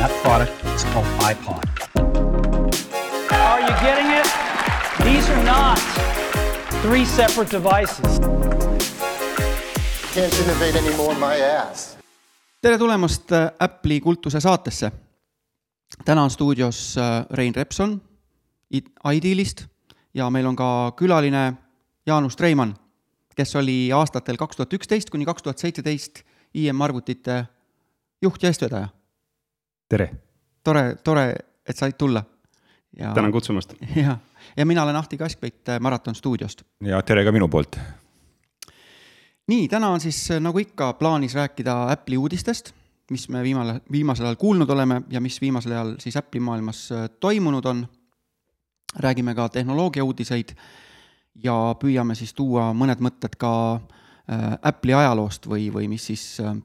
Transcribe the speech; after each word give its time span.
and 0.00 0.08
that 0.08 0.22
product 0.22 0.64
is 0.74 0.84
called 0.84 1.06
iPod. 1.20 1.64
Are 3.32 3.60
you 3.60 3.74
getting 3.80 4.10
it? 4.20 4.26
These 5.04 5.30
are 5.32 5.44
not 5.44 5.78
three 6.82 7.04
separate 7.04 7.50
devices. 7.50 8.20
Can't 10.14 10.34
innovate 10.42 10.78
anymore 10.78 11.14
my 11.14 11.40
ass. 11.40 11.96
tere 12.62 12.78
tulemast 12.78 13.32
äh, 13.32 13.50
Apple'i 13.58 14.00
kultuse 14.00 14.40
saatesse. 14.40 14.92
täna 16.04 16.22
on 16.22 16.30
stuudios 16.30 16.96
äh, 16.96 17.26
Rein 17.30 17.54
Repson 17.54 18.02
iDealist 19.12 19.66
ja 20.14 20.30
meil 20.30 20.46
on 20.46 20.56
ka 20.56 20.92
külaline 20.96 21.54
Jaanus 22.06 22.36
Treimann, 22.36 22.74
kes 23.36 23.56
oli 23.56 23.92
aastatel 23.92 24.36
kaks 24.36 24.56
tuhat 24.56 24.72
üksteist 24.72 25.10
kuni 25.10 25.24
kaks 25.24 25.42
tuhat 25.42 25.58
seitseteist 25.58 26.22
IM 26.54 26.80
arvutite 26.80 27.44
juht 28.22 28.42
ja 28.42 28.48
eestvedaja. 28.48 28.88
Tere, 29.90 30.10
tore, 30.64 30.96
tore, 31.04 31.34
et 31.66 31.76
said 31.76 31.98
tulla. 31.98 32.22
tänan 33.14 33.32
kutsumast. 33.32 33.74
jah, 34.04 34.18
ja 34.56 34.66
mina 34.66 34.82
olen 34.82 34.96
Ahti 34.96 35.18
Kaskpeit 35.18 35.68
äh, 35.68 35.80
Maraton 35.80 36.14
stuudiost. 36.14 36.62
ja 36.80 37.02
tere 37.02 37.24
ka 37.24 37.32
minu 37.32 37.48
poolt. 37.48 37.78
nii, 39.48 39.68
täna 39.68 39.88
on 39.90 40.00
siis 40.00 40.28
nagu 40.40 40.58
ikka 40.58 40.92
plaanis 40.92 41.34
rääkida 41.34 41.90
Apple'i 41.92 42.18
uudistest, 42.18 42.72
mis 43.10 43.28
me 43.28 43.42
viimane, 43.42 43.80
viimasel 43.92 44.26
ajal 44.26 44.36
kuulnud 44.36 44.70
oleme 44.70 45.02
ja 45.10 45.20
mis 45.20 45.40
viimasel 45.40 45.72
ajal 45.72 45.94
siis 45.98 46.16
Apple'i 46.16 46.40
maailmas 46.40 46.88
toimunud 47.20 47.64
on. 47.64 47.88
räägime 48.98 49.34
ka 49.34 49.48
tehnoloogia 49.48 50.04
uudiseid 50.04 50.48
ja 51.34 51.74
püüame 51.82 52.14
siis 52.14 52.34
tuua 52.34 52.72
mõned 52.74 52.98
mõtted 52.98 53.36
ka 53.38 53.74
äh, 53.74 54.58
Apple'i 54.62 54.94
ajaloost 54.94 55.46
või, 55.46 55.72
või 55.74 55.88
mis 55.88 56.06
siis 56.06 56.40
äh, 56.40 56.56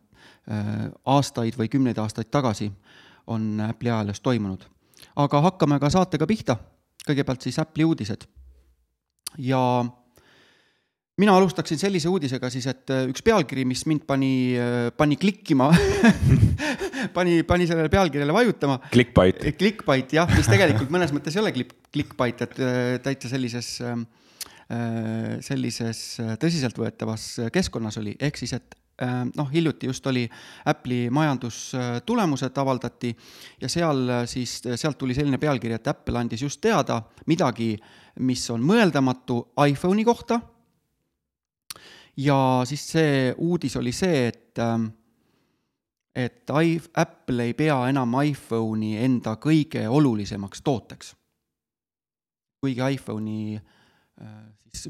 aastaid 1.05 1.57
või 1.57 1.69
kümneid 1.69 1.97
aastaid 1.97 2.29
tagasi 2.31 2.71
on 3.27 3.59
Apple'i 3.69 3.91
ajaloos 3.91 4.21
toimunud. 4.21 4.65
aga 5.15 5.41
hakkame 5.49 5.79
ka 5.79 5.89
saatega 5.89 6.27
pihta. 6.27 6.57
kõigepealt 7.05 7.41
siis 7.41 7.59
Apple'i 7.59 7.85
uudised. 7.85 8.25
ja 9.37 9.85
mina 11.17 11.35
alustaksin 11.37 11.79
sellise 11.79 12.09
uudisega 12.09 12.49
siis, 12.49 12.67
et 12.67 12.91
üks 13.09 13.23
pealkiri, 13.23 13.65
mis 13.65 13.85
mind 13.85 14.05
pani, 14.07 14.55
pani 14.97 15.15
klikkima 15.15 15.71
pani, 17.17 17.43
pani 17.43 17.67
sellele 17.67 17.89
pealkirjale 17.89 18.33
vajutama. 18.33 18.79
Clickbait. 18.91 19.43
Clickbait 19.57 20.15
jah, 20.17 20.29
mis 20.35 20.49
tegelikult 20.49 20.91
mõnes 20.93 21.13
mõttes 21.15 21.35
ei 21.35 21.43
ole 21.43 21.53
click, 21.55 21.75
clickbait, 21.93 22.41
et 22.41 22.57
täitsa 23.03 23.31
sellises, 23.31 23.75
sellises 25.45 26.01
tõsiseltvõetavas 26.41 27.29
keskkonnas 27.53 28.01
oli, 28.01 28.15
ehk 28.19 28.39
siis, 28.41 28.55
et 28.57 28.75
noh, 29.35 29.51
hiljuti 29.51 29.89
just 29.89 30.07
oli 30.07 30.23
Apple'i 30.65 31.09
majandustulemused 31.09 32.57
avaldati 32.57 33.15
ja 33.61 33.69
seal 33.69 34.07
siis, 34.25 34.61
sealt 34.75 34.97
tuli 34.97 35.13
selline 35.13 35.37
pealkiri, 35.37 35.75
et 35.75 35.87
Apple 35.87 36.19
andis 36.19 36.41
just 36.41 36.61
teada 36.61 37.01
midagi, 37.27 37.75
mis 38.19 38.49
on 38.49 38.63
mõeldamatu 38.63 39.41
iPhone'i 39.67 40.05
kohta. 40.05 40.39
ja 42.17 42.61
siis 42.65 42.91
see 42.91 43.33
uudis 43.37 43.75
oli 43.75 43.91
see, 43.91 44.27
et, 44.27 44.59
et 46.15 46.51
Apple 46.95 47.43
ei 47.43 47.53
pea 47.53 47.81
enam 47.89 48.15
iPhone'i 48.23 48.95
enda 49.03 49.35
kõige 49.35 49.87
olulisemaks 49.87 50.61
tooteks. 50.61 51.15
kuigi 52.61 52.81
iPhone'i 52.95 53.59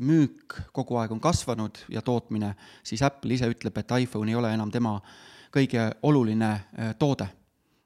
müük 0.01 0.57
kogu 0.75 0.99
aeg 0.99 1.13
on 1.15 1.21
kasvanud 1.23 1.85
ja 1.93 2.01
tootmine, 2.05 2.53
siis 2.83 3.03
Apple 3.05 3.33
ise 3.35 3.49
ütleb, 3.51 3.77
et 3.77 3.95
iPhone 4.01 4.31
ei 4.31 4.37
ole 4.39 4.51
enam 4.55 4.71
tema 4.73 4.97
kõige 5.55 5.89
oluline 6.03 6.51
toode. 6.99 7.27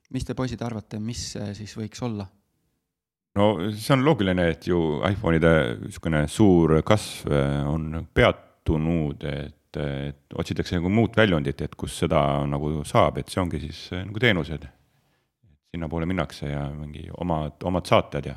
mis 0.09 0.25
te, 0.25 0.33
poisid, 0.33 0.61
arvate, 0.65 0.97
mis 0.99 1.31
see 1.35 1.53
siis 1.53 1.75
võiks 1.77 2.01
olla? 2.01 2.25
no 3.37 3.49
see 3.75 3.93
on 3.93 4.03
loogiline, 4.05 4.49
et 4.53 4.67
ju 4.67 4.79
iPhone'ide 5.11 5.53
niisugune 5.83 6.25
suur 6.27 6.79
kasv 6.85 7.29
on 7.69 8.07
peatunud, 8.13 9.23
et, 9.23 9.79
et 9.79 10.35
otsitakse 10.35 10.79
nagu 10.79 10.89
muud 10.89 11.15
väljundit, 11.17 11.61
et 11.61 11.77
kus 11.77 11.99
seda 12.03 12.23
nagu 12.49 12.81
saab, 12.87 13.21
et 13.21 13.29
see 13.29 13.41
ongi 13.41 13.61
siis 13.67 13.87
nagu 13.93 14.19
teenused. 14.19 14.67
sinnapoole 15.69 16.05
minnakse 16.09 16.47
ja 16.49 16.63
mingi 16.73 17.09
omad, 17.21 17.61
omad 17.63 17.85
saated 17.85 18.25
ja 18.25 18.35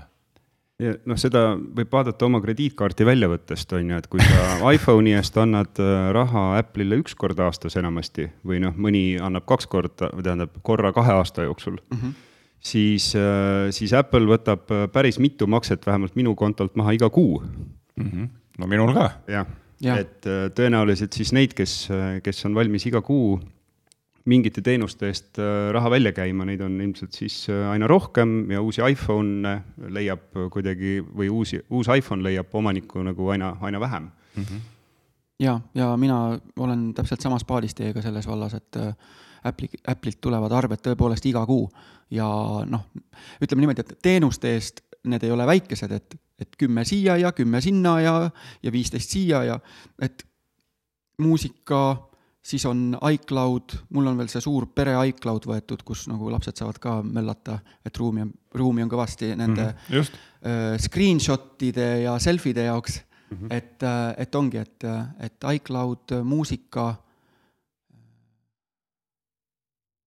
noh, 0.81 1.19
seda 1.21 1.45
võib 1.55 1.93
vaadata 1.93 2.27
oma 2.27 2.41
krediitkaarti 2.43 3.07
väljavõttest, 3.07 3.73
on 3.77 3.93
ju, 3.93 4.01
et 4.03 4.09
kui 4.11 4.25
sa 4.25 4.59
iPhone'i 4.75 5.15
eest 5.19 5.37
annad 5.41 5.81
raha 6.17 6.45
Apple'ile 6.59 6.99
üks 7.03 7.17
kord 7.19 7.41
aastas 7.45 7.77
enamasti 7.81 8.29
või 8.47 8.63
noh, 8.65 8.77
mõni 8.77 9.05
annab 9.23 9.47
kaks 9.49 9.71
korda, 9.71 10.11
tähendab 10.19 10.59
korra 10.67 10.93
kahe 10.97 11.17
aasta 11.21 11.47
jooksul 11.49 11.79
mm, 11.79 11.99
-hmm. 11.99 12.13
siis, 12.73 13.13
siis 13.79 13.97
Apple 13.97 14.27
võtab 14.31 14.71
päris 14.93 15.19
mitu 15.23 15.47
makset 15.47 15.87
vähemalt 15.87 16.17
minu 16.17 16.35
kontolt 16.35 16.77
maha 16.77 16.97
iga 16.99 17.11
kuu 17.11 17.43
mm. 17.43 18.07
-hmm. 18.07 18.29
no 18.59 18.67
minul 18.67 18.95
ka. 18.95 19.11
jah 19.29 19.47
ja., 19.83 19.99
et 19.99 20.27
tõenäoliselt 20.57 21.13
siis 21.17 21.33
neid, 21.35 21.55
kes, 21.59 21.89
kes 22.23 22.45
on 22.49 22.55
valmis 22.55 22.87
iga 22.87 23.03
kuu 23.05 23.41
mingite 24.25 24.63
teenuste 24.63 25.09
eest 25.11 25.39
raha 25.73 25.91
välja 25.91 26.13
käima, 26.15 26.45
neid 26.47 26.61
on 26.63 26.77
ilmselt 26.81 27.17
siis 27.17 27.47
aina 27.51 27.89
rohkem 27.91 28.51
ja 28.51 28.61
uusi 28.63 28.83
iPhone'e 28.87 29.89
leiab 29.91 30.39
kuidagi 30.53 31.01
või 31.03 31.31
uusi, 31.33 31.59
uus 31.71 31.91
iPhone 31.91 32.23
leiab 32.23 32.55
omanikku 32.55 33.03
nagu 33.03 33.33
aina, 33.35 33.57
aina 33.61 33.81
vähem 33.81 34.11
mm. 34.37 34.45
-hmm. 34.45 34.61
ja, 35.43 35.61
ja 35.75 35.97
mina 35.97 36.39
olen 36.57 36.95
täpselt 36.95 37.21
samas 37.21 37.45
paadis 37.45 37.75
teiega 37.75 38.03
selles 38.03 38.27
vallas, 38.27 38.55
et 38.55 38.79
Apple'i, 39.45 39.69
Apple'ilt 39.87 40.21
tulevad 40.21 40.53
arved 40.53 40.83
tõepoolest 40.85 41.27
iga 41.27 41.43
kuu 41.47 41.67
ja 42.11 42.29
noh, 42.69 42.87
ütleme 43.43 43.65
niimoodi, 43.65 43.83
et 43.83 43.99
teenuste 44.03 44.55
eest 44.55 44.85
need 45.09 45.25
ei 45.27 45.33
ole 45.35 45.47
väikesed, 45.49 45.93
et, 45.97 46.17
et 46.39 46.59
kümme 46.59 46.85
siia 46.87 47.17
ja 47.19 47.33
kümme 47.35 47.61
sinna 47.65 47.97
ja, 48.01 48.15
ja 48.63 48.73
viisteist 48.73 49.11
siia 49.11 49.43
ja 49.49 49.59
et 50.03 50.23
muusika 51.23 51.83
siis 52.43 52.65
on 52.67 52.97
iCloud, 53.13 53.77
mul 53.95 54.11
on 54.11 54.19
veel 54.19 54.31
see 54.31 54.43
suur 54.43 54.67
pere 54.75 54.97
iCloud 55.13 55.47
võetud, 55.47 55.85
kus 55.87 56.05
nagu 56.11 56.31
lapsed 56.33 56.59
saavad 56.59 56.81
ka 56.83 56.99
möllata, 57.07 57.61
et 57.87 57.99
ruumi 57.99 58.27
on, 58.27 58.33
ruumi 58.59 58.85
on 58.85 58.91
kõvasti 58.91 59.33
nende 59.39 59.69
mm 59.71 59.89
-hmm, 59.89 60.21
uh, 60.43 60.77
screenshot'ide 60.83 61.89
ja 62.03 62.19
selfide 62.19 62.67
jaoks 62.67 63.01
mm. 63.31 63.37
-hmm. 63.37 63.55
et, 63.57 63.83
et 64.19 64.35
ongi, 64.35 64.59
et, 64.59 64.85
et 65.21 65.51
iCloud, 65.55 66.19
muusika, 66.25 66.95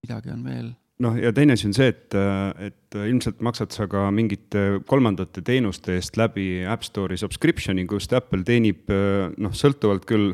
midagi 0.03 0.29
on 0.29 0.43
veel 0.43 0.73
noh, 0.99 1.15
ja 1.17 1.31
teine 1.33 1.53
asi 1.53 1.67
on 1.67 1.73
see, 1.73 1.87
et, 1.87 2.13
et 2.59 2.99
ilmselt 3.07 3.41
maksad 3.41 3.71
sa 3.71 3.87
ka 3.87 4.11
mingite 4.11 4.81
kolmandate 4.87 5.41
teenuste 5.41 5.95
eest 5.95 6.17
läbi 6.17 6.65
App 6.67 6.83
Store'i 6.83 7.17
subscription'i, 7.17 7.87
kust 7.87 8.13
Apple 8.13 8.43
teenib 8.43 8.91
noh, 9.37 9.51
sõltuvalt 9.51 10.05
küll 10.05 10.33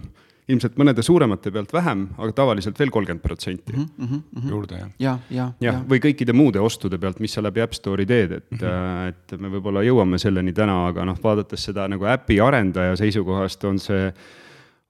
ilmselt 0.50 0.78
mõnede 0.80 1.04
suuremate 1.06 1.52
pealt 1.54 1.74
vähem, 1.74 2.08
aga 2.18 2.34
tavaliselt 2.36 2.80
veel 2.80 2.92
kolmkümmend 2.94 3.24
protsenti 3.24 3.76
mhm, 3.78 4.50
juurde, 4.50 4.80
jah. 4.80 4.92
ja, 5.00 5.16
ja, 5.30 5.48
ja, 5.62 5.72
ja., 5.72 5.76
või 5.88 6.02
kõikide 6.04 6.34
muude 6.34 6.62
ostude 6.64 6.98
pealt, 7.02 7.22
mis 7.24 7.34
sa 7.36 7.44
läbi 7.46 7.62
App 7.64 7.78
Store'i 7.78 8.08
teed, 8.10 8.38
et 8.40 8.52
mm, 8.52 8.62
-hmm. 8.62 9.10
et 9.10 9.40
me 9.40 9.52
võib-olla 9.54 9.84
jõuame 9.86 10.20
selleni 10.22 10.54
täna, 10.54 10.88
aga 10.88 11.06
noh, 11.06 11.20
vaadates 11.24 11.70
seda 11.70 11.88
nagu 11.88 12.06
äpi 12.10 12.40
arendaja 12.42 12.96
seisukohast, 13.00 13.64
on 13.70 13.80
see 13.80 14.12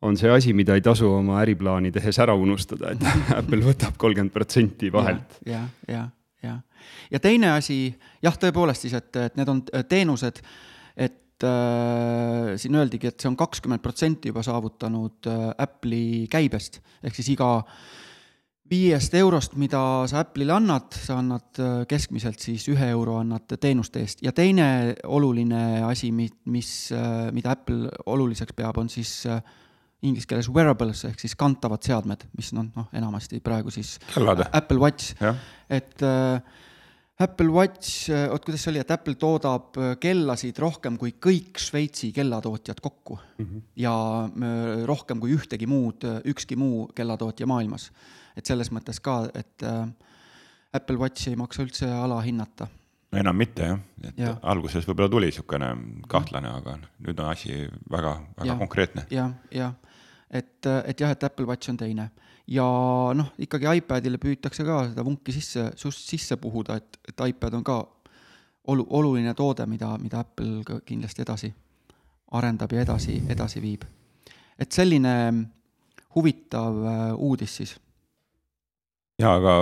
on 0.02 0.18
see 0.18 0.32
asi, 0.34 0.54
mida 0.54 0.76
ei 0.76 0.82
tasu 0.82 1.12
oma 1.14 1.42
äriplaani 1.44 1.92
tehes 1.94 2.18
ära 2.20 2.34
unustada, 2.34 2.96
et 2.96 3.06
Apple 3.40 3.62
võtab 3.66 4.00
kolmkümmend 4.02 4.34
protsenti 4.34 4.92
vahelt. 4.94 5.38
ja, 5.46 5.62
ja, 5.88 6.08
ja, 6.44 6.58
ja 7.12 7.20
teine 7.20 7.52
asi, 7.52 7.94
jah, 8.24 8.38
tõepoolest 8.38 8.88
siis, 8.88 8.98
et, 8.98 9.16
et 9.16 9.38
need 9.38 9.50
on 9.52 9.62
teenused, 9.90 10.42
et 10.42 10.71
äh, 11.48 12.54
siin 12.62 12.78
öeldigi, 12.80 13.12
et 13.12 13.22
see 13.22 13.30
on 13.32 13.40
kakskümmend 13.40 13.84
protsenti 13.84 14.32
juba 14.32 14.44
saavutanud 14.46 15.30
äh, 15.32 15.50
Apple'i 15.66 16.28
käibest, 16.32 16.82
ehk 17.04 17.18
siis 17.18 17.34
iga 17.36 17.52
viiest 18.72 19.16
eurost, 19.20 19.58
mida 19.60 19.82
sa 20.08 20.22
Apple'ile 20.24 20.56
annad, 20.56 20.94
sa 20.96 21.18
annad 21.20 21.60
äh, 21.60 21.82
keskmiselt 21.90 22.40
siis 22.44 22.68
ühe 22.72 22.92
euro 22.94 23.18
annad 23.20 23.58
teenuste 23.60 24.04
eest. 24.04 24.24
Ja 24.24 24.32
teine 24.36 24.96
oluline 25.04 25.82
asi, 25.88 26.12
mis, 26.16 26.72
äh, 26.96 27.28
mida 27.36 27.58
Apple 27.58 27.92
oluliseks 28.06 28.56
peab, 28.56 28.80
on 28.80 28.90
siis 28.92 29.26
äh, 29.28 29.42
inglise 30.02 30.30
keeles 30.30 30.50
wearables 30.54 31.04
ehk 31.10 31.20
siis 31.22 31.36
kantavad 31.38 31.84
seadmed, 31.86 32.26
mis 32.38 32.52
noh, 32.58 32.70
noh 32.76 32.90
enamasti 32.98 33.42
praegu 33.44 33.74
siis 33.74 33.98
Kellade. 34.14 34.48
Apple 34.58 34.80
Watch, 34.82 35.14
et 35.70 36.06
äh, 36.06 36.42
Apple 37.22 37.52
Watch, 37.54 38.10
oot 38.32 38.46
kuidas 38.46 38.64
see 38.66 38.72
oli, 38.72 38.82
et 38.82 38.92
Apple 38.94 39.16
toodab 39.20 39.78
kellasid 40.02 40.58
rohkem 40.62 40.98
kui 41.02 41.14
kõik 41.22 41.60
Šveitsi 41.62 42.12
kellatootjad 42.16 42.82
kokku 42.82 43.18
mm. 43.20 43.46
-hmm. 43.46 43.62
ja 43.84 43.94
rohkem 44.90 45.20
kui 45.22 45.36
ühtegi 45.36 45.68
muud, 45.70 46.08
ükski 46.26 46.58
muu 46.58 46.88
kellatootja 46.96 47.48
maailmas. 47.48 47.92
et 48.36 48.46
selles 48.46 48.72
mõttes 48.72 49.00
ka, 49.02 49.30
et 49.36 49.64
äh, 49.64 49.88
Apple 50.74 50.98
Watchi 50.98 51.30
ei 51.30 51.36
maksa 51.36 51.64
üldse 51.64 51.92
alahinnata. 51.92 52.68
enam 53.14 53.36
mitte 53.36 53.64
jah, 53.64 53.80
et 54.04 54.18
ja. 54.18 54.38
alguses 54.42 54.88
võib-olla 54.88 55.10
tuli 55.10 55.26
niisugune 55.26 55.72
kahtlane, 56.08 56.48
aga 56.48 56.78
nüüd 57.00 57.20
on 57.20 57.30
asi 57.30 57.68
väga, 57.92 58.22
väga 58.38 58.54
ja. 58.54 58.58
konkreetne. 58.58 59.06
jah, 59.12 59.34
jah 59.52 59.74
et, 60.32 60.66
et 60.86 61.00
jah, 61.00 61.12
et 61.12 61.24
Apple 61.24 61.46
Watch 61.46 61.70
on 61.70 61.78
teine 61.78 62.10
ja 62.48 62.66
noh, 63.16 63.34
ikkagi 63.40 63.70
iPadile 63.82 64.18
püütakse 64.22 64.66
ka 64.68 64.84
seda 64.90 65.06
vunki 65.06 65.34
sisse, 65.36 65.72
sisse 65.76 66.38
puhuda, 66.42 66.78
et, 66.82 67.00
et 67.10 67.26
iPad 67.30 67.60
on 67.60 67.64
ka 67.64 67.78
olu-, 68.68 68.88
oluline 68.90 69.34
toode, 69.38 69.66
mida, 69.70 69.96
mida 70.02 70.24
Apple 70.26 70.64
ka 70.68 70.80
kindlasti 70.86 71.26
edasi 71.26 71.52
arendab 72.32 72.72
ja 72.74 72.86
edasi, 72.86 73.22
edasi 73.30 73.62
viib. 73.62 73.84
et 74.60 74.72
selline 74.72 75.14
huvitav 76.16 76.84
äh, 76.86 77.00
uudis 77.18 77.56
siis. 77.56 77.76
jaa, 79.20 79.36
aga 79.36 79.56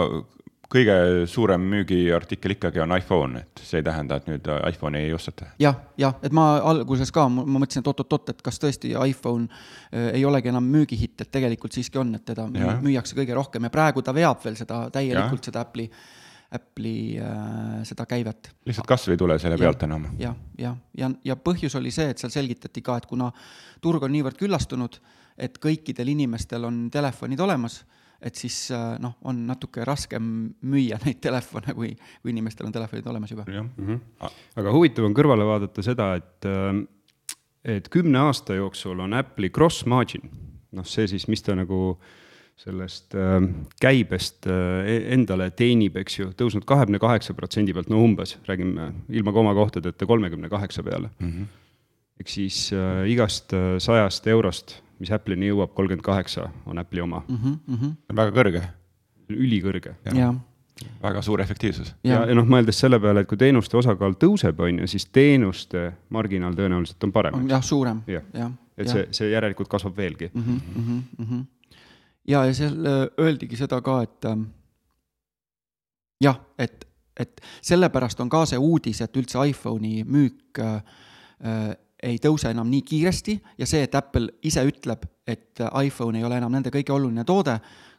kõige 0.69 0.95
suurem 1.29 1.63
müügiartikkel 1.71 2.53
ikkagi 2.55 2.81
on 2.83 2.93
iPhone, 2.97 3.41
et 3.41 3.63
see 3.65 3.81
ei 3.81 3.85
tähenda, 3.85 4.19
et 4.19 4.29
nüüd 4.29 4.51
iPhone'i 4.69 5.07
ei 5.07 5.13
osteta. 5.13 5.49
jah, 5.61 5.79
jah, 5.97 6.15
et 6.23 6.35
ma 6.35 6.51
alguses 6.71 7.11
ka, 7.15 7.25
ma 7.33 7.45
mõtlesin, 7.47 7.81
et 7.83 7.89
oot-oot-oot, 7.89 8.33
et 8.35 8.45
kas 8.45 8.61
tõesti 8.61 8.93
iPhone 8.93 9.49
äh, 9.49 10.13
ei 10.19 10.25
olegi 10.25 10.53
enam 10.53 10.69
müügihitt, 10.69 11.17
et 11.25 11.31
tegelikult 11.33 11.75
siiski 11.75 12.01
on, 12.01 12.13
et 12.19 12.25
teda 12.25 12.47
ja. 12.53 12.77
müüakse 12.83 13.17
kõige 13.17 13.37
rohkem 13.37 13.65
ja 13.65 13.73
praegu 13.73 14.05
ta 14.05 14.13
veab 14.15 14.41
veel 14.45 14.57
seda 14.59 14.85
täielikult, 14.93 15.49
seda 15.49 15.65
Apple'i 15.65 15.89
Apple'i 16.49 17.19
äh, 17.21 17.83
seda 17.85 18.07
käivet. 18.09 18.49
lihtsalt 18.65 18.87
kasv 18.89 19.13
ei 19.13 19.19
tule 19.21 19.37
selle 19.41 19.57
pealt 19.57 19.83
enam. 19.85 20.07
jah, 20.17 20.33
jah, 20.57 20.77
ja, 20.97 21.05
ja, 21.05 21.11
ja 21.33 21.35
põhjus 21.37 21.77
oli 21.77 21.91
see, 21.93 22.09
et 22.09 22.21
seal 22.21 22.33
selgitati 22.33 22.81
ka, 22.81 22.97
et 22.97 23.05
kuna 23.09 23.29
turg 23.81 24.05
on 24.05 24.13
niivõrd 24.13 24.37
küllastunud, 24.39 24.97
et 25.37 25.59
kõikidel 25.61 26.09
inimestel 26.15 26.65
on 26.65 26.87
telefonid 26.93 27.39
olemas, 27.45 27.83
et 28.21 28.35
siis 28.35 28.55
äh, 28.75 28.97
noh, 28.99 29.15
on 29.27 29.41
natuke 29.47 29.85
raskem 29.87 30.23
müüa 30.61 30.99
neid 31.05 31.21
telefone, 31.23 31.73
kui, 31.77 31.93
kui 32.21 32.33
inimestel 32.33 32.67
on 32.69 32.75
telefonid 32.75 33.07
olemas 33.07 33.31
juba. 33.31 33.45
Mm 33.47 33.69
-hmm. 33.77 34.29
aga 34.55 34.71
huvitav 34.75 35.05
on 35.05 35.15
kõrvale 35.15 35.45
vaadata 35.47 35.83
seda, 35.83 36.15
et, 36.15 36.45
äh, 36.45 36.85
et 37.63 37.89
kümne 37.89 38.19
aasta 38.19 38.53
jooksul 38.55 38.99
on 38.99 39.13
Apple'i 39.13 39.49
cross 39.49 39.85
margin, 39.85 40.29
noh, 40.71 40.85
see 40.85 41.07
siis, 41.07 41.27
mis 41.27 41.41
ta 41.41 41.55
nagu 41.55 41.97
sellest 42.59 43.15
äh, 43.15 43.39
käibest 43.81 44.47
äh, 44.47 45.13
endale 45.15 45.49
teenib, 45.51 45.95
eks 46.01 46.19
ju, 46.19 46.29
tõusnud 46.35 46.65
kahekümne 46.67 46.99
kaheksa 46.99 47.33
protsendi 47.33 47.73
pealt, 47.73 47.89
no 47.89 48.01
umbes, 48.03 48.35
räägime 48.47 48.91
ilma 49.09 49.31
komakohtadeta 49.31 50.05
kolmekümne 50.05 50.49
kaheksa 50.49 50.83
peale 50.83 51.09
mm. 51.19 51.29
-hmm. 51.29 51.45
ehk 52.19 52.27
siis 52.27 52.73
äh, 52.73 53.07
igast 53.07 53.53
äh, 53.53 53.77
sajast 53.79 54.27
eurost, 54.27 54.81
mis 54.99 55.11
Apple'ini 55.15 55.49
jõuab, 55.51 55.73
kolmkümmend 55.73 56.05
kaheksa 56.05 56.49
on 56.65 56.79
Apple'i 56.81 57.01
oma 57.01 57.23
mm. 57.27 57.57
-hmm. 57.67 57.95
väga 58.15 58.31
kõrge. 58.35 58.63
ülikõrge. 59.29 59.95
väga 61.03 61.21
suur 61.21 61.41
efektiivsus. 61.41 61.95
ja, 62.03 62.13
ja, 62.13 62.25
ja 62.25 62.35
noh, 62.35 62.45
mõeldes 62.45 62.79
selle 62.79 62.99
peale, 62.99 63.21
et 63.21 63.27
kui 63.27 63.37
teenuste 63.37 63.77
osakaal 63.77 64.13
tõuseb, 64.13 64.59
on 64.59 64.79
ju, 64.79 64.87
siis 64.87 65.05
teenuste 65.05 65.93
marginaal 66.09 66.53
tõenäoliselt 66.53 67.03
on 67.03 67.11
parem. 67.11 67.47
jah, 67.49 67.63
suurem 67.63 68.01
ja., 68.07 68.21
jah. 68.33 68.51
et 68.77 68.87
ja. 68.87 68.93
see, 68.93 69.07
see 69.11 69.31
järelikult 69.31 69.67
kasvab 69.67 69.97
veelgi 69.97 70.31
mm. 70.33 70.41
-hmm, 70.41 70.83
mm 71.17 71.25
-hmm 71.25 71.45
ja, 72.29 72.45
ja 72.45 72.53
seal 72.53 72.85
äh, 72.85 73.03
öeldigi 73.21 73.57
seda 73.59 73.81
ka, 73.81 74.01
et 74.05 74.25
ähm, 74.29 74.47
jah, 76.21 76.39
et, 76.57 76.85
et 77.17 77.41
sellepärast 77.61 78.19
on 78.23 78.29
ka 78.31 78.45
see 78.49 78.59
uudis, 78.59 79.01
et 79.05 79.17
üldse 79.19 79.41
iPhone'i 79.51 80.03
müük 80.05 80.61
äh, 80.63 80.81
äh, 81.43 81.71
ei 82.03 82.17
tõuse 82.21 82.51
enam 82.51 82.69
nii 82.71 82.81
kiiresti 82.87 83.35
ja 83.59 83.67
see, 83.67 83.83
et 83.83 83.95
Apple 83.95 84.39
ise 84.47 84.63
ütleb, 84.67 85.05
et 85.27 85.61
iPhone 85.83 86.19
ei 86.19 86.25
ole 86.25 86.39
enam 86.39 86.53
nende 86.53 86.71
kõige 86.73 86.93
oluline 86.95 87.25
toode, 87.27 87.57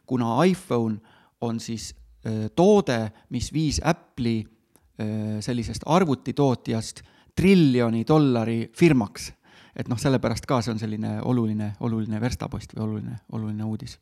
kuna 0.09 0.39
iPhone 0.45 0.97
on 1.41 1.59
siis 1.59 1.91
äh, 2.25 2.47
toode, 2.55 2.99
mis 3.29 3.51
viis 3.53 3.81
Apple'i 3.83 4.41
äh, 4.41 5.39
sellisest 5.39 5.85
arvutitootjast 5.85 7.03
triljoni 7.35 8.03
dollari 8.07 8.63
firmaks. 8.75 9.31
et 9.75 9.87
noh, 9.87 9.97
sellepärast 9.97 10.45
ka 10.45 10.61
see 10.61 10.73
on 10.73 10.79
selline 10.79 11.21
oluline, 11.23 11.73
oluline 11.79 12.19
verstapost 12.21 12.73
või 12.75 12.83
oluline, 12.83 13.19
oluline 13.31 13.63
uudis 13.63 13.99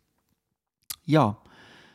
jaa. 1.09 1.29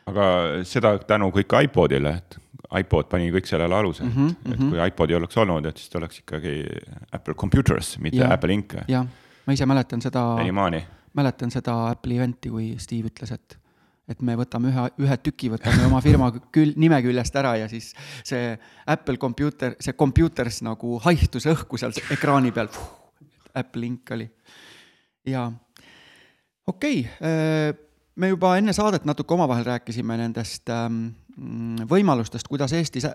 aga 0.09 0.25
seda 0.67 0.95
tänu 1.07 1.31
kõik 1.33 1.55
iPodile, 1.65 2.17
et 2.19 2.37
iPod 2.79 3.09
pani 3.11 3.29
kõik 3.33 3.49
sellele 3.49 3.75
aluse 3.75 4.03
mm, 4.03 4.11
-hmm, 4.15 4.31
et, 4.31 4.53
et 4.53 4.59
mhm. 4.59 4.69
kui 4.71 4.87
iPodi 4.87 5.17
oleks 5.17 5.37
olnud, 5.37 5.65
et 5.65 5.77
siis 5.77 5.89
ta 5.89 5.99
oleks 5.99 6.21
ikkagi 6.23 6.55
Apple 7.11 7.33
Computers, 7.33 7.97
mitte 7.99 8.23
ja, 8.23 8.31
Apple 8.33 8.53
Inc. 8.53 8.77
jah, 8.87 9.05
ma 9.45 9.53
ise 9.53 9.65
mäletan 9.65 10.01
seda, 10.01 10.23
Enimaani. 10.41 10.85
mäletan 11.13 11.51
seda 11.51 11.77
Apple'i 11.91 12.17
event'i, 12.17 12.49
kui 12.49 12.73
Steve 12.77 13.11
ütles, 13.13 13.31
et 13.31 13.59
et 14.05 14.21
me 14.21 14.35
võtame 14.37 14.69
ühe, 14.69 14.81
ühe 15.01 15.15
tüki, 15.17 15.49
võtame 15.49 15.87
oma 15.87 15.97
firma 16.01 16.27
küll, 16.53 16.75
nime 16.77 16.99
küljest 17.01 17.35
ära 17.41 17.55
ja 17.57 17.69
siis 17.69 17.87
see 18.21 18.51
Apple 18.85 19.17
Computer, 19.17 19.73
see 19.81 19.95
Computers 19.97 20.61
nagu 20.61 20.99
haihtus 21.01 21.47
õhku 21.49 21.79
seal 21.81 21.95
ekraani 22.13 22.53
peal. 22.53 22.69
Apple 23.55 23.87
Inc 23.87 24.11
oli. 24.11 24.27
jaa, 25.25 25.47
okei 26.67 26.99
okay, 27.01 27.73
me 28.15 28.29
juba 28.31 28.55
enne 28.59 28.73
saadet 28.75 29.05
natuke 29.07 29.33
omavahel 29.33 29.65
rääkisime 29.65 30.17
nendest 30.19 30.69
ähm, 30.69 31.07
võimalustest, 31.35 32.47
kuidas 32.47 32.73
Eestis 32.73 33.05
äh, 33.05 33.13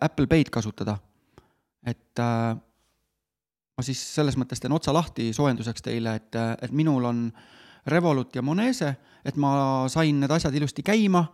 Apple 0.00 0.26
Pay'd 0.30 0.50
kasutada. 0.54 0.98
et 1.86 2.18
äh, 2.20 2.54
ma 3.76 3.82
siis 3.82 4.00
selles 4.14 4.36
mõttes 4.36 4.60
teen 4.60 4.72
otsa 4.72 4.92
lahti 4.92 5.32
soojenduseks 5.32 5.82
teile, 5.82 6.14
et, 6.14 6.34
äh, 6.36 6.54
et 6.62 6.72
minul 6.72 7.04
on 7.04 7.30
Revolut 7.86 8.36
ja 8.36 8.42
Monese, 8.42 8.94
et 9.24 9.36
ma 9.40 9.88
sain 9.88 10.20
need 10.20 10.30
asjad 10.30 10.54
ilusti 10.54 10.82
käima. 10.84 11.24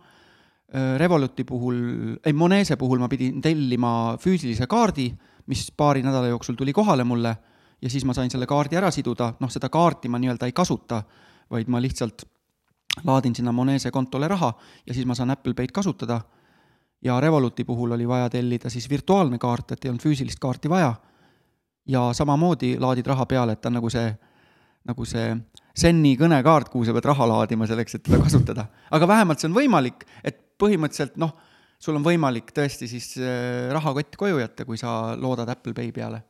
Revoluti 0.97 1.43
puhul, 1.47 1.77
ei 2.25 2.33
Monese 2.33 2.75
puhul 2.75 2.99
ma 2.99 3.07
pidin 3.07 3.41
tellima 3.43 4.17
füüsilise 4.19 4.67
kaardi, 4.67 5.05
mis 5.47 5.69
paari 5.71 6.01
nädala 6.03 6.27
jooksul 6.27 6.55
tuli 6.59 6.73
kohale 6.75 7.05
mulle 7.07 7.35
ja 7.81 7.89
siis 7.89 8.03
ma 8.05 8.15
sain 8.15 8.31
selle 8.31 8.47
kaardi 8.47 8.75
ära 8.75 8.91
siduda, 8.91 9.29
noh, 9.39 9.51
seda 9.51 9.69
kaarti 9.71 10.11
ma 10.11 10.19
nii-öelda 10.19 10.49
ei 10.49 10.55
kasuta, 10.55 11.01
vaid 11.51 11.71
ma 11.71 11.79
lihtsalt 11.83 12.25
laadin 13.05 13.35
sinna 13.35 13.51
Monese 13.51 13.91
kontole 13.91 14.27
raha 14.27 14.53
ja 14.85 14.93
siis 14.93 15.05
ma 15.05 15.15
saan 15.15 15.31
Apple 15.31 15.53
Pay'd 15.53 15.71
kasutada. 15.73 16.21
ja 17.01 17.19
Revoluti 17.19 17.63
puhul 17.63 17.91
oli 17.91 18.07
vaja 18.07 18.29
tellida 18.29 18.69
siis 18.69 18.89
virtuaalne 18.89 19.37
kaart, 19.37 19.71
et 19.71 19.85
ei 19.85 19.89
olnud 19.89 20.01
füüsilist 20.01 20.39
kaarti 20.39 20.69
vaja. 20.69 20.93
ja 21.87 22.13
samamoodi 22.13 22.77
laadid 22.79 23.05
raha 23.07 23.25
peale, 23.25 23.51
et 23.53 23.61
ta 23.61 23.69
on 23.69 23.73
nagu 23.73 23.89
see, 23.89 24.15
nagu 24.85 25.05
see 25.05 25.35
Zenni 25.77 26.15
kõnekaart, 26.17 26.71
kuhu 26.73 26.85
sa 26.85 26.93
pead 26.93 27.05
raha 27.05 27.27
laadima 27.27 27.67
selleks, 27.67 27.95
et 27.95 28.03
teda 28.03 28.17
kasutada. 28.23 28.65
aga 28.91 29.07
vähemalt 29.07 29.39
see 29.39 29.49
on 29.49 29.55
võimalik, 29.55 30.07
et 30.23 30.41
põhimõtteliselt 30.57 31.17
noh, 31.17 31.35
sul 31.79 31.95
on 31.95 32.03
võimalik 32.03 32.49
tõesti 32.51 32.87
siis 32.89 33.13
äh, 33.21 33.69
rahakott 33.71 34.17
koju 34.17 34.39
jätta, 34.39 34.65
kui 34.65 34.77
sa 34.77 35.15
loodad 35.15 35.49
Apple 35.49 35.73
Pay 35.73 35.91
peale 35.91 36.23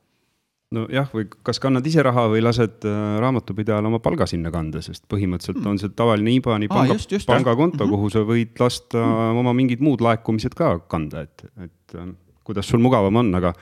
nojah, 0.76 1.08
või 1.14 1.28
kas 1.48 1.62
kannad 1.64 1.86
ise 1.88 2.04
raha 2.04 2.26
või 2.32 2.42
lased 2.44 2.86
äh, 2.88 3.00
raamatupidajal 3.24 3.88
oma 3.88 4.00
palga 4.04 4.28
sinna 4.30 4.52
kanda, 4.54 4.82
sest 4.84 5.06
põhimõtteliselt 5.12 5.62
mm. 5.62 5.72
on 5.72 5.82
see 5.82 5.94
tavaline 5.96 6.34
IBAN-i 6.36 6.70
panga 6.72 6.98
ah,, 6.98 7.26
pangakonto 7.28 7.86
mm, 7.86 7.90
-hmm. 7.90 7.96
kuhu 7.96 8.12
sa 8.12 8.24
võid 8.28 8.60
lasta 8.60 9.00
mm. 9.00 9.42
oma 9.44 9.54
mingid 9.56 9.84
muud 9.84 10.04
laekumised 10.04 10.56
ka 10.58 10.74
kanda, 10.92 11.24
et, 11.28 11.46
et 11.64 11.96
äh, 11.96 12.10
kuidas 12.48 12.68
sul 12.68 12.84
mugavam 12.84 13.16
on, 13.24 13.34
aga, 13.40 13.54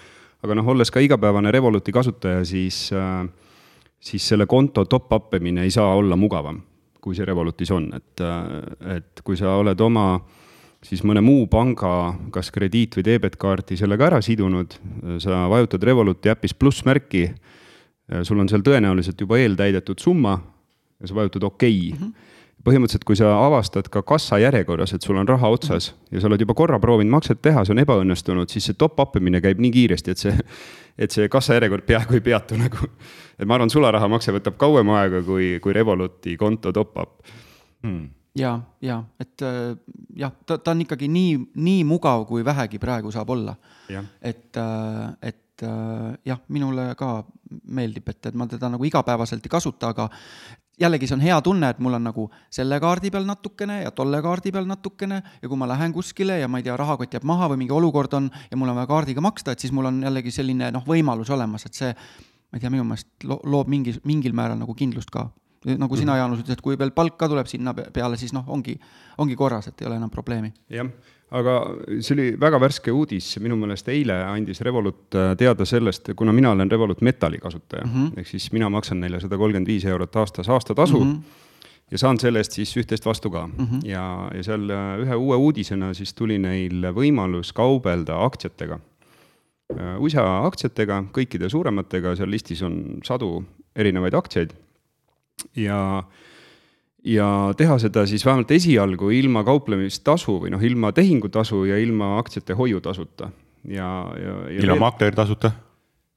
aga 0.43 0.57
noh, 0.57 0.71
olles 0.73 0.91
ka 0.91 1.03
igapäevane 1.03 1.51
Revoluti 1.53 1.93
kasutaja, 1.93 2.45
siis 2.45 2.89
äh,, 2.93 3.27
siis 3.99 4.27
selle 4.27 4.45
konto 4.49 4.85
top-up 4.85 5.33
imine 5.37 5.63
ei 5.63 5.71
saa 5.71 5.93
olla 5.95 6.17
mugavam, 6.17 6.61
kui 7.01 7.15
see 7.15 7.25
Revolutis 7.25 7.71
on, 7.71 7.91
et, 7.93 8.25
et 8.97 9.21
kui 9.23 9.37
sa 9.37 9.55
oled 9.61 9.81
oma 9.81 10.15
äh, 10.15 10.44
siis 10.85 11.03
mõne 11.07 11.23
muu 11.25 11.47
panga, 11.51 12.15
kas 12.33 12.51
krediit- 12.53 12.97
või 12.97 13.05
debetkaarti 13.07 13.77
sellega 13.79 14.09
ära 14.09 14.21
sidunud, 14.21 14.77
sa 15.23 15.45
vajutad 15.51 15.83
Revoluti 15.83 16.29
äpis 16.29 16.53
plussmärki, 16.53 17.27
sul 18.23 18.39
on 18.39 18.49
seal 18.51 18.63
tõenäoliselt 18.65 19.21
juba 19.21 19.39
eeltäidetud 19.41 20.01
summa 20.01 20.37
ja 21.01 21.09
sa 21.09 21.17
vajutad 21.17 21.43
okei 21.43 21.91
okay. 21.91 21.99
mm. 21.99 22.05
-hmm 22.05 22.33
põhimõtteliselt, 22.65 23.03
kui 23.05 23.13
sa 23.13 23.29
avastad 23.45 23.85
ka 23.93 24.01
kassajärjekorras, 24.01 24.95
et 24.95 25.05
sul 25.05 25.19
on 25.21 25.27
raha 25.27 25.51
otsas 25.53 25.91
ja 26.11 26.21
sa 26.21 26.25
oled 26.25 26.41
juba 26.41 26.55
korra 26.57 26.79
proovinud 26.81 27.13
makset 27.13 27.37
teha, 27.45 27.61
see 27.61 27.75
on 27.75 27.81
ebaõnnestunud, 27.83 28.49
siis 28.49 28.65
see 28.65 28.73
top-up 28.73 29.15
imine 29.19 29.41
käib 29.43 29.61
nii 29.61 29.71
kiiresti, 29.75 30.15
et 30.15 30.17
see, 30.17 30.33
et 30.97 31.11
see 31.11 31.29
kassajärjekord 31.29 31.85
peaaegu 31.85 32.17
ei 32.17 32.25
peatu 32.25 32.57
nagu. 32.57 32.89
et 33.37 33.45
ma 33.45 33.59
arvan, 33.59 33.69
sularahamakse 33.69 34.33
võtab 34.39 34.57
kauem 34.57 34.89
aega 34.97 35.21
kui, 35.21 35.59
kui 35.61 35.77
Revoluti 35.77 36.37
konto 36.41 36.73
top-up 36.73 37.21
hmm 37.83 38.09
ja, 38.35 38.59
ja 38.81 38.99
et 39.19 39.41
äh, 39.41 39.77
jah, 40.15 40.33
ta, 40.45 40.57
ta 40.57 40.75
on 40.75 40.83
ikkagi 40.85 41.09
nii, 41.11 41.37
nii 41.55 41.85
mugav, 41.87 42.25
kui 42.29 42.45
vähegi 42.45 42.79
praegu 42.81 43.11
saab 43.11 43.29
olla. 43.35 43.55
et, 44.21 44.57
äh, 44.57 45.15
et 45.21 45.63
äh, 45.63 46.11
jah, 46.25 46.41
minule 46.47 46.91
ka 46.99 47.23
meeldib, 47.63 48.09
et, 48.09 48.25
et 48.25 48.35
ma 48.35 48.47
teda 48.51 48.69
nagu 48.73 48.85
igapäevaselt 48.85 49.45
ei 49.45 49.53
kasuta, 49.53 49.93
aga 49.93 50.09
jällegi 50.81 51.07
see 51.07 51.15
on 51.15 51.23
hea 51.23 51.37
tunne, 51.41 51.69
et 51.71 51.79
mul 51.79 51.95
on 51.95 52.03
nagu 52.03 52.27
selle 52.51 52.79
kaardi 52.83 53.11
peal 53.13 53.27
natukene 53.27 53.81
ja 53.83 53.93
tolle 53.95 54.19
kaardi 54.21 54.51
peal 54.51 54.67
natukene 54.67 55.21
ja 55.41 55.47
kui 55.47 55.57
ma 55.57 55.69
lähen 55.71 55.93
kuskile 55.95 56.39
ja 56.41 56.49
ma 56.51 56.59
ei 56.59 56.67
tea, 56.67 56.75
rahakott 56.77 57.15
jääb 57.15 57.27
maha 57.27 57.47
või 57.53 57.63
mingi 57.63 57.75
olukord 57.75 58.13
on 58.17 58.29
ja 58.51 58.59
mul 58.59 58.73
on 58.73 58.81
vaja 58.81 58.91
kaardiga 58.91 59.23
maksta, 59.23 59.55
et 59.55 59.63
siis 59.63 59.71
mul 59.75 59.87
on 59.91 60.03
jällegi 60.03 60.33
selline 60.35 60.71
noh, 60.75 60.83
võimalus 60.87 61.31
olemas, 61.31 61.67
et 61.69 61.77
see 61.77 61.93
ma 61.95 62.59
ei 62.59 62.63
tea, 62.63 62.73
minu 62.73 62.83
meelest 62.87 63.23
loob 63.23 63.71
mingi, 63.71 63.95
mingil 64.03 64.35
määral 64.35 64.59
nagu 64.59 64.75
kindlust 64.75 65.13
ka 65.13 65.29
nagu 65.65 65.97
sina, 65.97 66.13
mhm. 66.13 66.19
Jaanus, 66.21 66.45
ütlesid, 66.45 66.61
kui 66.63 66.77
veel 66.79 66.93
palk 66.95 67.17
ka 67.19 67.29
tuleb 67.31 67.49
sinna 67.49 67.73
peale, 67.73 68.17
siis 68.21 68.33
noh, 68.35 68.45
ongi, 68.47 68.77
ongi 69.21 69.37
korras, 69.39 69.69
et 69.71 69.81
ei 69.81 69.89
ole 69.89 69.99
enam 69.99 70.11
probleemi. 70.13 70.53
jah, 70.69 70.89
aga 71.35 71.55
see 71.99 72.13
oli 72.15 72.27
väga 72.41 72.59
värske 72.61 72.93
uudis, 72.93 73.31
minu 73.43 73.57
meelest 73.59 73.89
eile 73.89 74.19
andis 74.27 74.61
Revolut 74.65 75.17
äh, 75.17 75.33
teada 75.39 75.65
sellest, 75.65 76.13
kuna 76.17 76.33
mina 76.35 76.53
olen 76.53 76.71
Revolut 76.71 77.01
Metali 77.01 77.41
kasutaja 77.41 77.85
mm, 77.85 77.93
-hmm. 77.93 78.19
ehk 78.19 78.27
siis 78.27 78.51
mina 78.53 78.69
maksan 78.69 78.99
neile 78.99 79.19
sada 79.19 79.37
kolmkümmend 79.37 79.67
viis 79.67 79.85
eurot 79.85 80.15
aastas 80.15 80.49
aastatasu 80.49 80.99
mm. 80.99 81.11
-hmm 81.11 81.41
ja 81.91 81.97
saan 81.97 82.17
selle 82.19 82.39
eest 82.41 82.51
siis 82.51 82.71
üht-teist 82.77 83.05
vastu 83.05 83.29
ka 83.29 83.47
mm. 83.47 83.65
-hmm. 83.65 83.79
ja, 83.85 84.29
ja 84.33 84.43
seal 84.43 84.69
äh, 84.69 84.99
ühe 85.05 85.15
uue 85.15 85.35
uudisena 85.35 85.93
siis 85.93 86.13
tuli 86.13 86.37
neil 86.37 86.81
võimalus 86.81 87.53
kaubelda 87.53 88.23
aktsiatega. 88.25 88.79
USA 89.99 90.45
aktsiatega, 90.45 91.03
kõikide 91.13 91.49
suurematega, 91.49 92.15
seal 92.15 92.29
listis 92.29 92.61
on 92.61 92.99
sadu 93.03 93.45
erinevaid 93.75 94.13
aktsiaid 94.13 94.53
ja, 95.55 95.79
ja 97.03 97.29
teha 97.57 97.77
seda 97.81 98.05
siis 98.09 98.25
vähemalt 98.25 98.51
esialgu 98.51 99.09
ilma 99.15 99.43
kauplemistasu 99.47 100.39
või 100.43 100.53
noh, 100.55 100.63
ilma 100.63 100.91
tehingutasu 100.95 101.65
ja 101.69 101.79
ilma 101.81 102.15
aktsiate 102.19 102.57
hoiutasuta 102.57 103.31
ja, 103.67 103.89
ja, 104.21 104.35
ja. 104.49 104.59
ilma 104.61 104.79
maakleri 104.87 105.15
tasuta? 105.15 105.51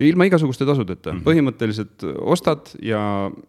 ilma 0.01 0.29
igasuguste 0.29 0.67
tasudeta 0.67 1.13
mm, 1.13 1.19
-hmm. 1.19 1.27
põhimõtteliselt 1.27 2.07
ostad 2.21 2.71
ja, 2.83 3.01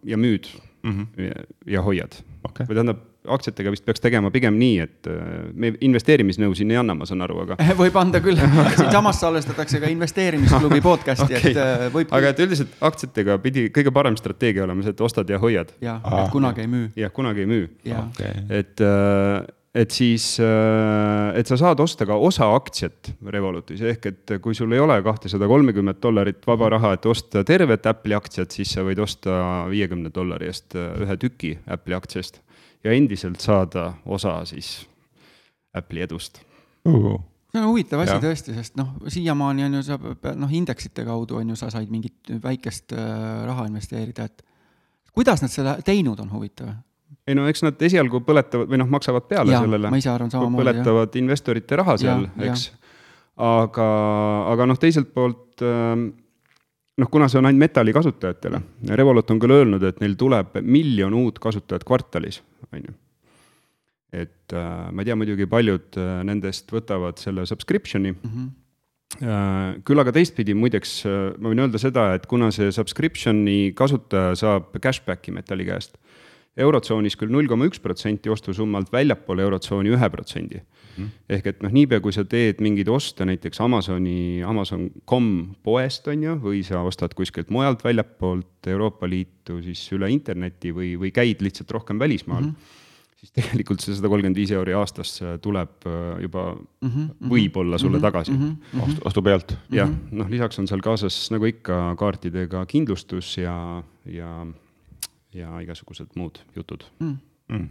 ja 0.04 0.18
müüd 0.18 0.48
mm 0.82 0.90
-hmm. 0.90 1.24
ja, 1.26 1.44
ja 1.76 1.82
hoiad 1.86 2.16
okay.. 2.44 2.66
või 2.66 2.74
tähendab, 2.74 3.04
aktsiatega 3.28 3.72
vist 3.74 3.84
peaks 3.84 4.00
tegema 4.00 4.30
pigem 4.32 4.56
nii, 4.60 4.86
et 4.86 5.10
äh, 5.10 5.20
me 5.52 5.72
investeerimisnõu 5.84 6.54
siin 6.56 6.72
ei 6.72 6.80
anna, 6.80 6.96
ma 6.96 7.08
saan 7.08 7.20
aru, 7.26 7.42
aga. 7.44 7.58
võib 7.82 8.00
anda 8.00 8.22
küll, 8.24 8.40
siinsamas 8.78 9.20
salvestatakse 9.20 9.82
ka 9.82 9.92
investeerimisklubi 9.92 10.80
podcast'i 10.88 11.28
okay., 11.28 11.52
et 11.52 11.60
äh, 11.60 11.86
võib. 11.92 12.12
aga 12.16 12.32
et 12.32 12.42
üldiselt 12.46 12.74
aktsiatega 12.90 13.38
pidi 13.44 13.68
kõige 13.74 13.92
parem 13.94 14.16
strateegia 14.20 14.64
olema 14.64 14.86
see, 14.86 14.96
et 14.96 15.04
ostad 15.04 15.30
ja 15.30 15.40
hoiad. 15.42 15.72
jah, 15.84 16.00
et 16.00 16.32
kunagi 16.32 16.64
ei 16.64 16.72
müü. 16.72 16.90
jah, 16.96 17.12
kunagi 17.14 17.44
ei 17.44 17.50
müü. 17.50 17.70
Okay. 18.00 18.44
et 18.62 18.84
äh, 18.84 19.40
et 19.70 19.94
siis, 19.94 20.24
et 20.42 21.46
sa 21.46 21.56
saad 21.60 21.78
osta 21.78 22.02
ka 22.02 22.16
osa 22.18 22.48
aktsiat 22.56 23.12
Revolutis, 23.30 23.78
ehk 23.86 24.08
et 24.08 24.32
kui 24.42 24.56
sul 24.58 24.74
ei 24.74 24.82
ole 24.82 24.96
kahtesada 25.06 25.46
kolmekümmet 25.46 26.00
dollarit 26.02 26.40
vaba 26.42 26.72
raha, 26.74 26.96
et 26.96 27.06
osta 27.06 27.44
tervet 27.46 27.86
Apple'i 27.86 28.16
aktsiat, 28.18 28.50
siis 28.50 28.72
sa 28.74 28.82
võid 28.82 28.98
osta 28.98 29.36
viiekümne 29.70 30.10
dollari 30.10 30.50
eest 30.50 30.74
ühe 30.74 31.18
tüki 31.22 31.52
Apple'i 31.70 31.94
aktsiast 31.94 32.42
ja 32.84 32.92
endiselt 32.92 33.40
saada 33.40 33.92
osa 34.06 34.40
siis 34.48 34.88
Apple'i 35.74 36.06
edust 36.06 36.40
uh 36.88 37.18
see 37.50 37.58
on 37.58 37.66
huvitav 37.66 38.04
asi 38.04 38.12
ja. 38.14 38.20
tõesti, 38.22 38.54
sest 38.54 38.76
noh, 38.78 38.92
siiamaani 39.10 39.64
on 39.66 39.80
ju 39.80 39.82
sa 39.82 39.96
noh, 40.38 40.52
indeksite 40.54 41.02
kaudu 41.06 41.40
on 41.40 41.48
ju, 41.50 41.56
sa 41.58 41.70
said 41.72 41.90
mingit 41.90 42.30
väikest 42.42 42.94
äh, 42.94 43.08
raha 43.48 43.66
investeerida, 43.66 44.28
et 44.30 44.44
kuidas 45.10 45.42
nad 45.42 45.50
seda 45.50 45.74
teinud 45.86 46.20
on, 46.22 46.30
huvitav 46.30 46.70
ei 47.26 47.36
no 47.36 47.46
eks 47.50 47.64
nad 47.66 47.82
esialgu 47.82 48.22
põletavad 48.26 48.70
või 48.70 48.80
noh, 48.80 48.90
maksavad 48.90 49.26
peale 49.30 49.54
ja, 49.54 49.62
sellele. 49.64 49.90
ma 49.92 49.98
ise 50.00 50.12
arvan 50.12 50.30
samamoodi. 50.32 50.62
põletavad 50.62 51.10
jah. 51.10 51.22
investorite 51.22 51.78
raha 51.80 51.96
seal, 52.00 52.26
eks. 52.46 52.66
aga, 53.50 53.88
aga 54.52 54.68
noh, 54.70 54.78
teiselt 54.80 55.10
poolt 55.14 55.64
ähm, 55.66 56.10
noh, 57.00 57.10
kuna 57.10 57.28
see 57.30 57.40
on 57.40 57.50
ainult 57.50 57.64
metalli 57.66 57.94
kasutajatele, 57.96 58.62
Revolut 59.00 59.30
on 59.34 59.42
küll 59.42 59.56
öelnud, 59.58 59.84
et 59.88 60.00
neil 60.02 60.14
tuleb 60.20 60.60
miljon 60.62 61.14
uut 61.18 61.42
kasutajat 61.42 61.86
kvartalis, 61.88 62.40
on 62.76 62.86
ju. 62.88 62.96
et 64.12 64.54
äh, 64.56 64.88
ma 64.90 65.02
ei 65.02 65.10
tea 65.10 65.18
muidugi, 65.18 65.46
paljud 65.50 66.00
äh, 66.00 66.16
nendest 66.26 66.72
võtavad 66.74 67.20
selle 67.22 67.46
subscription'i 67.50 68.14
mm. 68.16 68.32
-hmm 68.32 68.56
küll 69.84 69.98
aga 69.98 70.12
teistpidi 70.14 70.54
muideks 70.54 70.90
ma 71.42 71.50
võin 71.50 71.64
öelda 71.64 71.80
seda, 71.82 72.04
et 72.14 72.28
kuna 72.30 72.52
see 72.54 72.70
subscription'i 72.70 73.72
kasutaja 73.74 74.36
saab 74.38 74.68
cashback'i 74.78 75.34
metalli 75.34 75.66
käest 75.66 75.98
eurotsoonis 76.58 77.16
küll 77.18 77.30
null 77.32 77.48
koma 77.50 77.68
üks 77.68 77.80
protsenti 77.82 78.30
ostusummalt, 78.32 78.90
väljapool 78.92 79.42
eurotsooni 79.46 79.92
ühe 79.94 80.10
protsendi. 80.12 80.62
Mhm. 80.90 81.06
ehk 81.30 81.46
et 81.46 81.62
noh, 81.62 81.70
niipea 81.72 82.00
kui 82.02 82.12
sa 82.12 82.24
teed 82.26 82.58
mingeid 82.60 82.88
oste 82.90 83.24
näiteks 83.24 83.60
Amazoni, 83.62 84.42
Amazon.com 84.44 85.28
poest, 85.62 86.08
on 86.10 86.24
ju, 86.26 86.34
või 86.42 86.64
sa 86.66 86.82
ostad 86.84 87.14
kuskilt 87.16 87.52
mujalt 87.54 87.84
väljapoolt 87.86 88.68
Euroopa 88.68 89.08
Liitu 89.08 89.60
siis 89.64 89.84
üle 89.94 90.10
interneti 90.12 90.74
või, 90.74 90.96
või 91.00 91.12
käid 91.14 91.44
lihtsalt 91.46 91.70
rohkem 91.70 91.98
välismaal 92.02 92.42
mm, 92.42 92.50
-hmm. 92.50 93.20
siis 93.22 93.32
tegelikult 93.38 93.80
see 93.80 93.94
sada 93.94 94.10
kolmkümmend 94.10 94.36
viis 94.36 94.50
euri 94.50 94.74
aastas 94.76 95.14
tuleb 95.40 95.86
äh, 95.86 96.20
juba 96.26 96.44
mm 96.58 96.90
-hmm. 96.90 97.30
võib-olla 97.30 97.78
sulle 97.78 97.98
mm 97.98 98.02
-hmm. 98.02 98.10
tagasi 98.10 98.32
mm. 98.32 98.56
-hmm. 98.74 98.82
ostu, 98.88 99.00
ostu 99.04 99.22
pealt. 99.22 99.56
jah, 99.70 99.90
noh 100.10 100.28
lisaks 100.28 100.58
on 100.58 100.66
seal 100.66 100.82
kaasas 100.82 101.30
nagu 101.30 101.44
ikka 101.44 101.94
kaartidega 101.96 102.66
kindlustus 102.66 103.38
ja, 103.38 103.82
ja 104.04 104.46
ja 105.34 105.60
igasugused 105.62 106.16
muud 106.18 106.40
jutud 106.56 106.84
mm.. 106.98 107.16
Mm. 107.48 107.68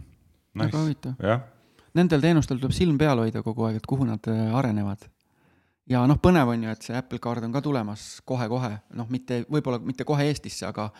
Nice. 0.54 0.66
väga 0.66 0.82
huvitav. 0.82 1.40
Nendel 1.94 2.22
teenustel 2.22 2.58
tuleb 2.60 2.74
silm 2.74 2.98
peal 2.98 3.18
hoida 3.18 3.42
kogu 3.42 3.66
aeg, 3.66 3.80
et 3.80 3.88
kuhu 3.88 4.06
nad 4.06 4.28
äh, 4.30 4.52
arenevad. 4.54 5.08
ja 5.90 6.04
noh, 6.06 6.20
põnev 6.22 6.52
on 6.52 6.64
ju, 6.64 6.70
et 6.70 6.86
see 6.86 6.96
Apple 6.96 7.18
Card 7.18 7.44
on 7.44 7.52
ka 7.52 7.62
tulemas 7.64 8.20
kohe-kohe, 8.24 8.76
noh, 8.94 9.08
mitte, 9.10 9.44
võib-olla 9.50 9.80
mitte 9.82 10.06
kohe 10.06 10.28
Eestisse, 10.30 10.66
aga 10.66 10.90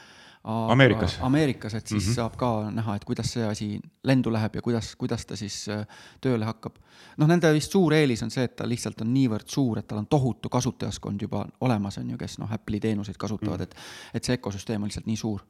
Ameerikas. 0.44 1.18
Ameerikas, 1.20 1.74
et 1.74 1.86
siis 1.86 2.06
mm 2.06 2.10
-hmm. 2.10 2.14
saab 2.14 2.36
ka 2.36 2.70
näha, 2.70 2.94
et 2.96 3.04
kuidas 3.04 3.32
see 3.32 3.44
asi 3.44 3.80
lendu 4.02 4.32
läheb 4.32 4.54
ja 4.54 4.62
kuidas, 4.62 4.96
kuidas 4.96 5.26
ta 5.26 5.36
siis 5.36 5.68
äh, 5.68 5.86
tööle 6.20 6.44
hakkab. 6.44 6.76
noh, 7.16 7.28
nende 7.28 7.52
vist 7.52 7.72
suur 7.72 7.92
eelis 7.92 8.22
on 8.22 8.30
see, 8.30 8.44
et 8.44 8.56
ta 8.56 8.68
lihtsalt 8.68 9.00
on 9.00 9.14
niivõrd 9.14 9.46
suur, 9.46 9.78
et 9.78 9.86
tal 9.86 9.98
on 9.98 10.06
tohutu 10.06 10.48
kasutajaskond 10.48 11.22
juba 11.22 11.46
olemas, 11.60 11.98
on 11.98 12.10
ju, 12.10 12.16
kes 12.16 12.38
noh, 12.38 12.52
Apple'i 12.52 12.80
teenuseid 12.80 13.16
kasutavad 13.16 13.60
mm, 13.60 13.64
-hmm. 13.64 14.12
et, 14.12 14.14
et 14.14 14.24
see 14.24 14.36
ökosüsteem 14.36 14.82
on 14.82 14.88
lihtsalt 14.88 15.06
nii 15.06 15.16
suur 15.16 15.44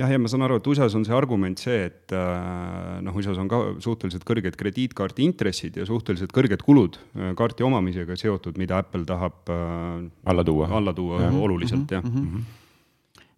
jah, 0.00 0.10
ja 0.10 0.20
ma 0.20 0.30
saan 0.32 0.46
aru, 0.46 0.60
et 0.60 0.70
USA-s 0.72 0.96
on 0.98 1.04
see 1.06 1.16
argument 1.16 1.60
see, 1.60 1.88
et 1.90 2.14
äh, 2.16 3.00
noh, 3.04 3.16
USA-s 3.16 3.40
on 3.42 3.50
ka 3.50 3.60
suhteliselt 3.84 4.24
kõrged 4.28 4.56
krediitkaardi 4.60 5.26
intressid 5.28 5.76
ja 5.80 5.88
suhteliselt 5.88 6.32
kõrged 6.36 6.64
kulud 6.66 7.00
äh, 7.16 7.34
kaarti 7.38 7.66
omamisega 7.66 8.16
seotud, 8.20 8.58
mida 8.60 8.80
Apple 8.80 9.04
tahab 9.08 9.52
äh, 9.52 10.08
alla 10.32 10.46
tuua, 10.46 10.70
alla 10.80 10.96
tuua 10.96 11.26
ja. 11.26 11.34
oluliselt 11.34 11.84
mm 11.84 11.86
-hmm, 11.86 12.00
jah 12.00 12.04
mm. 12.04 12.32
-hmm 12.38 12.58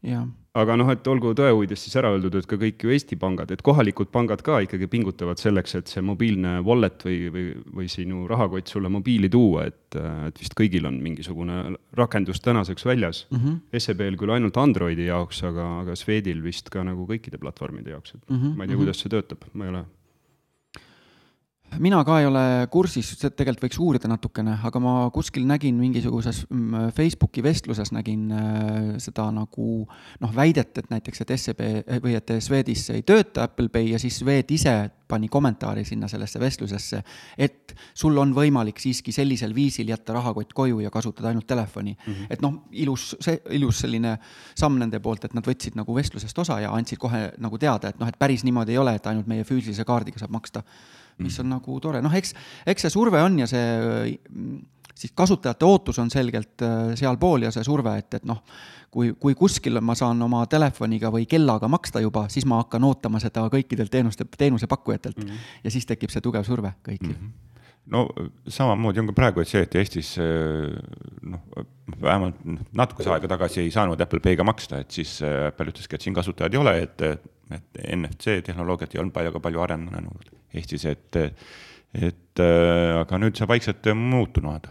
jah. 0.02 0.26
Aga 0.58 0.74
noh, 0.76 0.90
et 0.92 1.06
olgu 1.08 1.32
tõe 1.36 1.52
huvides 1.54 1.80
siis 1.80 1.94
ära 1.96 2.10
öeldud, 2.12 2.34
et 2.36 2.48
ka 2.48 2.58
kõik 2.60 2.84
ju 2.84 2.92
Eesti 2.92 3.16
pangad, 3.20 3.52
et 3.54 3.62
kohalikud 3.64 4.10
pangad 4.12 4.42
ka 4.44 4.58
ikkagi 4.66 4.88
pingutavad 4.92 5.40
selleks, 5.40 5.76
et 5.78 5.92
see 5.92 6.04
mobiilne 6.04 6.58
wallet 6.66 7.06
või, 7.06 7.18
või, 7.32 7.46
või 7.78 7.88
sinu 7.92 8.26
rahakott 8.30 8.68
sulle 8.68 8.90
mobiili 8.92 9.30
tuua, 9.32 9.64
et, 9.70 9.96
et 10.28 10.42
vist 10.42 10.56
kõigil 10.58 10.88
on 10.88 11.00
mingisugune 11.04 11.62
rakendus 11.96 12.44
tänaseks 12.44 12.84
väljas 12.88 13.24
mm. 13.30 13.40
-hmm. 13.40 13.80
SEB-l 13.86 14.20
küll 14.20 14.36
ainult 14.36 14.60
Androidi 14.60 15.08
jaoks, 15.08 15.42
aga, 15.48 15.68
aga 15.86 15.96
Swedil 15.96 16.44
vist 16.44 16.68
ka 16.70 16.84
nagu 16.84 17.08
kõikide 17.08 17.40
platvormide 17.40 17.96
jaoks, 17.96 18.14
et 18.14 18.22
mm 18.28 18.36
-hmm. 18.36 18.56
ma 18.56 18.64
ei 18.64 18.72
tea, 18.72 18.82
kuidas 18.84 19.00
see 19.00 19.12
töötab, 19.16 19.48
ma 19.54 19.64
ei 19.64 19.74
ole 19.76 19.84
mina 21.80 22.02
ka 22.04 22.18
ei 22.20 22.26
ole 22.28 22.44
kursis, 22.72 23.12
tegelikult 23.22 23.66
võiks 23.66 23.80
uurida 23.82 24.10
natukene, 24.10 24.58
aga 24.66 24.82
ma 24.82 24.94
kuskil 25.14 25.46
nägin 25.48 25.78
mingisuguses 25.80 26.42
mm, 26.48 26.92
Facebooki 26.96 27.44
vestluses 27.44 27.92
nägin 27.94 28.26
äh, 28.32 28.90
seda 29.02 29.28
nagu 29.34 29.68
noh, 30.22 30.34
väidet, 30.34 30.74
et 30.78 30.90
näiteks, 30.92 31.24
et 31.24 31.34
SEB 31.38 31.62
või 32.04 32.16
et 32.18 32.34
Swedis 32.42 32.88
ei 32.94 33.06
tööta 33.06 33.46
Apple 33.48 33.72
Pay 33.72 33.92
ja 33.94 34.02
siis 34.02 34.20
Swed 34.22 34.52
ise 34.54 34.76
pani 35.12 35.28
kommentaari 35.32 35.84
sinna 35.84 36.08
sellesse 36.08 36.40
vestlusesse, 36.40 37.02
et 37.36 37.74
sul 37.94 38.16
on 38.18 38.32
võimalik 38.36 38.80
siiski 38.82 39.12
sellisel 39.12 39.54
viisil 39.54 39.92
jätta 39.92 40.16
rahakott 40.16 40.54
koju 40.56 40.80
ja 40.84 40.90
kasutada 40.90 41.28
ainult 41.32 41.46
telefoni 41.46 41.92
mm. 41.92 42.12
-hmm. 42.12 42.30
et 42.30 42.42
noh, 42.44 42.62
ilus, 42.84 43.12
see 43.20 43.38
ilus 43.58 43.84
selline 43.84 44.16
samm 44.58 44.80
nende 44.80 45.00
poolt, 45.00 45.24
et 45.28 45.36
nad 45.36 45.46
võtsid 45.46 45.76
nagu 45.78 45.94
vestlusest 45.94 46.38
osa 46.38 46.60
ja 46.60 46.72
andsid 46.72 46.98
kohe 46.98 47.30
nagu 47.38 47.58
teada, 47.58 47.92
et 47.92 48.00
noh, 48.00 48.08
et 48.08 48.18
päris 48.18 48.44
niimoodi 48.44 48.72
ei 48.72 48.82
ole, 48.82 48.96
et 48.96 49.06
ainult 49.06 49.26
meie 49.30 49.44
füüsilise 49.44 49.84
kaardiga 49.84 50.22
saab 50.22 50.34
maksta 50.34 50.62
mis 51.18 51.38
on 51.40 51.50
nagu 51.52 51.78
tore, 51.82 52.00
noh, 52.04 52.14
eks, 52.14 52.34
eks 52.66 52.86
see 52.86 52.94
surve 52.94 53.20
on 53.22 53.38
ja 53.42 53.48
see 53.50 53.64
siis 54.94 55.12
kasutajate 55.16 55.64
ootus 55.64 55.98
on 55.98 56.10
selgelt 56.10 56.62
äh, 56.62 56.94
sealpool 56.98 57.46
ja 57.46 57.52
see 57.54 57.64
surve, 57.66 57.94
et, 57.98 58.18
et 58.18 58.26
noh, 58.28 58.42
kui, 58.92 59.12
kui 59.20 59.36
kuskil 59.38 59.80
ma 59.80 59.96
saan 59.98 60.20
oma 60.22 60.44
telefoniga 60.50 61.12
või 61.12 61.26
kellaga 61.30 61.70
maksta 61.72 62.02
juba, 62.04 62.26
siis 62.32 62.46
ma 62.48 62.62
hakkan 62.62 62.84
ootama 62.88 63.20
seda 63.22 63.46
kõikidelt 63.52 63.92
teenuste, 63.92 64.26
teenusepakkujatelt 64.38 65.18
mm. 65.18 65.30
-hmm. 65.30 65.48
ja 65.64 65.70
siis 65.70 65.88
tekib 65.88 66.12
see 66.12 66.24
tugev 66.24 66.44
surve 66.48 66.74
kõigil 66.82 67.14
mm. 67.14 67.22
-hmm 67.22 67.50
no 67.92 68.06
samamoodi 68.46 69.00
on 69.00 69.08
ka 69.10 69.12
praegu, 69.12 69.42
et 69.42 69.48
see, 69.48 69.62
et 69.66 69.74
Eestis 69.74 70.12
äh, 70.22 70.70
noh, 71.22 71.40
vähemalt 72.02 72.38
natukese 72.78 73.10
aega 73.10 73.28
tagasi 73.28 73.60
ei 73.64 73.72
saanud 73.74 74.00
Apple 74.00 74.20
Pay'ga 74.22 74.44
maksta, 74.46 74.78
et 74.78 74.90
siis 74.90 75.16
äh, 75.22 75.48
Apple 75.48 75.72
ütleski, 75.72 75.98
et 75.98 76.06
siin 76.06 76.14
kasutajaid 76.14 76.54
ei 76.54 76.60
ole, 76.60 76.76
et, 76.82 77.02
et 77.50 77.82
NFC 77.96 78.38
tehnoloogiat 78.46 78.94
ei 78.94 79.00
olnud 79.02 79.14
palju, 79.16 79.42
palju 79.42 79.64
arenenud 79.66 80.30
Eestis, 80.54 80.84
et, 80.84 81.16
et 81.94 82.40
aga 83.00 83.18
nüüd 83.18 83.36
see 83.36 83.48
vaikselt 83.48 83.88
muutunud 83.96 84.68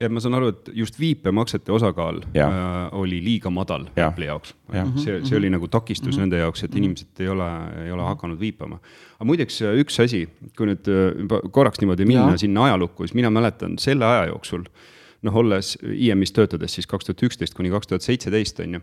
ja 0.00 0.08
ma 0.08 0.22
saan 0.22 0.36
aru, 0.38 0.52
et 0.54 0.70
just 0.74 0.98
viipemaksete 1.00 1.72
osakaal 1.72 2.22
ja. 2.34 2.46
äh, 2.46 2.78
oli 2.98 3.20
liiga 3.24 3.52
madal 3.52 3.86
ja. 3.96 4.08
Apple'i 4.08 4.30
jaoks 4.30 4.54
ja.. 4.72 4.86
see, 4.96 5.20
see 5.28 5.38
oli 5.38 5.50
nagu 5.52 5.68
takistus 5.68 6.08
mm 6.08 6.16
-hmm. 6.16 6.20
nende 6.20 6.40
jaoks, 6.40 6.64
et 6.64 6.74
inimesed 6.74 7.20
ei 7.20 7.28
ole, 7.28 7.50
ei 7.84 7.92
ole 7.92 8.06
hakanud 8.08 8.40
viipama. 8.40 8.80
aga 9.18 9.28
muideks 9.28 9.60
üks 9.82 10.00
asi, 10.04 10.26
kui 10.56 10.70
nüüd 10.70 10.88
juba 11.18 11.42
korraks 11.50 11.80
niimoodi 11.80 12.08
minna 12.08 12.30
ja. 12.30 12.38
sinna 12.46 12.64
ajalukku, 12.64 13.06
siis 13.06 13.14
mina 13.14 13.30
mäletan 13.30 13.78
selle 13.78 14.04
aja 14.06 14.26
jooksul, 14.32 14.64
noh, 15.22 15.36
olles 15.36 15.78
IM-is 15.82 16.32
töötades 16.32 16.74
siis 16.74 16.86
kaks 16.86 17.04
tuhat 17.04 17.22
üksteist 17.22 17.54
kuni 17.54 17.70
kaks 17.70 17.86
tuhat 17.86 18.02
seitseteist, 18.02 18.60
on 18.60 18.74
ju 18.74 18.80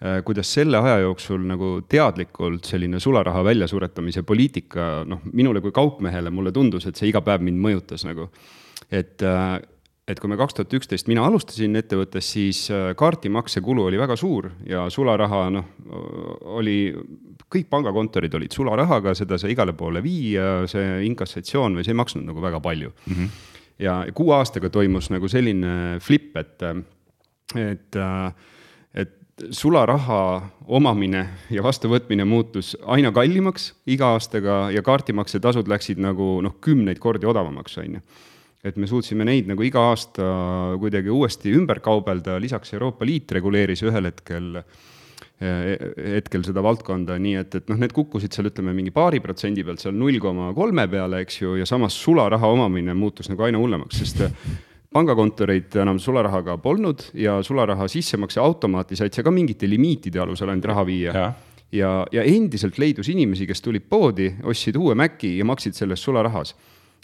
Äh, 0.00 0.22
kuidas 0.24 0.48
selle 0.48 0.78
aja 0.80 1.02
jooksul 1.02 1.42
nagu 1.44 1.82
teadlikult 1.84 2.64
selline 2.64 2.96
sularaha 3.04 3.42
väljasuretamise 3.44 4.22
poliitika, 4.24 5.02
noh, 5.04 5.20
minule 5.36 5.60
kui 5.60 5.74
kaupmehele 5.76 6.32
mulle 6.32 6.52
tundus, 6.56 6.86
et 6.88 6.96
see 6.96 7.10
iga 7.10 7.20
päev 7.20 7.44
mind 7.44 7.60
mõjutas 7.60 8.06
nagu. 8.08 8.30
et, 8.90 9.22
äh, 9.22 9.60
et 10.10 10.20
kui 10.20 10.30
me 10.30 10.38
kaks 10.38 10.56
tuhat 10.56 10.74
üksteist, 10.80 11.08
mina 11.10 11.22
alustasin 11.26 11.78
ettevõttes, 11.78 12.26
siis 12.34 12.64
äh, 12.74 12.90
kaardimakse 12.98 13.62
kulu 13.64 13.86
oli 13.88 14.00
väga 14.00 14.16
suur 14.18 14.50
ja 14.66 14.86
sularaha 14.92 15.44
noh, 15.54 15.68
oli, 16.58 16.78
kõik 17.50 17.70
pangakontorid 17.70 18.34
olid 18.38 18.56
sularahaga, 18.56 19.14
seda 19.18 19.38
sai 19.40 19.54
igale 19.54 19.74
poole 19.78 20.02
viia, 20.04 20.66
see 20.70 21.04
inkassatsioon 21.08 21.78
või 21.78 21.86
see 21.86 21.94
ei 21.94 22.00
maksnud 22.02 22.26
nagu 22.26 22.42
väga 22.42 22.62
palju 22.64 22.90
mm. 22.92 23.14
-hmm. 23.14 23.30
ja 23.86 24.00
kuue 24.14 24.34
aastaga 24.38 24.70
toimus 24.70 25.10
nagu 25.14 25.28
selline 25.30 26.00
flip, 26.02 26.36
et, 26.36 26.66
et, 27.54 28.00
et 28.94 29.16
sularaha 29.50 30.22
omamine 30.68 31.22
ja 31.50 31.62
vastuvõtmine 31.62 32.26
muutus 32.28 32.74
aina 32.86 33.12
kallimaks 33.12 33.72
iga 33.86 34.12
aastaga 34.16 34.70
ja 34.74 34.82
kaardimaksetasud 34.82 35.68
läksid 35.70 36.02
nagu 36.02 36.40
noh, 36.44 36.58
kümneid 36.60 36.98
kordi 36.98 37.26
odavamaks, 37.30 37.78
on 37.78 37.98
ju 37.98 38.04
et 38.64 38.76
me 38.76 38.86
suutsime 38.86 39.24
neid 39.24 39.48
nagu 39.48 39.64
iga 39.64 39.86
aasta 39.90 40.24
kuidagi 40.80 41.12
uuesti 41.12 41.52
ümber 41.56 41.80
kaubelda, 41.84 42.36
lisaks 42.42 42.74
Euroopa 42.76 43.06
Liit 43.08 43.32
reguleeris 43.38 43.84
ühel 43.88 44.10
hetkel 44.10 44.56
hetkel 45.40 46.42
seda 46.44 46.60
valdkonda, 46.60 47.14
nii 47.20 47.38
et, 47.40 47.54
et 47.56 47.70
noh, 47.72 47.78
need 47.80 47.94
kukkusid 47.96 48.34
seal 48.36 48.50
ütleme 48.50 48.74
mingi 48.76 48.92
paari 48.92 49.22
protsendi 49.24 49.64
pealt 49.64 49.80
seal 49.80 49.94
null 49.96 50.18
koma 50.20 50.50
kolme 50.56 50.84
peale, 50.92 51.22
eks 51.24 51.38
ju, 51.40 51.54
ja 51.56 51.68
samas 51.68 51.96
sularaha 51.96 52.50
omamine 52.52 52.92
muutus 52.96 53.30
nagu 53.32 53.46
aina 53.46 53.60
hullemaks, 53.60 54.02
sest 54.02 54.20
pangakontoreid 54.92 55.78
enam 55.80 56.00
sularahaga 56.02 56.58
polnud 56.60 57.06
ja 57.16 57.38
sularaha 57.46 57.88
sissemakse 57.88 58.40
automaati 58.42 58.98
said 59.00 59.16
sa 59.16 59.24
ka 59.24 59.32
mingite 59.32 59.68
limiitide 59.70 60.20
alusel 60.20 60.52
ainult 60.52 60.68
raha 60.68 60.84
viia. 60.84 61.14
ja, 61.14 61.32
ja, 61.72 61.92
ja 62.12 62.26
endiselt 62.26 62.76
leidus 62.82 63.08
inimesi, 63.08 63.48
kes 63.48 63.64
tulid 63.64 63.88
poodi, 63.88 64.28
ostsid 64.44 64.76
uue 64.76 64.96
Maci 64.98 65.38
ja 65.38 65.48
maksid 65.48 65.78
selles 65.78 66.04
sularahas 66.04 66.52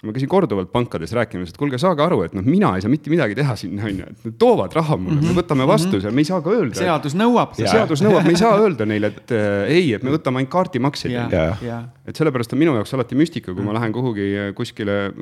ma 0.05 0.13
käisin 0.13 0.29
korduvalt 0.29 0.69
pankades 0.73 1.13
rääkimas, 1.17 1.53
et 1.53 1.59
kuulge, 1.61 1.79
saage 1.81 2.05
aru, 2.05 2.21
et 2.27 2.35
noh, 2.37 2.45
mina 2.45 2.75
ei 2.77 2.85
saa 2.85 2.93
mitte 2.93 3.13
midagi 3.13 3.37
teha 3.39 3.55
sinna, 3.57 3.87
on 3.89 4.03
ju, 4.03 4.09
et 4.13 4.27
nad 4.29 4.37
toovad 4.41 4.77
raha 4.77 4.99
mulle 5.01 5.17
mm, 5.17 5.23
-hmm. 5.23 5.33
me 5.33 5.41
võtame 5.41 5.69
vastu 5.69 5.95
-hmm. 5.97 6.03
seal, 6.05 6.13
me 6.13 6.21
ei 6.21 6.29
saa 6.29 6.41
ka 6.45 6.53
öelda. 6.53 6.75
seadus 6.77 7.17
nõuab. 7.17 7.57
seadus 7.57 8.03
nõuab, 8.05 8.25
me 8.29 8.35
ei 8.35 8.43
saa 8.43 8.59
öelda 8.61 8.87
neile, 8.87 9.07
et 9.07 9.33
äh, 9.33 9.73
ei, 9.73 9.95
et 9.95 10.03
me 10.03 10.13
võtame 10.13 10.43
ainult 10.43 10.53
kaardimakseid. 10.53 11.33
et 12.07 12.17
sellepärast 12.17 12.53
on 12.53 12.59
minu 12.59 12.75
jaoks 12.77 12.95
alati 12.95 13.15
müstika, 13.15 13.55
kui 13.55 13.65
ma 13.65 13.73
lähen 13.73 13.93
kuhugi 13.93 14.53
kuskile 14.55 15.17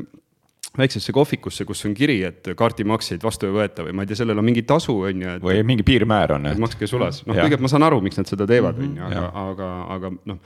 väiksesse 0.78 1.12
kohvikusse, 1.12 1.64
kus 1.64 1.84
on 1.86 1.94
kiri, 1.94 2.22
et 2.26 2.48
kaardimakseid 2.56 3.22
vastu 3.22 3.46
ei 3.46 3.52
võeta 3.54 3.84
või 3.86 3.94
ma 3.94 4.02
ei 4.02 4.10
tea, 4.10 4.16
sellel 4.16 4.38
on 4.38 4.44
mingi 4.44 4.64
tasu, 4.66 4.96
on 5.06 5.22
ju. 5.22 5.34
või 5.44 5.62
mingi 5.62 5.86
piirmäär 5.86 6.34
on. 6.34 6.48
makske 6.58 6.86
sulas, 6.90 7.22
noh, 7.26 7.36
kõigepealt 7.36 7.62
ma 7.62 7.70
saan 7.70 7.86
aru, 7.86 8.00
miks 8.02 8.18
nad 8.18 8.26
seda 8.26 8.46
teevad, 8.46 8.80
on 8.82 8.96
ju, 8.98 9.04
aga, 9.06 9.28
aga, 9.44 9.68
aga 9.94 10.10
noh, 10.24 10.40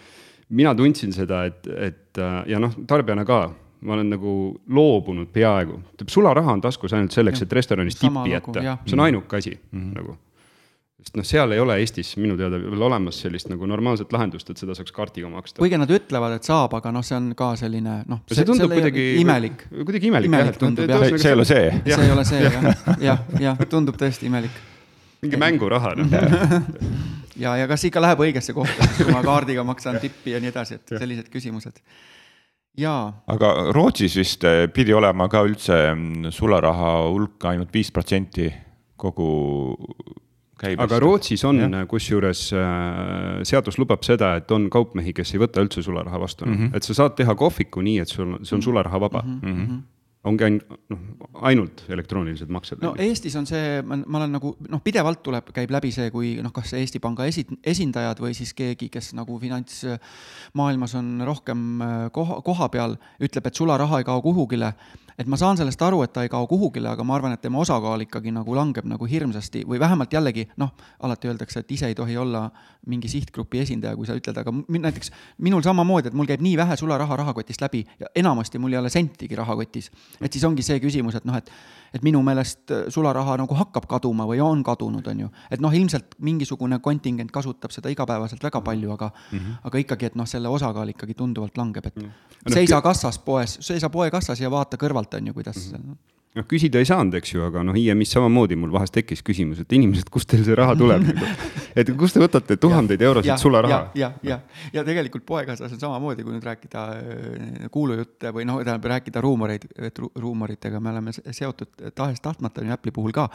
mina 0.49 0.75
tundsin 0.76 1.16
seda, 1.16 1.47
et, 1.49 1.64
et 1.88 2.20
ja 2.47 2.61
noh, 2.61 2.76
tarbijana 2.88 3.25
ka 3.25 3.47
ma 3.80 3.94
olen 3.94 4.11
nagu 4.11 4.30
loobunud 4.68 5.28
peaaegu, 5.32 5.80
sularaha 6.06 6.52
on 6.52 6.61
taskus 6.61 6.94
ainult 6.97 7.14
selleks, 7.14 7.42
et 7.44 7.52
restoranis 7.52 7.99
tippi 7.99 8.32
jätta, 8.32 8.78
see 8.87 8.97
on 8.99 9.04
ainuke 9.04 9.37
asi 9.37 9.52
mm 9.54 9.82
-hmm. 9.82 9.94
nagu. 9.99 10.16
sest 10.99 11.16
noh, 11.16 11.25
seal 11.25 11.52
ei 11.54 11.61
ole 11.61 11.76
Eestis 11.78 12.16
minu 12.16 12.37
teada 12.37 12.58
veel 12.58 12.82
olemas 12.82 13.20
sellist 13.20 13.49
nagu 13.49 13.66
normaalset 13.66 14.12
lahendust, 14.12 14.50
et 14.50 14.56
seda 14.56 14.75
saaks 14.75 14.92
kaardiga 14.92 15.28
maksta. 15.28 15.58
kuigi 15.58 15.78
nad 15.78 15.90
ütlevad, 15.90 16.35
et 16.37 16.42
saab, 16.42 16.75
aga 16.75 16.92
noh, 16.92 17.04
see 17.04 17.16
on 17.16 17.35
ka 17.37 17.56
selline 17.56 18.02
noh. 18.06 18.20
see 18.32 18.44
tundub 18.44 18.73
kuidagi. 18.73 19.14
imelik. 19.20 19.68
kuidagi 19.70 20.06
imelik, 20.06 20.26
imelik 20.26 20.47
jah, 20.47 20.54
et 20.54 20.58
tundub 20.58 20.90
jah. 20.90 21.06
see 21.18 21.30
ei 21.30 21.35
ole 21.35 21.44
see. 21.44 21.70
see 21.87 22.04
ei 22.04 22.11
ole 22.11 22.25
see 22.25 22.42
jah, 22.42 22.99
jah, 23.00 23.18
jah, 23.40 23.64
tundub 23.68 23.97
tõesti 23.97 24.26
imelik. 24.26 24.50
mingi 25.23 25.37
mänguraha 25.37 25.94
noh 25.94 26.06
ja, 27.44 27.56
ja 27.56 27.68
kas 27.68 27.85
ikka 27.85 28.02
läheb 28.02 28.18
õigesse 28.18 28.52
kohta, 28.52 28.88
kui 28.97 29.12
ma 29.12 29.23
kaardiga 29.23 29.64
maksan 29.64 30.00
tippi 30.02 30.35
ja 30.35 30.40
nii 30.40 30.50
edasi, 30.50 30.75
et 30.75 30.99
sellised 30.99 31.30
küsimused 31.30 31.78
aga 33.35 33.73
Rootsis 33.75 34.16
vist 34.18 34.44
eh, 34.47 34.66
pidi 34.73 34.94
olema 34.94 35.28
ka 35.30 35.42
üldse 35.47 35.76
mm, 35.94 36.30
sularaha 36.35 36.94
hulk 37.08 37.49
ainult 37.50 37.75
viis 37.75 37.90
protsenti 37.94 38.49
kogu 38.99 39.30
käibest. 40.58 40.85
aga 40.87 41.00
Rootsis 41.02 41.44
on, 41.49 41.62
kusjuures 41.90 42.49
äh, 42.54 43.42
seadus 43.49 43.78
lubab 43.78 44.06
seda, 44.06 44.37
et 44.38 44.50
on 44.54 44.68
kaupmehi, 44.70 45.14
kes 45.16 45.35
ei 45.35 45.42
võta 45.42 45.62
üldse 45.64 45.82
sularaha 45.82 46.23
vastu. 46.23 46.47
Mm, 46.47 46.56
-hmm. 46.56 46.76
et 46.76 46.87
sa 46.87 46.99
saad 47.02 47.18
teha 47.18 47.35
kohviku 47.38 47.82
nii, 47.82 47.99
et 48.04 48.14
sul, 48.14 48.38
see 48.42 48.58
on 48.58 48.62
sularaha 48.62 49.00
vaba 49.06 49.23
mm. 49.26 49.40
-hmm 49.42 49.78
ongi 50.28 50.47
ainult, 50.47 50.76
noh, 50.92 51.02
ainult 51.49 51.82
elektroonilised 51.88 52.52
maksed. 52.52 52.82
no 52.85 52.94
Eestis 53.00 53.37
on 53.40 53.49
see, 53.49 53.80
ma 53.82 54.20
olen 54.20 54.37
nagu 54.37 54.54
noh, 54.68 54.82
pidevalt 54.84 55.23
tuleb, 55.26 55.50
käib 55.56 55.73
läbi 55.75 55.93
see, 55.95 56.12
kui 56.14 56.36
noh, 56.45 56.52
kas 56.54 56.75
Eesti 56.78 57.00
Panga 57.02 57.26
esi-, 57.28 57.47
esindajad 57.67 58.23
või 58.23 58.36
siis 58.38 58.54
keegi, 58.58 58.91
kes 58.93 59.12
nagu 59.19 59.38
finantsmaailmas 59.43 60.97
on 61.00 61.12
rohkem 61.28 61.67
äh, 61.84 61.99
koha, 62.14 62.41
koha 62.47 62.71
peal, 62.73 62.99
ütleb, 63.23 63.50
et 63.50 63.60
sularaha 63.62 64.02
ei 64.02 64.08
kao 64.08 64.23
kuhugile 64.25 64.75
et 65.19 65.26
ma 65.26 65.37
saan 65.37 65.59
sellest 65.59 65.83
aru, 65.83 66.02
et 66.04 66.13
ta 66.15 66.23
ei 66.23 66.31
kao 66.31 66.47
kuhugile, 66.47 66.89
aga 66.93 67.04
ma 67.04 67.17
arvan, 67.17 67.35
et 67.35 67.43
tema 67.43 67.59
osakaal 67.63 68.04
ikkagi 68.04 68.31
nagu 68.35 68.54
langeb 68.54 68.87
nagu 68.89 69.07
hirmsasti 69.11 69.65
või 69.69 69.81
vähemalt 69.83 70.13
jällegi 70.15 70.47
noh, 70.63 70.71
alati 71.02 71.31
öeldakse, 71.31 71.65
et 71.65 71.73
ise 71.75 71.91
ei 71.91 71.97
tohi 71.99 72.17
olla 72.17 72.45
mingi 72.87 73.11
sihtgrupi 73.11 73.63
esindaja, 73.65 73.97
kui 73.99 74.07
sa 74.07 74.17
ütled, 74.19 74.39
aga 74.39 74.54
näiteks 74.54 75.11
minul 75.45 75.65
samamoodi, 75.67 76.13
et 76.13 76.19
mul 76.19 76.28
käib 76.31 76.45
nii 76.45 76.54
vähe 76.61 76.76
sularaha 76.78 77.19
rahakotist 77.23 77.65
läbi 77.65 77.83
ja 77.99 78.13
enamasti 78.15 78.63
mul 78.63 78.76
ei 78.76 78.81
ole 78.81 78.93
sentigi 78.95 79.37
rahakotis. 79.37 79.91
et 80.21 80.33
siis 80.33 80.45
ongi 80.45 80.63
see 80.63 80.78
küsimus, 80.81 81.19
et 81.19 81.26
noh, 81.26 81.37
et 81.37 81.50
et 81.94 82.02
minu 82.02 82.22
meelest 82.22 82.72
sularaha 82.94 83.36
nagu 83.40 83.54
hakkab 83.54 83.86
kaduma 83.88 84.26
või 84.28 84.42
on 84.44 84.62
kadunud, 84.66 85.06
on 85.06 85.20
ju. 85.20 85.30
et 85.50 85.60
noh, 85.60 85.74
ilmselt 85.74 86.18
mingisugune 86.18 86.78
kontingent 86.84 87.32
kasutab 87.32 87.74
seda 87.74 87.88
igapäevaselt 87.88 88.42
väga 88.44 88.60
palju, 88.60 88.92
aga 88.92 89.10
mm, 89.10 89.38
-hmm. 89.38 89.56
aga 89.64 89.78
ikkagi, 89.78 90.06
et 90.06 90.14
noh, 90.16 90.26
selle 90.26 90.48
osakaal 90.48 90.88
ikkagi 90.88 91.14
tunduvalt 91.14 91.56
langeb, 91.56 91.86
et 91.86 91.96
mm 91.96 92.02
-hmm. 92.02 92.54
seisa 92.54 92.80
kassas 92.82 93.18
poes, 93.18 93.58
seisa 93.60 93.90
poekassas 93.90 94.40
ja 94.40 94.50
vaata 94.50 94.76
kõrvalt, 94.76 95.14
on 95.14 95.26
ju, 95.26 95.34
kuidas 95.34 95.72
mm. 95.72 95.78
-hmm 95.78 96.18
noh, 96.36 96.47
küsida 96.49 96.80
ei 96.82 96.88
saanud, 96.88 97.14
eks 97.19 97.32
ju, 97.34 97.43
aga 97.47 97.62
noh, 97.67 97.76
IM-is 97.78 98.12
samamoodi 98.14 98.58
mul 98.60 98.73
vahest 98.75 98.95
tekkis 98.97 99.23
küsimus, 99.25 99.62
et 99.62 99.73
inimesed, 99.76 100.10
kust 100.12 100.28
teil 100.30 100.45
see 100.47 100.56
raha 100.58 100.75
tuleb 100.78 101.06
nagu. 101.06 101.30
et 101.78 101.93
kust 101.99 102.19
te 102.19 102.23
võtate 102.23 102.58
tuhandeid 102.60 103.02
eurosid 103.08 103.41
sularaha? 103.41 103.80
ja, 103.99 104.10
ja, 104.23 104.34
ja, 104.34 104.38
ja 104.76 104.84
tegelikult 104.86 105.25
poekassas 105.28 105.73
on 105.75 105.80
samamoodi, 105.80 106.26
kui 106.26 106.36
nüüd 106.36 106.45
rääkida 106.45 106.84
äh, 106.99 107.71
kuulujutte 107.75 108.34
või 108.36 108.47
noh, 108.49 108.60
tähendab 108.60 108.91
rääkida 108.93 109.23
ruumoreid, 109.25 109.69
et 109.88 109.99
ruumoritega 109.99 110.82
me 110.84 110.93
oleme 110.93 111.17
seotud 111.17 111.73
tahes-tahtmata, 111.97 112.67
ju 112.67 112.76
Apple'i 112.76 112.95
puhul 112.95 113.17
ka. 113.17 113.28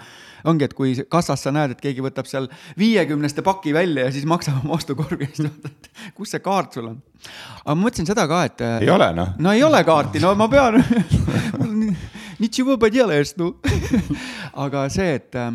ongi, 0.49 0.69
et 0.69 0.77
kui 0.77 0.93
kassas 1.09 1.43
sa 1.47 1.53
näed, 1.55 1.73
et 1.73 1.81
keegi 1.81 2.05
võtab 2.05 2.29
seal 2.29 2.49
viiekümneste 2.79 3.41
paki 3.45 3.73
välja 3.73 4.07
ja 4.07 4.13
siis 4.13 4.27
maksab 4.29 4.61
oma 4.61 4.77
ostukorvi 4.77 5.31
vaatad, 5.63 5.91
kus 6.15 6.33
see 6.33 6.43
kaart 6.43 6.73
sul 6.73 6.89
on. 6.91 6.99
aga 7.63 7.75
ma 7.75 7.87
mõtlesin 7.87 8.09
seda 8.09 8.27
ka, 8.27 8.43
et. 8.49 8.65
ei 8.83 8.89
ole 8.91 9.13
noh. 9.15 9.33
no 9.39 9.53
ei 9.55 9.63
ole 9.63 9.83
kaarti, 9.87 10.21
no 10.23 10.33
ma 10.35 10.49
pean 10.51 10.79
Nitšivo 12.42 12.78
podelаешь, 12.80 13.34
ну. 13.40 13.54
aga 14.64 14.88
see, 14.92 15.14
et, 15.18 15.34
äh, 15.34 15.54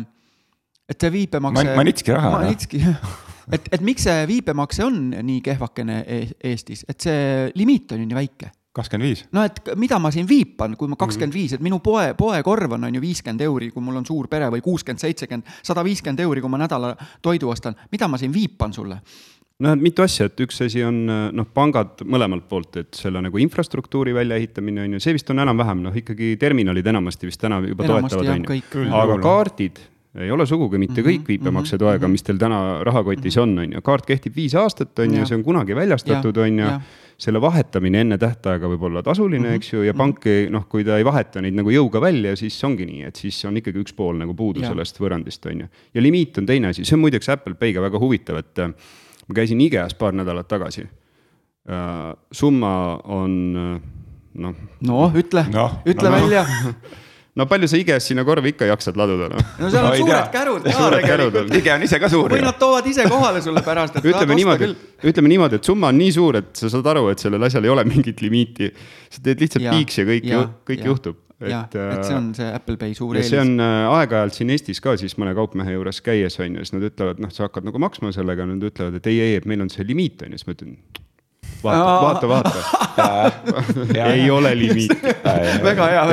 et 0.88 1.00
see 1.00 1.14
viipemakse. 1.14 1.76
Manitski 1.76 2.16
raha. 2.16 2.34
Manitski, 2.38 2.82
et, 3.52 3.70
et 3.72 3.84
miks 3.84 4.06
see 4.08 4.26
viipemakse 4.30 4.84
on 4.86 5.00
nii 5.14 5.40
kehvakene 5.44 6.02
e-, 6.04 6.26
Eestis, 6.52 6.84
et 6.88 7.00
see 7.00 7.48
limiit 7.56 7.96
on 7.96 8.04
ju 8.04 8.10
nii 8.10 8.22
väike 8.22 8.52
kakskümmend 8.74 9.06
viis. 9.06 9.22
no 9.32 9.44
et 9.46 9.60
mida 9.78 10.00
ma 10.02 10.10
siin 10.14 10.26
viipan, 10.28 10.74
kui 10.78 10.90
ma 10.90 10.98
kakskümmend 10.98 11.34
viis, 11.34 11.54
et 11.54 11.62
minu 11.62 11.78
poe, 11.84 12.08
poekorv 12.18 12.74
on, 12.74 12.88
on 12.88 12.96
ju 12.98 13.02
viiskümmend 13.02 13.44
euri, 13.46 13.70
kui 13.70 13.84
mul 13.84 14.00
on 14.00 14.06
suur 14.06 14.26
pere 14.30 14.48
või 14.50 14.64
kuuskümmend, 14.64 15.02
seitsekümmend, 15.02 15.52
sada 15.62 15.84
viiskümmend 15.86 16.24
euri, 16.24 16.42
kui 16.42 16.50
ma 16.50 16.58
nädala 16.64 16.94
toidu 17.22 17.52
ostan, 17.54 17.78
mida 17.92 18.10
ma 18.10 18.18
siin 18.20 18.34
viipan 18.34 18.74
sulle? 18.74 18.98
Noh, 19.59 19.75
et 19.75 19.83
mitu 19.83 20.03
asja, 20.05 20.29
et 20.29 20.41
üks 20.45 20.61
asi 20.65 20.83
on 20.87 21.03
noh, 21.05 21.47
pangad 21.53 22.03
mõlemalt 22.07 22.47
poolt, 22.49 22.79
et 22.81 22.99
selle 22.99 23.21
nagu 23.23 23.41
infrastruktuuri 23.43 24.15
väljaehitamine 24.15 24.87
on 24.87 24.97
ju, 24.97 25.03
see 25.03 25.15
vist 25.17 25.29
on 25.33 25.43
enam-vähem 25.43 25.85
noh, 25.85 25.95
ikkagi 25.95 26.35
terminalid 26.39 26.87
enamasti 26.87 27.29
vist 27.29 27.41
täna 27.41 27.61
juba 27.65 27.87
enamasti 27.87 28.19
toetavad, 28.19 28.51
on 28.51 28.85
ju. 28.85 28.91
aga 29.03 29.17
kaardid 29.23 29.81
ei 30.19 30.31
ole 30.33 30.45
sugugi 30.49 30.79
mitte 30.81 31.03
kõik 31.03 31.19
mm 31.19 31.21
-hmm, 31.21 31.27
viipemakse 31.27 31.77
toega 31.77 31.99
mm, 31.99 32.05
-hmm. 32.05 32.11
mis 32.11 32.23
teil 32.23 32.37
täna 32.37 32.83
rahakotis 32.83 33.35
mm 33.35 33.41
-hmm. 33.41 33.43
on, 33.43 33.59
on 33.59 33.73
ju, 33.73 33.81
kaart 33.81 34.05
kehtib 34.05 34.35
viis 34.35 34.55
aastat, 34.55 34.99
on 34.99 35.13
ju, 35.15 35.25
see 35.25 35.37
on 35.37 35.43
kunagi 35.43 35.75
väljastatud, 35.75 36.37
on 36.37 36.59
ju 36.59 36.65
selle 37.17 37.41
vahetamine 37.41 38.01
enne 38.01 38.17
tähtaega 38.17 38.67
võib 38.67 38.83
olla 38.83 39.03
tasuline 39.03 39.39
mm, 39.39 39.45
-hmm. 39.45 39.55
eks 39.55 39.73
ju, 39.73 39.81
ja 39.83 39.93
pank 39.93 40.25
ei, 40.25 40.49
noh, 40.49 40.67
kui 40.67 40.83
ta 40.83 40.97
ei 40.97 41.05
vaheta 41.05 41.41
neid 41.41 41.53
nagu 41.53 41.69
jõuga 41.69 42.01
välja, 42.01 42.35
siis 42.35 42.63
ongi 42.63 42.85
nii, 42.85 43.03
et 43.03 43.15
siis 43.15 43.45
on 43.45 43.57
ikkagi 43.57 43.79
üks 43.79 43.93
pool 43.93 44.17
nagu 44.17 44.33
puudu 44.33 44.61
ja. 44.61 44.67
sellest 44.67 44.99
võrrandist, 44.99 45.45
on 45.45 45.59
ju. 45.59 45.67
ja 45.93 46.01
limiit 46.01 46.37
on 46.37 46.45
teine 46.45 46.67
asi, 46.67 46.85
see 46.85 46.95
on 46.95 47.01
muideks 47.01 47.29
Apple 47.29 47.53
Pay'ga 47.53 47.81
väga 47.81 47.99
huvitav, 47.99 48.37
et 48.37 48.57
ma 49.29 49.37
käisin 49.37 49.61
IKEA-s 49.61 49.95
paar 49.99 50.15
nädalat 50.17 50.49
tagasi. 50.49 50.87
Äh, 51.69 52.15
summa 52.31 52.73
on 53.05 53.35
noh. 54.33 54.55
no 54.85 55.11
ütle 55.17 55.45
no,, 55.53 55.69
ütle 55.85 56.09
no, 56.09 56.15
välja 56.15 56.45
no 57.37 57.45
palju 57.49 57.69
sa 57.69 57.77
IKEA-s 57.77 58.09
sinna 58.09 58.25
korvi 58.25 58.53
ikka 58.55 58.67
jaksad 58.71 58.97
laduda, 58.97 59.29
noh? 59.33 59.45
no 59.59 59.69
seal 59.69 59.85
on 59.85 59.93
no, 59.93 59.99
suured 59.99 60.31
kärud 60.33 60.65
ka 60.65 60.73
tegelikult. 60.95 61.53
IKEA 61.59 61.77
on 61.77 61.85
ise 61.85 62.01
ka 62.01 62.09
suur. 62.11 62.33
või 62.33 62.41
nad 62.45 62.57
toovad 62.61 62.89
ise 62.89 63.05
kohale 63.11 63.43
sulle 63.45 63.63
pärast, 63.65 63.99
et 63.99 64.09
ütleme 64.09 64.37
niimoodi, 64.39 64.71
ütleme 65.11 65.33
niimoodi, 65.35 65.61
et 65.61 65.71
summa 65.71 65.93
on 65.93 65.99
nii 66.01 66.15
suur, 66.15 66.41
et 66.41 66.51
sa 66.57 66.71
saad 66.73 66.89
aru, 66.95 67.07
et 67.13 67.21
sellel 67.21 67.49
asjal 67.49 67.69
ei 67.69 67.73
ole 67.75 67.85
mingit 67.89 68.23
limiiti. 68.25 68.73
sa 69.09 69.25
teed 69.25 69.45
lihtsalt 69.45 69.69
piiks 69.69 70.01
ja 70.01 70.07
kõik, 70.09 70.29
kõik 70.71 70.85
ja. 70.85 70.93
juhtub 70.93 71.21
jah, 71.39 71.67
et 71.71 72.03
see 72.03 72.15
on 72.17 72.31
see 72.35 72.47
Apple 72.53 72.77
Pay 72.81 72.95
suur 72.97 73.15
eelis. 73.15 73.31
see 73.31 73.41
on 73.41 73.55
äh, 73.63 73.87
aeg-ajalt 73.99 74.35
siin 74.35 74.51
Eestis 74.55 74.81
ka 74.83 74.95
siis 74.99 75.15
mõne 75.21 75.35
kaupmehe 75.37 75.75
juures 75.77 76.01
käies 76.05 76.39
on 76.41 76.57
ju, 76.59 76.65
siis 76.65 76.75
nad 76.75 76.87
ütlevad, 76.89 77.21
noh, 77.23 77.31
sa 77.33 77.47
hakkad 77.47 77.67
nagu 77.67 77.81
maksma 77.81 78.11
sellega, 78.15 78.47
nad 78.49 78.65
ütlevad, 78.71 78.99
et 78.99 79.11
ei, 79.11 79.21
ei, 79.27 79.37
et 79.39 79.47
meil 79.49 79.63
on 79.63 79.71
see 79.71 79.87
limiit 79.87 80.25
on 80.25 80.35
ju, 80.35 80.41
siis 80.41 80.49
ma 80.49 80.57
ütlen 80.57 80.75
vaata, 81.63 82.27
vaata, 82.27 82.27
vaata. 82.27 82.59
Ei 84.13 84.29
ole 84.31 84.55
limiiti 84.55 84.95
väga 85.63 85.87
hea. 85.91 86.03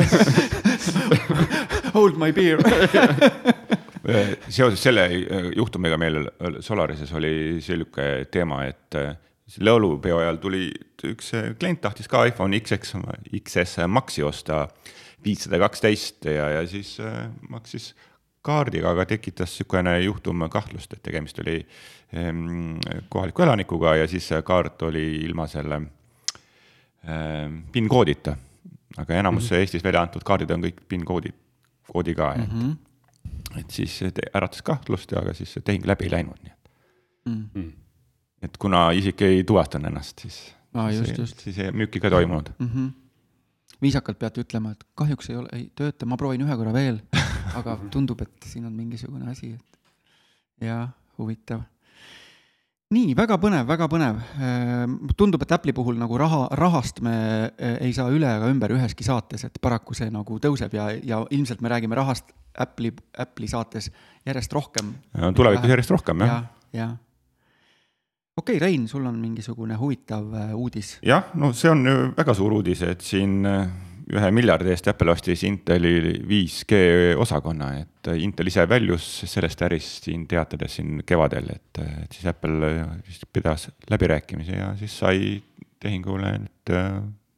Hold 1.94 2.18
my 2.18 2.32
beer. 2.32 2.62
Seoses 4.48 4.82
selle 4.82 5.06
äh, 5.10 5.48
juhtumiga 5.56 5.96
meil 5.98 6.28
Solarises 6.62 7.10
oli 7.18 7.58
sihuke 7.64 8.26
teema, 8.30 8.62
et 8.68 8.94
äh, 8.94 9.16
laulupeo 9.60 10.20
ajal 10.22 10.38
tuli 10.42 10.68
üks 11.08 11.32
äh, 11.34 11.48
klient 11.58 11.80
tahtis 11.82 12.06
ka 12.10 12.22
iPhone 12.28 12.58
XS, 12.60 12.94
XS 13.40 13.88
Maxi 13.90 14.22
osta 14.26 14.68
viissada 15.26 15.58
kaksteist 15.58 16.28
ja, 16.30 16.50
ja 16.56 16.66
siis 16.70 16.96
maksis 17.50 17.90
kaardiga, 18.46 18.92
aga 18.94 19.06
tekitas 19.10 19.50
niisugune 19.52 19.96
juhtum 20.04 20.46
kahtlust, 20.52 20.94
et 20.94 21.02
tegemist 21.04 21.38
oli 21.42 21.58
ehm, 22.14 22.78
kohaliku 23.12 23.46
elanikuga 23.46 23.96
ja 24.00 24.08
siis 24.10 24.28
see 24.30 24.42
kaart 24.46 24.86
oli 24.88 25.06
ilma 25.26 25.48
selle 25.50 25.80
ehm, 27.04 27.62
PIN 27.72 27.88
koodita. 27.90 28.36
aga 28.96 29.14
enamus 29.14 29.50
mm 29.50 29.56
-hmm. 29.56 29.60
Eestis 29.60 29.84
välja 29.84 30.02
antud 30.02 30.22
kaardid 30.24 30.50
on 30.50 30.62
kõik 30.64 30.78
PIN 30.88 31.04
koodid, 31.04 31.34
koodiga, 31.92 32.34
et 32.34 32.52
mm, 32.52 32.60
-hmm. 32.60 33.60
et 33.60 33.70
siis 33.70 34.00
äratas 34.34 34.62
kahtlust 34.62 35.12
ja 35.12 35.18
aga 35.18 35.34
siis 35.34 35.52
see 35.52 35.62
tehing 35.62 35.86
läbi 35.86 36.04
ei 36.04 36.10
läinud, 36.10 36.38
nii 36.42 36.52
et 36.52 36.70
mm. 37.24 37.48
-hmm. 37.54 37.72
et 38.42 38.56
kuna 38.56 38.90
isik 38.90 39.22
ei 39.22 39.44
tuvastanud 39.44 39.88
ennast, 39.88 40.18
siis 40.18 40.54
ah,, 40.74 40.90
siis, 40.90 41.34
siis 41.38 41.56
müüki 41.72 42.00
ka 42.00 42.10
toimunud 42.10 42.48
mm. 42.58 42.66
-hmm 42.66 43.05
viisakalt 43.82 44.18
peate 44.20 44.42
ütlema, 44.44 44.72
et 44.74 44.84
kahjuks 44.98 45.30
ei 45.30 45.38
ole, 45.40 45.52
ei 45.56 45.68
tööta, 45.76 46.08
ma 46.08 46.18
proovin 46.20 46.44
ühe 46.46 46.58
korra 46.58 46.74
veel, 46.74 47.00
aga 47.58 47.78
tundub, 47.92 48.22
et 48.24 48.48
siin 48.48 48.66
on 48.68 48.74
mingisugune 48.76 49.28
asi, 49.30 49.52
et 49.56 50.68
jah, 50.68 50.88
huvitav. 51.20 51.64
nii, 52.94 53.14
väga 53.18 53.38
põnev, 53.42 53.66
väga 53.68 53.88
põnev. 53.90 54.20
Ehm, 54.40 54.98
tundub, 55.18 55.42
et 55.42 55.54
Apple'i 55.56 55.74
puhul 55.76 55.98
nagu 55.98 56.18
raha, 56.20 56.46
rahast 56.56 57.00
me 57.04 57.16
eh, 57.50 57.78
ei 57.88 57.94
saa 57.96 58.12
üle 58.14 58.28
ega 58.38 58.50
ümber 58.52 58.74
üheski 58.76 59.06
saates, 59.06 59.44
et 59.48 59.58
paraku 59.62 59.96
see 59.98 60.10
nagu 60.14 60.38
tõuseb 60.42 60.76
ja, 60.76 60.90
ja 61.02 61.22
ilmselt 61.30 61.64
me 61.64 61.72
räägime 61.72 61.98
rahast 61.98 62.30
Apple'i, 62.56 62.94
Apple'i 63.18 63.50
saates 63.50 63.90
järjest 64.26 64.54
rohkem. 64.54 64.94
tulevikus 65.36 65.74
järjest 65.74 65.98
rohkem, 65.98 66.24
jah. 66.24 66.38
jah, 66.38 66.46
jah 66.80 66.94
okei 68.36 68.56
okay,, 68.56 68.68
Rein, 68.68 68.86
sul 68.88 69.06
on 69.08 69.16
mingisugune 69.20 69.76
huvitav 69.80 70.34
äh, 70.34 70.54
uudis? 70.54 70.96
jah, 71.04 71.32
no 71.40 71.52
see 71.56 71.72
on 71.72 72.12
väga 72.16 72.34
suur 72.36 72.58
uudis, 72.58 72.82
et 72.84 73.04
siin 73.04 73.46
äh, 73.48 73.64
ühe 74.12 74.30
miljardi 74.34 74.70
eest 74.74 74.90
Apple 74.92 75.10
ostis 75.14 75.42
Inteli 75.48 75.96
5G 76.28 76.80
osakonna, 77.22 77.72
et 77.80 78.12
äh, 78.12 78.20
Intel 78.22 78.52
ise 78.52 78.66
väljus 78.68 79.08
sellest 79.24 79.64
ärist 79.66 80.10
siin 80.10 80.28
teatades 80.28 80.78
siin 80.78 81.02
kevadel, 81.08 81.50
et, 81.56 81.82
siis 82.12 82.28
Apple 82.30 82.72
siis 83.08 83.24
pidas 83.32 83.70
läbirääkimisi 83.90 84.60
ja 84.60 84.70
siis 84.78 85.00
sai 85.00 85.36
tehingule 85.80 86.38
nüüd 86.44 86.76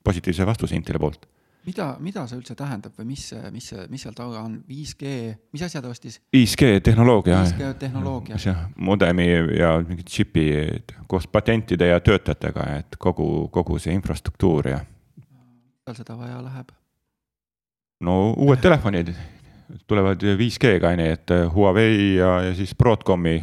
positiivse 0.04 0.46
vastuse 0.46 0.76
Inteli 0.78 1.00
poolt 1.02 1.26
mida, 1.66 1.88
mida 2.00 2.24
see 2.28 2.38
üldse 2.38 2.54
tähendab 2.58 2.94
või 2.98 3.10
mis, 3.12 3.24
mis, 3.54 3.70
mis 3.90 4.04
seal 4.04 4.16
taga 4.16 4.42
on, 4.44 4.58
5G, 4.68 5.14
mis 5.54 5.64
asja 5.66 5.82
ta 5.84 5.90
ostis? 5.92 6.20
5G 6.34 6.80
tehnoloogia. 6.84 7.40
5G 7.44 7.72
tehnoloogia. 7.82 8.40
jah, 8.42 8.64
modemi 8.76 9.28
ja 9.58 9.74
mingi 9.82 10.06
džipi 10.06 10.48
koos 11.10 11.26
patentide 11.26 11.90
ja 11.92 12.00
töötajatega, 12.00 12.68
et 12.82 12.98
kogu, 12.98 13.48
kogu 13.54 13.78
see 13.82 13.94
infrastruktuur 13.96 14.72
ja. 14.74 14.80
tal 15.84 15.98
seda 15.98 16.18
vaja 16.18 16.40
läheb? 16.44 16.72
no 18.04 18.18
uued 18.36 18.62
telefonid 18.62 19.12
tulevad 19.90 20.22
5G-ga, 20.22 20.94
on 20.94 21.04
ju, 21.04 21.14
et 21.18 21.38
Huawei 21.54 22.14
ja, 22.16 22.34
ja 22.48 22.54
siis 22.56 22.74
Broadcomi 22.78 23.38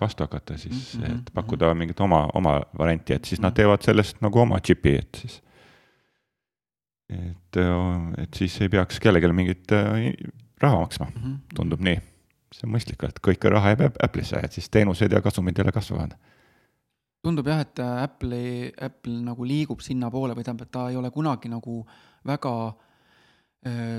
vastu 0.00 0.22
hakata 0.22 0.56
siis 0.58 0.94
mm, 0.94 1.02
-hmm. 1.02 1.18
et 1.18 1.30
pakkuda 1.34 1.74
mingit 1.74 2.00
oma, 2.00 2.28
oma 2.34 2.60
varianti, 2.78 3.12
et 3.12 3.24
siis 3.24 3.40
nad 3.40 3.50
mhm. 3.50 3.56
teevad 3.56 3.82
sellest 3.82 4.20
nagu 4.20 4.38
oma 4.40 4.60
džipi, 4.60 4.94
et 4.94 5.18
siis 5.20 5.42
et, 7.10 7.56
äh, 7.56 8.22
et 8.22 8.34
siis 8.34 8.60
ei 8.60 8.70
peaks 8.72 9.00
kellelegi 9.02 9.32
mingit 9.34 9.72
äh, 9.74 10.12
raha 10.62 10.80
maksma 10.80 11.06
mm, 11.06 11.22
-hmm. 11.22 11.36
tundub 11.54 11.80
nii. 11.80 12.00
see 12.54 12.64
on 12.66 12.72
mõistlik, 12.72 13.02
et 13.04 13.18
kõik 13.20 13.44
raha 13.50 13.74
jääb 13.74 14.00
Apple'isse, 14.02 14.40
et 14.42 14.52
siis 14.52 14.70
teenused 14.70 15.12
ja 15.12 15.20
kasumid 15.20 15.58
jälle 15.58 15.72
kasvavad. 15.72 16.16
tundub 17.22 17.46
jah, 17.46 17.60
et 17.60 17.78
äh, 17.78 18.02
Apple'i, 18.02 18.72
Apple 18.80 19.20
nagu 19.22 19.46
liigub 19.46 19.80
sinnapoole 19.80 20.34
või 20.34 20.44
tähendab, 20.44 20.66
et 20.66 20.72
ta 20.72 20.88
ei 20.90 20.96
ole 20.96 21.10
kunagi 21.10 21.48
nagu 21.48 21.86
väga 22.26 22.72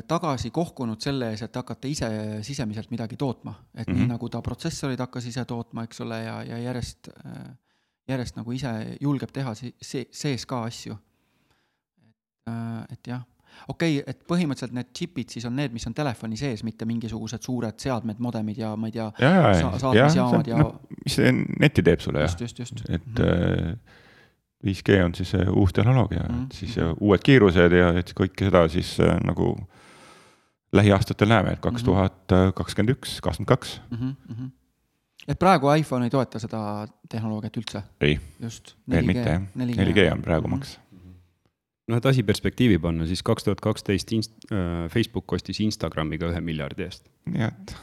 tagasi 0.07 0.47
kohkunud 0.51 1.01
selle 1.01 1.29
ees, 1.29 1.41
et 1.41 1.55
hakata 1.55 1.87
ise 1.87 2.07
sisemiselt 2.41 2.91
midagi 2.91 3.17
tootma. 3.17 3.53
et 3.75 3.87
mm 3.87 3.93
-hmm. 3.93 3.97
nii 3.97 4.03
mhm. 4.03 4.11
nagu 4.11 4.29
ta 4.29 4.41
protsessorid 4.41 4.99
hakkas 4.99 5.25
ise 5.25 5.45
tootma, 5.45 5.83
eks 5.83 6.01
ole, 6.01 6.23
ja, 6.23 6.43
ja 6.43 6.57
järjest 6.57 7.09
järjest 8.07 8.35
nagu 8.35 8.51
ise 8.51 8.97
julgeb 9.01 9.31
teha 9.31 9.53
see, 9.55 10.05
sees 10.11 10.45
ka 10.45 10.63
asju 10.63 10.97
et 12.91 13.07
jah, 13.07 13.23
okei 13.67 13.99
okay,, 13.99 14.13
et 14.13 14.23
põhimõtteliselt 14.29 14.75
need 14.77 14.89
džipid 14.95 15.35
siis 15.35 15.45
on 15.49 15.55
need, 15.57 15.73
mis 15.75 15.87
on 15.89 15.95
telefoni 15.97 16.39
sees, 16.39 16.63
mitte 16.67 16.87
mingisugused 16.89 17.45
suured 17.45 17.79
seadmed, 17.81 18.19
modemid 18.23 18.59
ja 18.61 18.73
ma 18.79 18.89
ei 18.89 18.97
tea 18.97 19.07
ja, 19.23 19.53
sa, 19.57 19.71
saatmisjaamad 19.85 20.51
ja, 20.51 20.57
ja.... 20.57 20.65
No, 20.65 20.99
mis 21.03 21.17
see 21.19 21.31
netti 21.33 21.85
teeb 21.85 22.03
sulle 22.03 22.25
jah. 22.25 22.35
just, 22.35 22.59
just, 22.59 22.59
just. 22.59 22.89
et 22.89 23.07
mm 23.07 23.25
-hmm. 23.25 24.03
5G 24.67 25.03
on 25.05 25.15
siis 25.15 25.33
uus 25.53 25.73
tehnoloogia 25.73 26.19
mm, 26.19 26.35
-hmm. 26.35 26.45
et 26.45 26.51
siis 26.51 26.77
mhm. 26.77 26.93
uued 26.99 27.21
kiirused 27.23 27.71
ja 27.71 27.91
et 27.99 28.13
kõike 28.19 28.49
seda 28.49 28.67
siis 28.67 28.99
äh, 28.99 29.19
nagu 29.23 29.55
lähiaastatel 30.73 31.29
näeme, 31.29 31.51
et 31.51 31.59
kaks 31.59 31.83
tuhat 31.83 32.33
kakskümmend 32.55 32.97
üks, 32.97 33.21
kakskümmend 33.21 33.47
kaks. 33.47 33.81
Mhm, 33.91 34.09
mhm. 34.29 34.47
et 35.27 35.39
praegu 35.39 35.71
iPhone 35.73 36.05
ei 36.05 36.09
toeta 36.09 36.39
seda 36.39 36.87
tehnoloogiat 37.09 37.57
üldse? 37.57 37.83
ei, 38.01 38.19
veel 38.89 39.05
mitte 39.05 39.29
jah, 39.29 39.41
4G 39.55 40.11
on 40.11 40.21
praegu 40.21 40.47
maks 40.47 40.79
noh, 41.87 41.99
et 41.99 42.09
asi 42.09 42.23
perspektiivi 42.27 42.79
panna, 42.83 43.07
siis 43.09 43.23
kaks 43.25 43.47
tuhat 43.47 43.61
kaksteist 43.63 44.13
äh, 44.13 44.87
Facebook 44.93 45.37
ostis 45.37 45.61
Instagramiga 45.65 46.31
ühe 46.31 46.41
miljardi 46.43 46.87
eest. 46.87 47.07
nii 47.31 47.47
et 47.49 47.77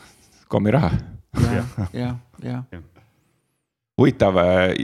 kommiraha. 0.53 0.93
jah, 1.51 1.79
jah, 1.93 2.19
jah 2.45 2.83
huvitav, 3.99 4.37
äh, 4.37 4.75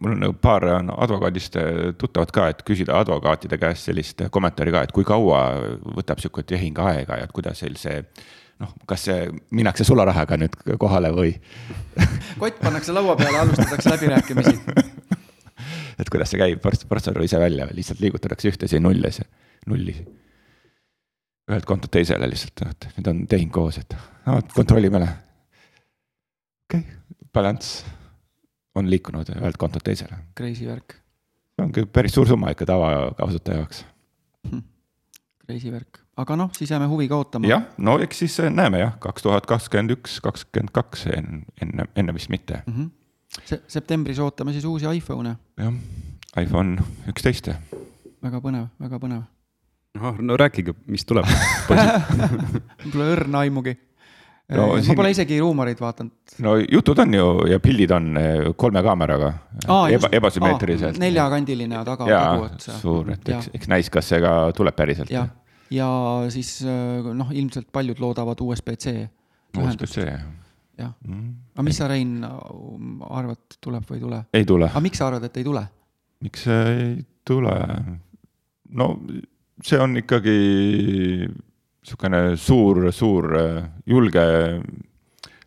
mul 0.00 0.12
on 0.12 0.20
nagu 0.22 0.34
paar 0.42 0.64
on 0.76 0.90
advokaadist 0.96 1.56
äh, 1.56 1.92
tuttavad 1.98 2.30
ka, 2.34 2.48
et 2.52 2.62
küsida 2.66 2.98
advokaatide 3.00 3.58
käest 3.58 3.90
sellist 3.90 4.22
kommentaari 4.30 4.74
ka, 4.74 4.82
et 4.86 4.94
kui 4.94 5.06
kaua 5.06 5.42
võtab 5.98 6.22
sihuke 6.22 6.46
tehing 6.46 6.78
aega 6.78 7.22
ja 7.22 7.30
kuidas 7.32 7.64
teil 7.64 7.78
see 7.80 7.98
noh, 8.62 8.72
kas 8.88 9.08
see 9.08 9.26
minnakse 9.50 9.84
sularahaga 9.84 10.38
nüüd 10.40 10.54
kohale 10.78 11.10
või? 11.16 11.34
Kott 12.40 12.62
pannakse 12.62 12.94
laua 12.94 13.16
peale, 13.18 13.42
alustatakse 13.42 13.96
läbirääkimisi 13.96 14.56
et 15.98 16.10
kuidas 16.12 16.32
see 16.32 16.40
käib, 16.40 16.60
protseduur 16.88 17.24
ise 17.24 17.40
välja, 17.40 17.68
lihtsalt 17.74 18.00
liigutatakse 18.02 18.50
ühtesi 18.52 18.80
nulle, 18.82 19.10
nulli. 19.66 19.96
ühelt 21.46 21.66
kontolt 21.68 21.92
teisele 21.94 22.28
lihtsalt, 22.30 22.64
et 22.66 22.88
nüüd 22.96 23.10
on 23.12 23.24
tehing 23.30 23.52
koos, 23.54 23.78
et 23.78 23.96
no, 24.26 24.38
kontrollime 24.54 25.00
üle. 25.00 25.10
okei 26.66 26.80
okay., 26.80 27.28
balanss 27.36 27.84
on 28.76 28.90
liikunud 28.90 29.28
ühelt 29.36 29.58
kontolt 29.60 29.84
teisele. 29.86 30.18
Crazy 30.36 30.66
värk. 30.68 30.98
see 31.56 31.64
on 31.64 31.92
päris 31.92 32.12
suur 32.16 32.28
summa 32.28 32.50
ikka 32.52 32.66
tavakasutaja 32.68 33.62
jaoks 33.62 33.84
hm.. 34.50 34.60
Crazy 35.46 35.72
värk, 35.72 36.02
aga 36.18 36.36
noh, 36.36 36.52
siis 36.52 36.70
jääme 36.70 36.90
huviga 36.90 37.16
ootama. 37.16 37.48
jah, 37.48 37.64
no 37.78 37.96
eks 38.02 38.24
siis 38.24 38.38
näeme 38.50 38.82
jah, 38.82 38.98
kaks 39.00 39.24
tuhat 39.24 39.48
kakskümmend 39.48 39.96
üks, 39.96 40.20
kakskümmend 40.20 40.74
kaks 40.76 41.06
enne, 41.14 41.88
enne 41.96 42.14
vist 42.14 42.28
mitte 42.28 42.62
mm. 42.66 42.72
-hmm 42.76 43.05
Se. 43.44 43.60
septembris 43.68 44.18
ootame 44.22 44.52
siis 44.56 44.64
uusi 44.64 44.86
iPhone'e. 44.98 45.36
jah, 45.60 45.72
iPhone 46.42 46.82
üksteist. 47.10 47.50
väga 48.22 48.40
põnev, 48.42 48.68
väga 48.80 49.00
põnev. 49.02 49.24
ahah, 49.98 50.20
no 50.20 50.36
rääkige, 50.36 50.76
mis 50.86 51.04
tuleb 51.08 51.28
Pole 52.92 53.10
õrna 53.16 53.44
aimugi 53.44 53.76
no,. 54.48 54.66
ma 54.66 54.82
siin... 54.82 54.96
pole 54.98 55.10
isegi 55.14 55.38
ruumoreid 55.40 55.80
vaadanud. 55.80 56.36
no 56.44 56.54
jutud 56.60 57.02
on 57.02 57.14
ju 57.14 57.26
ja 57.50 57.58
pildid 57.62 57.94
on 57.96 58.08
eh, 58.20 58.52
kolme 58.56 58.82
kaameraga 58.86 59.32
Aa, 59.66 59.88
eba, 59.96 60.10
ebasümmeetriliselt. 60.20 61.00
neljakandiline 61.02 61.82
taga. 61.88 62.08
jaa, 62.10 62.48
suur, 62.80 63.12
et 63.16 63.34
eks, 63.36 63.50
eks 63.58 63.72
näis, 63.72 63.90
kas 63.92 64.12
see 64.12 64.22
ka 64.22 64.36
tuleb 64.56 64.76
päriselt. 64.78 65.10
ja, 65.10 65.26
ja 65.70 65.90
siis 66.34 66.58
eh, 66.64 67.12
noh, 67.12 67.32
ilmselt 67.34 67.70
paljud 67.72 68.02
loodavad 68.02 68.42
USB-C. 68.48 68.98
USB-C, 69.56 70.08
jah 70.08 70.26
jah 70.76 70.92
mm.. 71.06 71.30
aga 71.54 71.64
mis 71.66 71.78
sa, 71.80 71.88
Rein, 71.90 72.18
arvad, 72.24 73.58
tuleb 73.62 73.86
või 73.88 73.98
ei 73.98 74.04
tule? 74.04 74.20
ei 74.40 74.48
tule. 74.48 74.68
aga 74.70 74.84
miks 74.84 75.00
sa 75.00 75.08
arvad, 75.10 75.24
et 75.28 75.40
ei 75.40 75.46
tule? 75.46 75.64
miks 76.24 76.46
ei 76.52 76.92
tule? 77.26 77.54
no 78.80 78.90
see 79.64 79.80
on 79.80 79.96
ikkagi 80.02 80.36
niisugune 81.86 82.20
suur, 82.40 82.88
suur 82.92 83.30
julge 83.86 84.24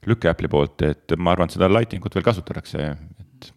lüke 0.07 0.29
Apple'i 0.31 0.49
poolt, 0.49 0.81
et 0.87 1.15
ma 1.19 1.33
arvan, 1.33 1.49
et 1.49 1.57
seda 1.57 1.67
lighting 1.69 2.05
ut 2.05 2.13
veel 2.15 2.23
kasutatakse, 2.25 2.85
et 3.19 3.49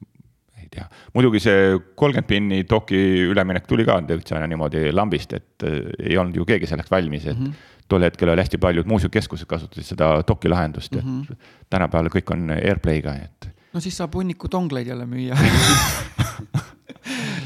ei 0.59 0.67
tea. 0.73 0.89
muidugi 1.15 1.41
see 1.41 1.77
kolmkümmend 1.95 2.29
pinni 2.29 2.65
doki 2.69 2.99
üleminek 3.31 3.69
tuli 3.71 3.87
ka 3.89 4.01
täitsa 4.09 4.43
niimoodi 4.51 4.91
lambist, 4.93 5.37
et 5.39 5.69
ei 5.69 6.19
olnud 6.19 6.37
ju 6.37 6.49
keegi 6.49 6.69
selleks 6.69 6.91
valmis, 6.91 7.29
et 7.31 7.39
mm 7.39 7.47
-hmm 7.47 7.72
tol 7.93 8.09
hetkel 8.09 8.33
oli 8.33 8.43
hästi 8.45 8.61
paljud 8.63 8.89
muusikakeskused 8.91 9.49
kasutasid 9.51 9.93
seda 9.95 10.15
doki 10.29 10.51
lahendust 10.53 10.97
mm, 10.97 11.23
-hmm. 11.23 11.33
et 11.33 11.71
tänapäeval 11.71 12.11
kõik 12.17 12.35
on 12.35 12.51
AirPlay'ga, 12.57 13.17
et. 13.25 13.51
no 13.73 13.81
siis 13.81 13.97
saab 14.01 14.15
hunniku 14.19 14.49
tongleid 14.49 14.87
jälle 14.87 15.07
müüa 15.07 15.37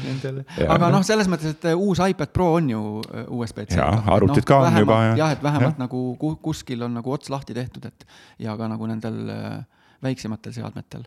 nendele. 0.07 0.43
aga 0.67 0.89
noh, 0.93 1.03
selles 1.05 1.29
mõttes, 1.31 1.55
et 1.57 1.67
äh, 1.71 1.77
uus 1.77 2.01
iPad 2.03 2.31
Pro 2.35 2.51
on 2.57 2.69
ju 2.71 2.83
äh, 3.01 3.25
USB-C. 3.39 3.77
Jaa, 3.77 4.03
arvutid 4.15 4.47
ka 4.47 4.59
on 4.65 4.79
juba, 4.81 4.99
jah. 5.17 5.33
et 5.35 5.43
vähemalt 5.43 5.75
Jah. 5.75 5.81
nagu 5.85 6.03
ku- 6.21 6.35
kuskil 6.49 6.83
on 6.87 6.97
nagu 6.97 7.13
ots 7.13 7.31
lahti 7.33 7.55
tehtud, 7.57 7.85
et 7.89 8.07
ja 8.43 8.55
ka 8.57 8.69
nagu 8.71 8.89
nendel 8.89 9.19
äh, 9.33 9.59
väiksematel 10.03 10.55
seadmetel. 10.55 11.05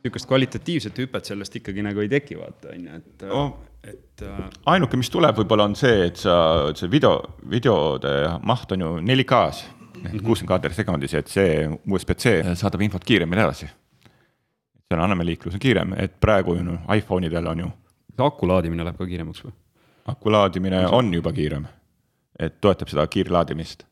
Niisugust 0.00 0.28
kvalitatiivset 0.28 0.98
hüpet 0.98 1.28
sellest 1.28 1.56
ikkagi 1.60 1.82
nagu 1.84 2.00
ei 2.00 2.08
teki, 2.08 2.38
vaata 2.40 2.72
on 2.74 2.86
ju, 2.86 3.00
et 3.00 3.26
Oh. 3.32 3.50
et 3.84 4.22
äh, 4.22 4.38
ainuke, 4.66 4.96
mis 4.96 5.10
tuleb 5.10 5.36
võib-olla 5.36 5.64
on 5.68 5.76
see, 5.76 6.06
et 6.06 6.16
sa, 6.16 6.34
see 6.76 6.90
video, 6.90 7.18
videode 7.50 8.14
maht 8.44 8.72
on 8.72 8.80
ju 8.80 8.94
4K-s 9.00 9.66
ehk 10.00 10.22
kuuskümmend 10.24 10.48
kaadrit 10.48 10.76
sekundis, 10.76 11.14
et 11.14 11.28
see 11.28 11.66
USB-C 11.68 12.54
saadab 12.56 12.80
infot 12.80 13.04
kiiremini 13.04 13.42
edasi. 13.44 13.68
seal 14.88 15.00
andmeliiklus 15.04 15.54
on 15.54 15.60
kiirem, 15.62 15.92
et 16.00 16.16
praegu 16.20 16.56
ju 16.56 16.64
noh, 16.64 16.80
iPhone 16.96 17.26
idel 17.26 17.46
on 17.46 17.58
ju 17.66 17.70
aku 18.20 18.48
laadimine 18.48 18.84
läheb 18.84 18.98
ka 18.98 19.06
kiiremaks 19.06 19.44
või? 19.44 19.52
aku 20.10 20.32
laadimine 20.32 20.86
on 20.88 21.12
juba 21.14 21.32
kiirem, 21.32 21.66
et 22.38 22.60
toetab 22.60 22.88
seda 22.88 23.06
kiirlaadimist. 23.06 23.84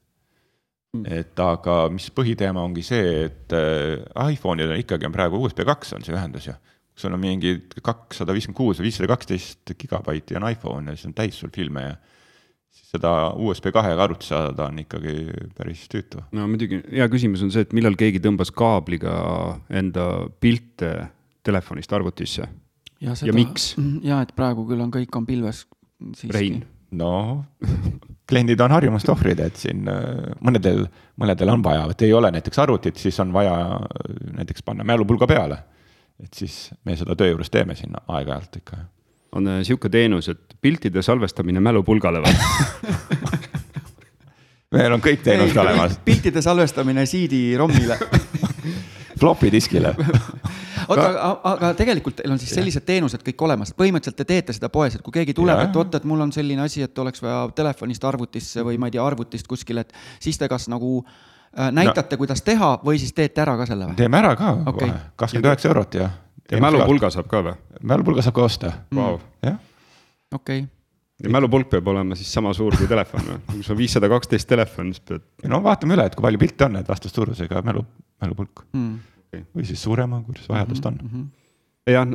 Et 1.07 1.41
aga 1.43 1.77
mis 1.93 2.09
põhiteema 2.15 2.65
ongi 2.65 2.83
see, 2.87 3.25
et 3.29 3.55
äh, 3.57 4.33
iPhone'il 4.33 4.75
on 4.75 4.83
ikkagi 4.83 5.09
on 5.09 5.15
praegu 5.15 5.41
USB 5.43 5.65
kaks 5.69 5.95
on 5.97 6.07
see 6.07 6.17
ühendus 6.17 6.49
ju. 6.51 6.55
sul 6.99 7.15
on 7.15 7.21
mingi 7.23 7.55
kakssada 7.83 8.35
viiskümmend 8.35 8.59
kuus 8.59 8.81
või 8.81 8.89
viissada 8.89 9.07
kaksteist 9.13 9.75
gigabaiti 9.79 10.35
on 10.35 10.49
iPhone 10.51 10.91
ja 10.91 10.97
siis 10.97 11.07
on 11.07 11.15
täis 11.15 11.39
sul 11.39 11.53
filme 11.55 11.85
ja 11.85 11.93
siis 12.75 12.91
seda 12.97 13.13
USB 13.37 13.71
kahega 13.75 14.03
arvuti 14.09 14.27
saada 14.27 14.67
on 14.67 14.81
ikkagi 14.83 15.15
päris 15.57 15.87
tüütu. 15.93 16.23
no 16.33 16.49
muidugi, 16.51 16.83
hea 16.91 17.09
küsimus 17.13 17.45
on 17.47 17.53
see, 17.55 17.67
et 17.67 17.77
millal 17.77 17.97
keegi 17.99 18.23
tõmbas 18.25 18.51
kaabliga 18.55 19.15
enda 19.71 20.09
pilte 20.41 20.93
telefonist 21.47 21.93
arvutisse. 21.93 22.49
ja, 23.01 23.15
Ja 23.25 23.33
miks?? 23.33 23.75
ja 24.03 24.23
et 24.25 24.35
praegu 24.37 24.67
küll 24.69 24.83
on 24.83 24.93
kõik 24.95 25.17
on 25.17 25.27
pilves. 25.27 25.67
Rein, 26.31 26.63
no 26.91 27.45
kliendid 28.29 28.61
on 28.61 28.75
harjumust 28.75 29.09
ohvrid, 29.09 29.41
et 29.41 29.57
siin 29.57 29.88
äh, 29.88 30.29
mõnedel, 30.45 30.85
mõnedel 31.21 31.53
on 31.55 31.64
vaja, 31.64 31.87
et 31.93 32.05
ei 32.07 32.12
ole 32.12 32.31
näiteks 32.35 32.61
arvutit, 32.64 33.01
siis 33.01 33.19
on 33.25 33.33
vaja 33.33 33.55
äh, 33.79 34.14
näiteks 34.41 34.64
panna 34.67 34.85
mälupulga 34.85 35.27
peale. 35.27 35.59
et 36.19 36.35
siis 36.35 36.71
me 36.85 36.97
seda 36.99 37.14
töö 37.17 37.31
juures 37.31 37.51
teeme 37.51 37.75
sinna 37.79 38.01
aeg-ajalt 38.09 38.57
ikka. 38.61 38.77
on 39.33 39.45
niisugune 39.45 39.91
teenus, 39.91 40.29
et 40.29 40.57
piltide 40.61 41.03
salvestamine 41.03 41.61
mälupulgale 41.61 42.21
või? 42.25 42.35
meil 44.77 44.93
on 44.93 45.01
kõik 45.01 45.23
teenused 45.25 45.57
olemas, 45.57 45.99
piltide 46.05 46.43
salvestamine 46.43 47.07
CD-ROM-ile. 47.07 47.99
flopi 49.21 49.53
diskile. 49.53 49.95
oota, 50.88 51.09
aga, 51.53 51.72
tegelikult 51.79 52.18
teil 52.20 52.33
on 52.33 52.40
siis 52.40 52.53
sellised 52.57 52.85
teenused 52.88 53.24
kõik 53.27 53.44
olemas, 53.48 53.72
põhimõtteliselt 53.79 54.18
te 54.22 54.29
teete 54.29 54.57
seda 54.57 54.70
poes, 54.72 54.96
et 54.96 55.05
kui 55.05 55.14
keegi 55.14 55.35
tuleb, 55.37 55.61
et 55.66 55.77
oot, 55.77 55.98
et 55.98 56.07
mul 56.09 56.24
on 56.24 56.33
selline 56.35 56.64
asi, 56.64 56.83
et 56.85 57.03
oleks 57.05 57.22
vaja 57.24 57.42
telefonist 57.57 58.05
arvutisse 58.09 58.64
või 58.66 58.79
ma 58.81 58.90
ei 58.90 58.96
tea, 58.96 59.05
arvutist 59.05 59.51
kuskile, 59.51 59.87
et 59.87 59.92
siis 60.24 60.38
te 60.40 60.48
kas 60.51 60.68
nagu 60.72 61.03
äh, 61.03 61.68
näitate 61.74 62.16
no., 62.16 62.22
kuidas 62.24 62.42
teha 62.46 62.72
või 62.85 63.01
siis 63.03 63.14
teete 63.16 63.44
ära 63.44 63.59
ka 63.61 63.68
selle 63.68 63.90
või? 63.90 63.98
teeme 64.01 64.22
ära 64.22 64.35
ka 64.38 64.55
kohe, 64.70 64.90
kakskümmend 65.16 65.53
üheksa 65.53 65.72
eurot 65.72 66.01
ja. 66.01 66.11
ja 66.51 66.64
mälupulga 66.64 67.12
saab 67.14 67.31
ka 67.31 67.44
või 67.51 67.55
mälupulga 67.94 68.24
saab 68.27 68.40
ka 68.40 68.48
osta, 68.48 68.72
wow.? 68.94 69.20
jah. 69.44 69.61
okei 70.33 70.64
okay., 70.64 70.66
ja 71.22 71.31
mälupulk 71.35 71.70
peab 71.70 71.88
olema 71.90 72.16
siis 72.18 72.31
sama 72.33 72.53
suur 72.55 72.77
kui 72.79 72.88
telefon 72.90 73.24
või? 73.27 73.38
kui 73.51 73.62
sul 73.62 73.74
on 73.74 73.81
viissada 73.81 74.11
kaksteist 74.11 74.48
telefon, 74.48 74.92
siis 74.94 75.05
pead, 75.05 75.24
no 75.51 75.61
vaatame 75.64 75.96
üle, 75.96 76.07
et 76.09 76.16
kui 76.16 76.27
palju 76.27 76.40
pilte 76.42 76.68
on, 76.68 76.79
et 76.81 76.88
vastastuurusega 76.88 77.62
mälu, 77.66 77.85
mälupulk 78.22 78.64
mm.. 78.72 78.98
Või 79.33 79.67
siis 79.69 79.83
suurema, 79.83 80.23
kuidas 80.27 80.49
vajadust 80.49 80.87
on 80.87 80.97
mm. 81.03 81.11
-hmm. 81.12 81.27
jah, 81.93 82.07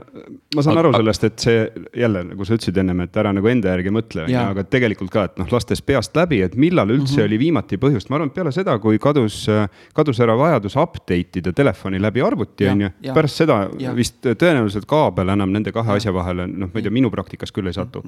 ma 0.56 0.64
saan 0.66 0.78
Aga- 0.78 0.84
aru 0.84 0.94
sellest, 0.98 1.24
et 1.24 1.46
see 1.46 1.60
jälle 1.98 2.24
nagu 2.30 2.46
sa 2.46 2.58
ütlesid 2.58 2.78
ennem, 2.82 3.04
et 3.06 3.18
ära 3.18 3.34
nagu 3.34 3.48
enda 3.48 3.74
järgi 3.74 3.94
mõtle, 3.94 4.26
aga 4.40 4.64
tegelikult 4.64 5.12
ka, 5.14 5.26
et 5.30 5.38
noh, 5.42 5.50
lastes 5.52 5.82
peast 5.82 6.16
läbi, 6.18 6.42
et 6.46 6.56
millal 6.56 6.90
üldse 6.90 7.16
mm 7.16 7.20
-hmm. 7.20 7.26
oli 7.26 7.40
viimati 7.40 7.78
põhjust, 7.78 8.10
ma 8.10 8.20
arvan, 8.20 8.34
et 8.34 8.38
peale 8.40 8.52
seda, 8.52 8.78
kui 8.80 9.00
kadus, 9.00 9.46
kadus 9.94 10.20
ära 10.20 10.38
vajadus 10.38 10.76
update 10.76 11.40
ida 11.40 11.54
telefoni 11.54 12.02
läbi 12.02 12.22
arvuti, 12.22 12.68
on 12.70 12.82
ju 12.82 12.90
pärast 13.14 13.44
seda 13.44 13.70
ja. 13.80 13.96
vist 13.96 14.22
tõenäoliselt 14.26 14.86
kaabel 14.86 15.30
enam 15.30 15.52
nende 15.52 15.72
kahe 15.72 15.98
asja 15.98 16.14
vahele, 16.14 16.48
noh, 16.48 16.70
ma 16.74 16.80
ei 16.80 16.84
tea, 16.84 16.92
minu 16.92 17.12
praktikas 17.12 17.52
küll 17.52 17.68
ei 17.68 17.74
satu. 17.74 18.04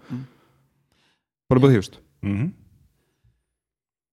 Pole 1.48 1.62
põhjust. 1.62 2.00
Mm 2.22 2.38
-hmm. 2.38 2.65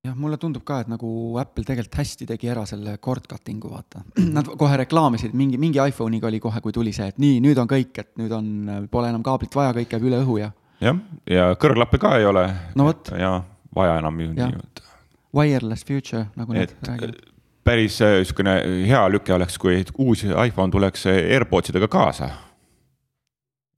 jah, 0.03 0.17
mulle 0.19 0.39
tundub 0.41 0.65
ka, 0.67 0.81
et 0.83 0.91
nagu 0.91 1.09
Apple 1.41 1.65
tegelikult 1.67 2.01
hästi 2.01 2.27
tegi 2.33 2.51
ära 2.51 2.65
selle 2.67 2.97
cord 3.03 3.29
cutting'u, 3.31 3.71
vaata. 3.71 4.03
Nad 4.37 4.51
kohe 4.59 4.81
reklaamisid, 4.83 5.35
mingi, 5.39 5.61
mingi 5.63 5.83
iPhone'iga 5.83 6.31
oli 6.31 6.41
kohe, 6.43 6.63
kui 6.65 6.75
tuli 6.75 6.95
see, 6.97 7.13
et 7.13 7.21
nii, 7.23 7.39
nüüd 7.45 7.61
on 7.63 7.71
kõik, 7.71 7.95
et 8.03 8.11
nüüd 8.21 8.35
on, 8.35 8.51
pole 8.91 9.13
enam 9.13 9.23
kaablit 9.27 9.55
vaja, 9.55 9.75
kõik 9.79 9.93
käib 9.95 10.11
üle 10.11 10.23
õhu 10.25 10.41
ja 10.43 10.51
jah, 10.83 11.03
ja 11.31 11.51
kõrglappe 11.61 12.01
ka 12.03 12.17
ei 12.19 12.27
ole. 12.27 12.47
No 12.79 12.89
vot. 12.91 13.13
ja 13.19 13.37
vaja 13.77 13.99
enam 14.03 14.19
ju 14.21 14.33
Jah. 14.37 14.51
nii, 14.51 14.89
wireless 15.37 15.87
future, 15.87 16.27
nagu 16.37 16.53
nad 16.53 16.75
räägivad. 16.89 17.21
päris 17.65 18.01
äh, 18.03 18.19
niisugune 18.19 18.57
hea 18.89 19.05
lüke 19.09 19.35
oleks, 19.35 19.59
kui 19.59 19.85
uus 19.99 20.25
iPhone 20.27 20.73
tuleks 20.73 21.07
äh, 21.07 21.23
AirPods 21.37 21.71
idega 21.71 21.89
kaasa. 21.89 22.31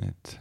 et, 0.08 0.38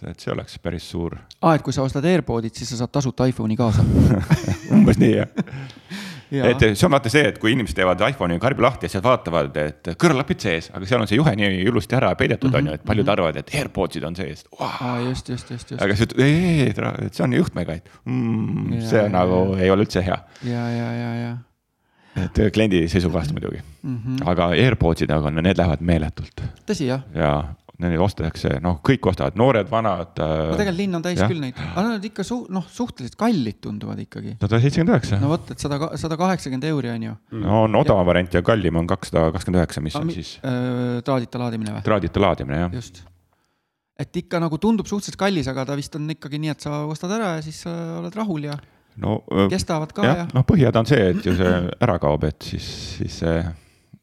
et, 0.00 0.10
et 0.12 0.20
see 0.20 0.32
oleks 0.32 0.58
päris 0.62 0.90
suur, 0.90 1.16
aa, 1.40 1.54
et 1.54 1.64
kui 1.64 1.72
sa 1.76 1.84
ostad 1.86 2.04
AirPodid, 2.04 2.54
siis 2.54 2.72
sa 2.72 2.82
saad 2.82 2.92
tasuta 2.92 3.28
iPhone'i 3.30 3.58
kaasa. 3.58 3.84
umbes 4.76 5.00
nii 5.00 5.16
jah. 5.16 5.28
Jaa. 6.30 6.46
et 6.46 6.62
see 6.78 6.86
on 6.86 6.92
vaata 6.94 7.10
see, 7.10 7.24
et 7.26 7.38
kui 7.42 7.50
inimesed 7.56 7.74
teevad 7.74 8.02
iPhone'i 8.06 8.38
karbi 8.42 8.62
lahti 8.62 8.86
ja 8.86 8.92
sealt 8.92 9.06
vaatavad, 9.06 9.56
et 9.64 9.90
kõrvaklapid 9.98 10.44
sees, 10.44 10.68
aga 10.70 10.86
seal 10.86 11.02
on 11.02 11.10
see 11.10 11.18
juhe 11.18 11.32
nii 11.40 11.64
ilusti 11.64 11.98
ära 11.98 12.12
peidetud, 12.18 12.54
on 12.54 12.70
ju, 12.70 12.76
et 12.78 12.84
paljud 12.86 13.10
arvavad, 13.10 13.40
et 13.40 13.50
AirPodsid 13.58 14.06
on 14.06 14.18
sees 14.18 14.44
wow.. 14.54 15.00
just, 15.08 15.26
just, 15.32 15.50
just, 15.50 15.74
just. 15.74 15.82
aga 15.82 15.96
siis 15.96 16.06
ütled, 16.06 16.22
ei, 16.22 16.68
ei, 16.68 17.10
see 17.10 17.26
on 17.26 17.34
juhtmega, 17.34 17.80
et 17.80 17.90
mm, 18.04 18.76
Jaa, 18.76 18.88
see 18.92 19.02
jaa, 19.02 19.12
nagu 19.16 19.40
ei 19.58 19.72
ole 19.74 19.88
üldse 19.88 20.04
hea. 20.06 20.20
ja, 20.46 20.66
ja, 20.70 20.92
ja, 21.00 21.10
ja. 21.18 21.32
et 22.28 22.42
kliendi 22.54 22.84
seisukohast 22.92 23.34
muidugi 23.34 23.58
mm, 23.58 23.96
-hmm. 23.96 24.22
aga 24.30 24.52
AirPodsid, 24.54 25.10
aga 25.10 25.34
no 25.34 25.42
need 25.42 25.58
lähevad 25.58 25.82
meeletult 25.82 26.46
tõsi 26.62 26.92
jah, 26.92 27.02
ja 27.14 27.34
neid 27.80 28.02
ostetakse, 28.02 28.56
noh, 28.62 28.78
kõik 28.86 29.08
ostavad, 29.10 29.36
noored, 29.40 29.68
vanad. 29.70 30.12
no 30.18 30.56
tegelikult 30.58 30.78
linn 30.78 30.98
on 30.98 31.04
täis 31.04 31.20
jah. 31.20 31.30
küll 31.30 31.42
neid, 31.42 31.58
aga 31.70 31.86
nad 31.86 32.08
ikka 32.10 32.24
su-, 32.26 32.42
noh, 32.52 32.66
suhteliselt 32.70 33.16
kallid 33.20 33.60
tunduvad 33.64 34.02
ikkagi. 34.04 34.36
sada 34.40 34.60
seitsekümmend 34.62 34.94
üheksa 34.94 35.20
no. 35.22 35.30
vot, 35.32 35.52
et 35.54 35.62
sada, 35.62 35.78
sada 36.00 36.18
kaheksakümmend 36.20 36.66
euri 36.70 36.92
on 36.94 37.06
ju. 37.08 37.14
no 37.44 37.62
on 37.66 37.78
odavam 37.80 38.08
variant 38.08 38.36
ja 38.36 38.42
kallim 38.46 38.80
on 38.80 38.90
kakssada 38.90 39.30
kakskümmend 39.36 39.62
üheksa, 39.62 39.84
mis 39.84 39.96
on 40.00 40.12
siis 40.14 40.34
traadita 41.06 41.40
laadimine 41.42 41.76
või? 41.76 41.86
traadita 41.86 42.24
laadimine, 42.26 42.64
jah. 42.66 42.76
just. 42.80 43.02
et 44.00 44.20
ikka 44.22 44.42
nagu 44.42 44.60
tundub 44.62 44.90
suhteliselt 44.90 45.20
kallis, 45.20 45.48
aga 45.50 45.68
ta 45.70 45.78
vist 45.78 45.96
on 45.98 46.10
ikkagi 46.16 46.42
nii, 46.42 46.54
et 46.56 46.68
sa 46.68 46.84
ostad 46.90 47.16
ära 47.16 47.36
ja 47.38 47.46
siis 47.46 47.64
sa 47.66 47.74
oled 48.02 48.20
rahul 48.20 48.50
ja 48.50 48.58
no 49.00 49.20
kestavad 49.50 49.92
ka 49.96 50.04
jah 50.04 50.22
ja,, 50.24 50.28
noh, 50.36 50.44
põhihäda 50.46 50.82
on 50.82 50.88
see, 50.88 51.10
et 51.14 51.26
ju 51.26 51.34
see 51.38 51.56
ära 51.80 51.96
kaob, 52.02 52.28
et 52.28 52.52
siis, 52.52 52.70
siis 52.98 53.20
see 53.22 53.40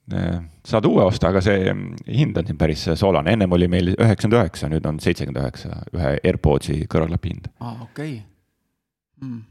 saad 0.07 0.85
uue 0.87 1.03
osta, 1.03 1.31
aga 1.33 1.41
see 1.43 1.73
hind 2.07 2.37
on 2.39 2.47
siin 2.47 2.57
päris 2.59 2.85
soolane, 2.95 3.33
ennem 3.35 3.51
oli 3.57 3.67
meil 3.71 3.91
üheksakümmend 3.91 4.39
üheksa, 4.39 4.69
nüüd 4.71 4.85
on 4.87 5.01
seitsekümmend 5.03 5.41
üheksa 5.41 5.81
ühe 5.95 6.13
AirPodsi 6.21 6.79
kõrvaklapi 6.87 7.33
hind. 7.33 7.49
aa, 7.59 7.73
okei 7.89 8.13
okay. 8.13 8.21
mm.. 9.25 9.41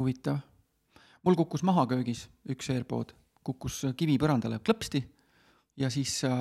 huvitav. 0.00 0.40
mul 1.26 1.36
kukkus 1.36 1.66
maha 1.68 1.84
köögis 1.90 2.26
üks 2.48 2.72
AirPod, 2.72 3.12
kukkus 3.44 3.82
kivi 3.98 4.16
põrandale 4.22 4.62
klõpsti 4.64 5.04
ja 5.76 5.90
siis 5.92 6.18
äh, 6.24 6.32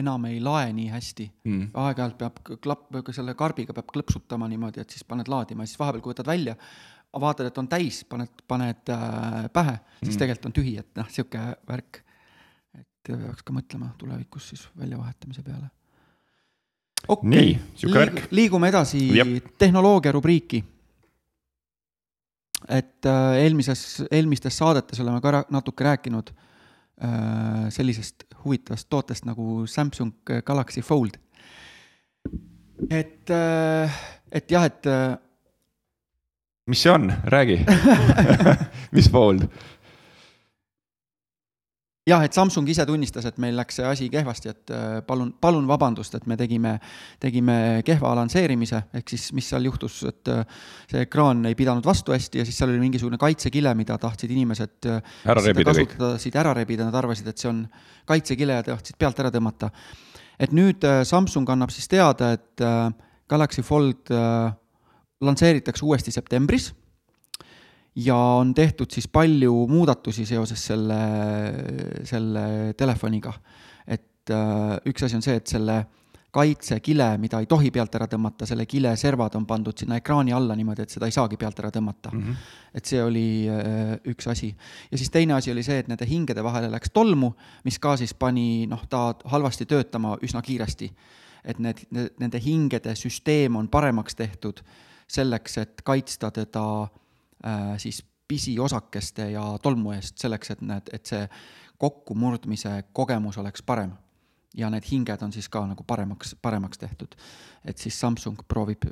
enam 0.00 0.26
ei 0.28 0.40
lae 0.42 0.72
nii 0.74 0.90
hästi 0.92 1.30
Mm. 1.48 1.70
aeg-ajalt 1.74 2.18
peab 2.18 2.40
klapp, 2.60 2.90
selle 3.14 3.34
karbiga 3.34 3.72
peab 3.72 3.88
klõpsutama 3.92 4.48
niimoodi, 4.50 4.82
et 4.82 4.90
siis 4.90 5.04
paned 5.04 5.28
laadima 5.30 5.62
ja 5.64 5.70
siis 5.70 5.78
vahepeal, 5.80 6.02
kui 6.02 6.12
võtad 6.12 6.28
välja, 6.28 6.56
vaatad, 7.14 7.48
et 7.48 7.58
on 7.58 7.68
täis, 7.68 8.02
paned, 8.04 8.42
paned 8.48 8.92
äh, 8.92 9.46
pähe, 9.52 9.78
siis 10.02 10.14
mm. 10.14 10.18
tegelikult 10.18 10.50
on 10.50 10.56
tühi, 10.58 10.74
et 10.82 10.90
noh, 10.98 11.08
sihuke 11.12 11.44
värk. 11.68 12.02
Et 13.14 13.20
peaks 13.26 13.44
ka 13.46 13.54
mõtlema 13.54 13.90
tulevikus 13.98 14.48
siis 14.52 14.64
väljavahetamise 14.78 15.42
peale. 15.42 15.70
okei 17.08 17.58
värk. 17.94 18.26
liigume 18.30 18.68
edasi 18.68 19.00
Jep. 19.16 19.54
tehnoloogia 19.58 20.12
rubriiki. 20.12 20.64
et 22.68 23.06
äh, 23.06 23.36
eelmises, 23.44 24.02
eelmistes 24.10 24.58
saadetes 24.58 25.00
oleme 25.00 25.20
ka 25.20 25.44
natuke 25.50 25.84
rääkinud 25.84 26.30
äh, 26.30 27.68
sellisest 27.68 28.24
huvitavast 28.44 28.88
tootest 28.88 29.24
nagu 29.24 29.66
Samsung 29.66 30.12
Galaxy 30.44 30.80
Fold. 30.80 31.18
et 32.90 33.30
äh,, 33.30 34.02
et 34.32 34.50
jah, 34.50 34.64
et 34.64 34.84
mis 36.68 36.82
see 36.82 36.92
on, 36.92 37.12
räägi 37.24 37.64
mis 38.96 39.10
Fold? 39.10 39.48
jah, 42.08 42.24
et 42.24 42.34
Samsung 42.36 42.68
ise 42.72 42.84
tunnistas, 42.88 43.26
et 43.28 43.38
meil 43.42 43.56
läks 43.58 43.78
see 43.78 43.86
asi 43.86 44.08
kehvasti, 44.12 44.52
et 44.52 44.72
äh, 44.74 44.98
palun, 45.06 45.30
palun 45.40 45.66
vabandust, 45.68 46.14
et 46.18 46.26
me 46.30 46.38
tegime, 46.40 46.74
tegime 47.22 47.56
kehva 47.86 48.14
lansseerimise, 48.18 48.82
ehk 49.00 49.12
siis 49.14 49.28
mis 49.36 49.48
seal 49.52 49.68
juhtus, 49.68 50.00
et 50.08 50.32
äh, 50.32 50.60
see 50.90 51.04
ekraan 51.06 51.44
ei 51.50 51.58
pidanud 51.58 51.86
vastu 51.86 52.14
hästi 52.16 52.42
ja 52.42 52.46
siis 52.48 52.58
seal 52.60 52.72
oli 52.72 52.82
mingisugune 52.82 53.20
kaitsekile, 53.20 53.74
mida 53.78 53.98
tahtsid 54.00 54.32
inimesed 54.34 54.90
äh, 54.90 55.18
Ära 55.28 55.44
rebida 55.44 55.74
kõik. 55.76 55.92
kasutada, 55.92 56.22
siit 56.22 56.38
ära 56.40 56.54
rebida, 56.56 56.88
nad 56.88 56.98
arvasid, 57.02 57.28
et 57.28 57.40
see 57.40 57.50
on 57.52 57.64
kaitsekile 58.08 58.60
ja 58.60 58.66
tahtsid 58.72 58.98
pealt 59.00 59.20
ära 59.24 59.32
tõmmata. 59.34 59.70
et 60.38 60.54
nüüd 60.54 60.84
Samsung 61.04 61.48
annab 61.50 61.72
siis 61.74 61.88
teada, 61.90 62.32
et 62.38 62.62
Galaxy 63.28 63.62
Fold 63.66 64.12
lansseeritakse 65.20 65.84
uuesti 65.84 66.14
septembris 66.14 66.70
ja 67.98 68.16
on 68.16 68.54
tehtud 68.54 68.90
siis 68.94 69.08
palju 69.10 69.66
muudatusi 69.70 70.26
seoses 70.26 70.66
selle, 70.70 70.98
selle 72.06 72.74
telefoniga. 72.76 73.32
et 73.86 74.30
üks 74.86 75.04
asi 75.04 75.16
on 75.16 75.24
see, 75.24 75.38
et 75.40 75.46
selle 75.46 75.78
kaitsekile, 76.30 77.06
mida 77.18 77.38
ei 77.40 77.46
tohi 77.48 77.70
pealt 77.72 77.94
ära 77.96 78.06
tõmmata, 78.06 78.46
selle 78.46 78.66
kile 78.68 78.92
servad 79.00 79.34
on 79.38 79.46
pandud 79.48 79.78
sinna 79.80 79.96
ekraani 79.96 80.34
alla 80.36 80.54
niimoodi, 80.54 80.84
et 80.84 80.92
seda 80.92 81.08
ei 81.08 81.14
saagi 81.16 81.38
pealt 81.40 81.58
ära 81.62 81.70
tõmmata 81.72 82.12
mm. 82.12 82.20
-hmm. 82.20 82.50
et 82.74 82.84
see 82.84 83.02
oli 83.02 83.48
üks 84.12 84.28
asi. 84.30 84.54
ja 84.90 84.98
siis 84.98 85.10
teine 85.10 85.34
asi 85.34 85.52
oli 85.52 85.62
see, 85.62 85.78
et 85.78 85.88
nende 85.88 86.06
hingede 86.06 86.44
vahele 86.44 86.70
läks 86.70 86.92
tolmu, 86.92 87.32
mis 87.64 87.78
ka 87.78 87.96
siis 87.96 88.14
pani 88.14 88.66
noh, 88.66 88.84
ta 88.88 89.14
halvasti 89.24 89.66
töötama 89.66 90.18
üsna 90.22 90.42
kiiresti 90.42 90.92
et 91.44 91.58
need, 91.58 91.86
nende 92.18 92.40
hingede 92.44 92.94
süsteem 92.94 93.56
on 93.56 93.68
paremaks 93.68 94.14
tehtud 94.14 94.60
selleks, 95.08 95.58
et 95.58 95.82
kaitsta 95.84 96.30
teda 96.30 96.64
äh, 96.82 96.90
siis 97.78 98.02
pisiosakeste 98.28 99.30
ja 99.30 99.42
tolmu 99.62 99.92
eest, 99.92 100.18
selleks 100.18 100.50
et 100.50 100.60
need, 100.60 100.90
et 100.92 101.06
see 101.06 101.28
kokkumurdmise 101.78 102.82
kogemus 102.92 103.38
oleks 103.38 103.62
parem. 103.62 103.92
ja 104.56 104.70
need 104.70 104.82
hinged 104.90 105.22
on 105.22 105.32
siis 105.32 105.48
ka 105.48 105.60
nagu 105.66 105.84
paremaks, 105.86 106.36
paremaks 106.42 106.78
tehtud. 106.78 107.14
et 107.64 107.78
siis 107.78 108.00
Samsung 108.00 108.38
proovib, 108.48 108.82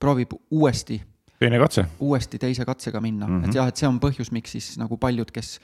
proovib 0.00 0.32
uuesti 0.50 1.02
teine 1.38 1.58
katse. 1.58 1.84
uuesti 2.00 2.38
teise 2.38 2.64
katsega 2.64 3.00
minna 3.00 3.26
mm, 3.26 3.32
-hmm. 3.32 3.44
et 3.44 3.48
Mhm. 3.48 3.56
jah, 3.56 3.68
et 3.68 3.76
see 3.76 3.88
on 3.88 4.00
põhjus, 4.00 4.32
miks 4.32 4.52
siis 4.52 4.78
nagu 4.78 4.96
paljud, 4.96 5.30
kes 5.30 5.60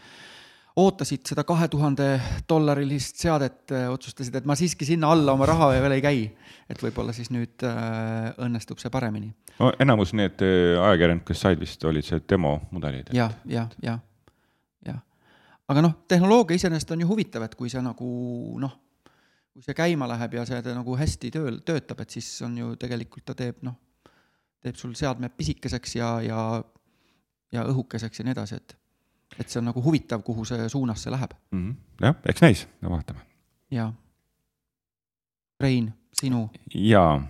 ootasid 0.76 1.26
seda 1.28 1.44
kahe 1.44 1.66
tuhande 1.68 2.06
dollarilist 2.48 3.20
seadet, 3.20 3.74
otsustasid, 3.92 4.38
et 4.38 4.46
ma 4.48 4.56
siiski 4.56 4.86
sinna 4.88 5.10
alla 5.12 5.34
oma 5.36 5.46
raha 5.48 5.68
veel 5.74 5.96
ei 5.98 6.04
käi. 6.04 6.22
et 6.68 6.80
võib-olla 6.80 7.12
siis 7.12 7.28
nüüd 7.34 7.64
äh, 7.68 8.32
õnnestub 8.40 8.80
see 8.80 8.90
paremini. 8.92 9.32
no 9.58 9.72
enamus 9.80 10.14
need 10.16 10.40
äh, 10.44 10.80
ajakirjanikud, 10.80 11.26
kes 11.28 11.44
said 11.44 11.60
vist, 11.60 11.84
olid 11.84 12.06
see 12.06 12.22
demomudelid. 12.28 13.12
jah, 13.12 13.34
jah, 13.44 13.68
jah, 13.82 14.00
jah. 14.86 15.02
aga 15.68 15.84
noh, 15.84 15.98
tehnoloogia 16.08 16.56
iseenesest 16.56 16.96
on 16.96 17.04
ju 17.04 17.12
huvitav, 17.12 17.44
et 17.44 17.56
kui 17.58 17.72
see 17.72 17.84
nagu 17.84 18.08
noh, 18.62 18.76
kui 19.52 19.64
see 19.64 19.76
käima 19.76 20.08
läheb 20.08 20.38
ja 20.40 20.48
see 20.48 20.62
nagu 20.72 20.96
hästi 20.96 21.34
tööl, 21.36 21.60
töötab, 21.66 22.00
et 22.00 22.16
siis 22.16 22.30
on 22.46 22.56
ju 22.56 22.76
tegelikult 22.80 23.28
ta 23.28 23.36
teeb 23.36 23.60
noh, 23.68 23.76
teeb 24.64 24.78
sul 24.80 24.96
seadme 24.96 25.28
pisikeseks 25.28 25.98
ja, 26.00 26.14
ja, 26.24 26.62
ja 27.52 27.66
õhukeseks 27.68 28.22
ja 28.22 28.24
nii 28.24 28.40
edasi, 28.40 28.62
et 28.62 28.78
et 29.38 29.48
see 29.48 29.60
on 29.60 29.70
nagu 29.70 29.82
huvitav, 29.84 30.22
kuhu 30.22 30.44
see 30.48 30.68
suunas 30.68 31.02
see 31.02 31.12
läheb 31.12 31.36
mm. 31.50 31.68
-hmm. 31.68 32.06
jah, 32.06 32.16
eks 32.26 32.42
näis, 32.42 32.68
no 32.80 32.90
vaatame. 32.90 33.20
ja. 33.70 33.92
Rein, 35.60 35.92
sinu 36.20 36.50
jaa 36.74 37.22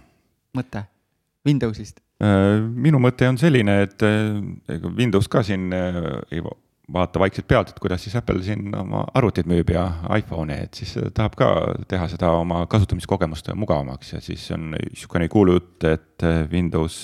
mõte 0.56 0.86
Windowsist? 1.46 2.00
Äh, 2.22 2.60
minu 2.62 3.00
mõte 3.02 3.26
on 3.26 3.38
selline, 3.40 3.80
et 3.86 4.02
äh, 4.06 4.36
ega 4.76 4.90
Windows 4.94 5.26
ka 5.30 5.42
siin 5.46 5.72
äh, 5.74 5.96
ei 6.30 6.42
va- 6.44 6.54
vaata 6.92 7.18
vaikselt 7.22 7.48
pealt, 7.50 7.72
et 7.72 7.80
kuidas 7.82 8.04
siis 8.04 8.14
Apple 8.18 8.42
siin 8.46 8.70
oma 8.78 9.02
arvuteid 9.16 9.48
müüb 9.50 9.72
ja 9.74 9.86
iPhone'i, 10.18 10.60
et 10.66 10.78
siis 10.78 10.92
tahab 11.16 11.34
ka 11.38 11.48
teha 11.88 12.06
seda 12.12 12.30
oma 12.36 12.66
kasutamiskogemust 12.70 13.50
mugavamaks 13.58 14.12
ja 14.12 14.20
siis 14.22 14.44
on 14.54 14.70
niisugune 14.76 15.28
kuulujutt, 15.32 15.86
et 15.88 16.26
Windows 16.52 16.98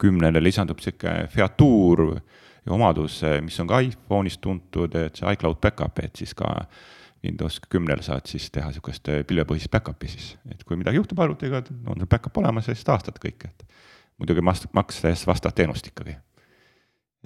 kümnele 0.00 0.42
lisandub 0.42 0.80
niisugune 0.80 1.28
featuur 1.30 2.06
ja 2.66 2.74
omadus, 2.74 3.20
mis 3.44 3.58
on 3.62 3.70
ka 3.70 3.80
iPhone'is 3.84 4.38
tuntud, 4.42 4.94
et 4.98 5.16
see 5.16 5.32
iCloud 5.32 5.60
back-up, 5.62 5.98
et 6.02 6.16
siis 6.18 6.34
ka 6.36 6.52
Windows 7.24 7.58
kümnel 7.72 8.02
saad 8.06 8.28
siis 8.30 8.50
teha 8.54 8.68
niisugust 8.70 9.08
pilvepõhist 9.26 9.70
back-up'i 9.72 10.10
siis, 10.10 10.34
et 10.52 10.62
kui 10.66 10.78
midagi 10.78 11.00
juhtub 11.00 11.20
arvutiga, 11.24 11.62
on 11.86 11.98
sul 11.98 12.10
back-up 12.10 12.38
olemas 12.42 12.68
ja 12.68 12.76
siis 12.76 12.86
taastad 12.86 13.18
kõik, 13.22 13.48
et 13.48 13.66
muidugi 14.20 14.44
makstes 14.44 15.26
vastavat 15.26 15.56
teenust 15.62 15.86
ikkagi. 15.90 16.16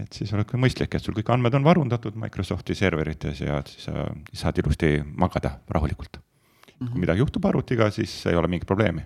et 0.00 0.12
siis 0.16 0.32
oleks 0.32 0.56
mõistlik, 0.56 0.94
et 0.94 1.04
sul 1.04 1.14
kõik 1.14 1.32
andmed 1.34 1.54
on 1.54 1.64
varundatud 1.64 2.16
Microsofti 2.16 2.74
serverites 2.74 3.40
ja 3.40 3.60
siis 3.66 3.90
sa 3.90 4.08
saad 4.32 4.58
ilusti 4.62 4.98
magada 5.04 5.58
rahulikult 5.68 6.22
kui 6.88 7.02
midagi 7.02 7.20
juhtub 7.20 7.44
arvutiga, 7.44 7.90
siis 7.92 8.12
ei 8.30 8.36
ole 8.36 8.48
mingit 8.48 8.68
probleemi. 8.68 9.02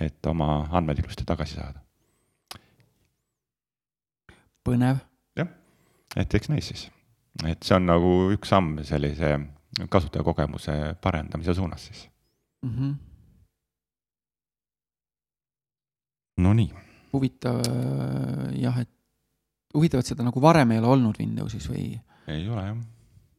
et 0.00 0.26
oma 0.26 0.68
andmed 0.70 0.98
ilusti 1.02 1.24
tagasi 1.26 1.54
saada. 1.58 1.80
põnev. 4.64 5.00
Jah, 6.14 6.22
et 6.24 6.34
eks 6.34 6.48
näis 6.52 6.68
siis, 6.72 6.90
et 7.46 7.62
see 7.62 7.76
on 7.76 7.86
nagu 7.86 8.12
üks 8.34 8.50
samm 8.52 8.78
sellise 8.86 9.38
kasutajakogemuse 9.88 10.96
parendamise 11.02 11.54
suunas 11.54 11.86
siis 11.86 12.08
mm. 12.62 12.70
-hmm. 12.70 12.94
Nonii. 16.40 16.72
huvitav 17.12 17.60
äh, 17.60 18.60
jah, 18.60 18.80
et 18.80 18.90
huvitav, 19.74 20.00
et 20.00 20.06
seda 20.06 20.24
nagu 20.26 20.42
varem 20.42 20.70
ei 20.70 20.78
ole 20.78 20.86
olnud 20.86 21.18
Windowsis 21.18 21.68
või? 21.70 22.00
ei 22.26 22.48
ole 22.48 22.64
jah. 22.64 22.76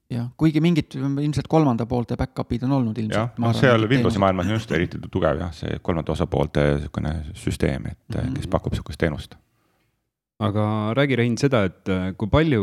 jah, 0.10 0.29
kuigi 0.38 0.62
mingid 0.62 0.95
ilmselt 0.95 1.47
kolmanda 1.47 1.86
poolte 1.86 2.17
back-up'id 2.19 2.63
on 2.63 2.71
olnud 2.71 2.97
jah, 2.97 3.03
ilmselt. 3.03 3.38
no 3.38 3.53
seal 3.53 3.88
Windowsi 3.89 4.19
maailmas 4.19 4.47
on 4.47 4.60
just 4.60 4.71
eriti 4.71 4.99
tugev 5.12 5.39
jah, 5.39 5.53
see 5.53 5.79
kolmanda 5.81 6.12
osapoolte 6.12 6.67
niisugune 6.73 7.15
süsteem, 7.34 7.86
et 7.86 7.99
mm 8.10 8.19
-hmm. 8.21 8.36
kes 8.36 8.47
pakub 8.47 8.71
niisugust 8.71 8.99
teenust. 8.99 9.36
Aga 10.41 10.65
räägi, 10.97 11.17
Rein, 11.19 11.36
seda, 11.39 11.63
et 11.69 11.89
äh, 11.91 12.12
kui 12.17 12.30
palju 12.32 12.62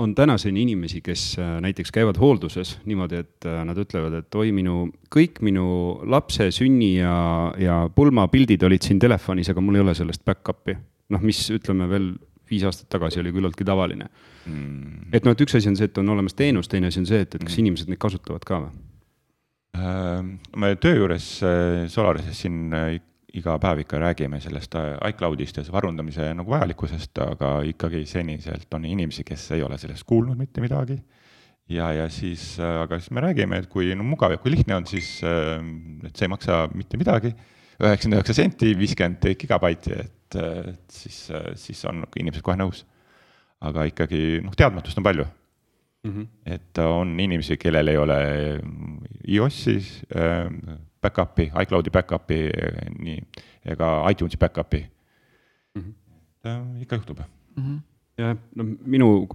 on 0.00 0.12
tänaseni 0.16 0.64
inimesi, 0.66 1.00
kes 1.04 1.24
äh, 1.40 1.56
näiteks 1.64 1.92
käivad 1.94 2.20
hoolduses 2.20 2.76
niimoodi, 2.88 3.22
et 3.24 3.48
äh, 3.48 3.60
nad 3.66 3.78
ütlevad, 3.80 4.18
et 4.20 4.38
oi, 4.38 4.50
minu, 4.54 4.84
kõik 5.12 5.40
minu 5.46 5.66
lapse 6.10 6.50
sünni 6.54 6.92
ja, 6.98 7.14
ja 7.60 7.82
pulmapildid 7.94 8.66
olid 8.68 8.84
siin 8.86 9.00
telefonis, 9.02 9.52
aga 9.52 9.64
mul 9.64 9.80
ei 9.80 9.86
ole 9.86 9.96
sellest 9.96 10.24
back-up'i. 10.28 10.76
noh, 11.10 11.24
mis 11.26 11.42
ütleme 11.54 11.88
veel 11.90 12.12
viis 12.50 12.66
aastat 12.66 12.90
tagasi 12.92 13.20
oli 13.22 13.32
küllaltki 13.34 13.64
tavaline 13.66 14.06
mm.. 14.46 15.10
et 15.14 15.24
noh, 15.24 15.34
et 15.34 15.42
üks 15.42 15.56
asi 15.58 15.70
on 15.70 15.78
see, 15.78 15.88
et 15.90 15.98
on 16.02 16.12
olemas 16.14 16.36
teenus, 16.38 16.68
teine 16.70 16.90
asi 16.90 17.00
on 17.02 17.08
see, 17.08 17.24
et, 17.24 17.34
et 17.34 17.44
kas 17.46 17.58
inimesed 17.62 17.90
neid 17.90 18.02
kasutavad 18.02 18.46
ka 18.46 18.64
või? 18.66 18.78
me 20.58 20.72
töö 20.82 20.96
juures 20.98 21.26
Solarises 21.94 22.40
siin 22.42 22.72
iga 23.38 23.56
päev 23.62 23.84
ikka 23.84 24.00
räägime 24.02 24.40
sellest 24.42 24.74
äh, 24.78 24.96
iCloudist 25.10 25.60
ja 25.60 25.64
varundamise 25.72 26.30
nagu 26.34 26.50
vajalikkusest, 26.50 27.18
aga 27.24 27.52
ikkagi 27.68 28.04
seniselt 28.08 28.74
on 28.74 28.84
inimesi, 28.88 29.24
kes 29.26 29.50
ei 29.56 29.64
ole 29.66 29.78
sellest 29.78 30.06
kuulnud 30.08 30.38
mitte 30.38 30.60
midagi. 30.64 30.98
ja, 31.70 31.92
ja 31.94 32.08
siis, 32.10 32.58
aga 32.60 32.98
siis 32.98 33.10
me 33.14 33.22
räägime, 33.22 33.60
et 33.62 33.68
kui 33.70 33.94
no, 33.94 34.04
mugav 34.04 34.34
ja 34.34 34.38
kui 34.42 34.50
lihtne 34.50 34.74
on, 34.80 34.86
siis 34.90 35.20
et 35.22 36.16
see 36.16 36.26
ei 36.26 36.32
maksa 36.32 36.64
mitte 36.74 36.98
midagi, 36.98 37.30
üheksakümmend 37.80 38.18
üheksa 38.18 38.34
senti, 38.34 38.72
viiskümmend 38.78 39.28
gigabaiti, 39.38 39.94
et, 39.94 40.38
et 40.40 40.90
siis, 40.90 41.28
siis 41.62 41.84
on 41.86 42.02
inimesed 42.18 42.42
kohe 42.42 42.58
nõus. 42.58 42.84
aga 43.60 43.84
ikkagi 43.84 44.40
noh, 44.40 44.54
teadmatust 44.56 44.98
on 44.98 45.04
palju 45.04 45.26
mm. 46.02 46.10
-hmm. 46.10 46.26
et 46.46 46.78
on 46.78 47.20
inimesi, 47.20 47.56
kellel 47.56 47.88
ei 47.88 47.96
ole 47.96 48.18
iOS-is 49.28 50.02
äh, 50.16 50.48
back-up'i, 51.02 51.50
iCloudi 51.62 51.92
back-up'i 51.94 52.40
nii, 53.00 53.20
ega 53.74 53.92
iTunesi 54.10 54.40
back-up'i 54.40 54.82
mm. 55.74 55.82
-hmm. 55.82 56.82
ikka 56.82 56.96
juhtub 56.96 57.18
mm. 57.20 57.62
-hmm. 57.62 57.78
jah, 58.18 58.36
no 58.54 58.64
minu 58.64 59.28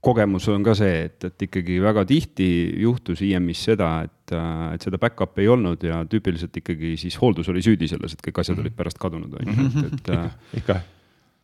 kogemus 0.00 0.48
on 0.48 0.62
ka 0.62 0.74
see, 0.78 1.04
et, 1.04 1.24
et 1.24 1.42
ikkagi 1.42 1.80
väga 1.82 2.04
tihti 2.06 2.48
juhtus 2.82 3.22
IM-is 3.22 3.64
seda, 3.64 4.02
et, 4.06 4.34
et 4.74 4.82
seda 4.82 4.98
back-up'i 4.98 5.42
ei 5.42 5.48
olnud 5.48 5.82
ja 5.82 6.04
tüüpiliselt 6.04 6.56
ikkagi 6.56 6.96
siis 6.96 7.20
hooldus 7.20 7.48
oli 7.48 7.62
süüdi 7.62 7.88
selles, 7.88 8.14
et 8.14 8.22
kõik 8.28 8.40
asjad 8.40 8.58
olid 8.62 8.76
pärast 8.78 8.98
kadunud, 8.98 9.34
on 9.40 9.52
ju, 9.52 9.66
et, 9.66 9.84
et 9.86 9.98
ikka, 9.98 10.22
ikka 10.62 10.80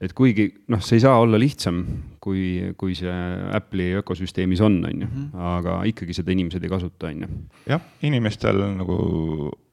et 0.02 0.12
kuigi 0.16 0.48
noh, 0.72 0.82
see 0.82 0.98
ei 0.98 1.04
saa 1.04 1.18
olla 1.22 1.38
lihtsam, 1.40 1.80
kui, 2.22 2.72
kui 2.78 2.96
see 2.98 3.14
Apple'i 3.54 3.94
ökosüsteemis 4.00 4.62
on, 4.64 4.80
on 4.88 5.04
ju, 5.04 5.10
aga 5.54 5.80
ikkagi 5.90 6.16
seda 6.16 6.34
inimesed 6.34 6.64
ei 6.64 6.72
kasuta, 6.72 7.10
on 7.12 7.24
ju. 7.24 7.28
jah, 7.70 7.84
inimestel 8.06 8.60
nagu 8.74 8.98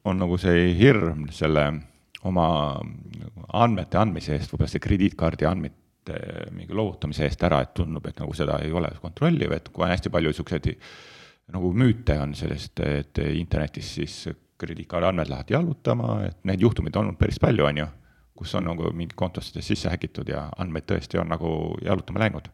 on 0.07 0.21
nagu 0.21 0.37
see 0.41 0.71
hirm 0.77 1.27
selle 1.33 1.67
oma 2.27 2.47
andmete 3.57 3.99
andmise 4.01 4.35
eest, 4.35 4.51
võib-olla 4.53 4.69
see 4.69 4.83
krediitkaardi 4.83 5.47
andmete 5.49 6.19
mingi 6.53 6.75
loovutamise 6.77 7.25
eest 7.25 7.41
ära, 7.45 7.61
et 7.65 7.73
tundub, 7.77 8.05
et 8.09 8.21
nagu 8.21 8.33
seda 8.37 8.59
ei 8.65 8.73
ole 8.73 8.91
kontrolliv, 9.01 9.53
et 9.57 9.69
kui 9.73 9.85
on 9.85 9.93
hästi 9.93 10.13
palju 10.13 10.33
niisuguseid 10.33 10.69
nagu 11.51 11.73
müüte 11.75 12.15
on 12.21 12.35
sellest, 12.37 12.79
et 12.85 13.21
internetis 13.35 13.95
siis 13.97 14.21
krediitkaardi 14.61 15.09
andmed 15.09 15.31
lähevad 15.31 15.55
jalutama, 15.57 16.13
et 16.29 16.37
neid 16.47 16.61
juhtumeid 16.61 16.95
on 16.95 17.09
olnud 17.09 17.19
päris 17.19 17.41
palju, 17.41 17.65
on 17.65 17.81
ju 17.81 17.87
kus 18.41 18.55
on 18.57 18.67
nagu 18.71 18.89
mingid 18.95 19.15
kontostes 19.19 19.67
sisse 19.67 19.91
häkitud 19.91 20.31
ja 20.33 20.47
andmeid 20.61 20.89
tõesti 20.89 21.21
on 21.21 21.29
nagu 21.31 21.53
jalutama 21.85 22.25
läinud. 22.25 22.49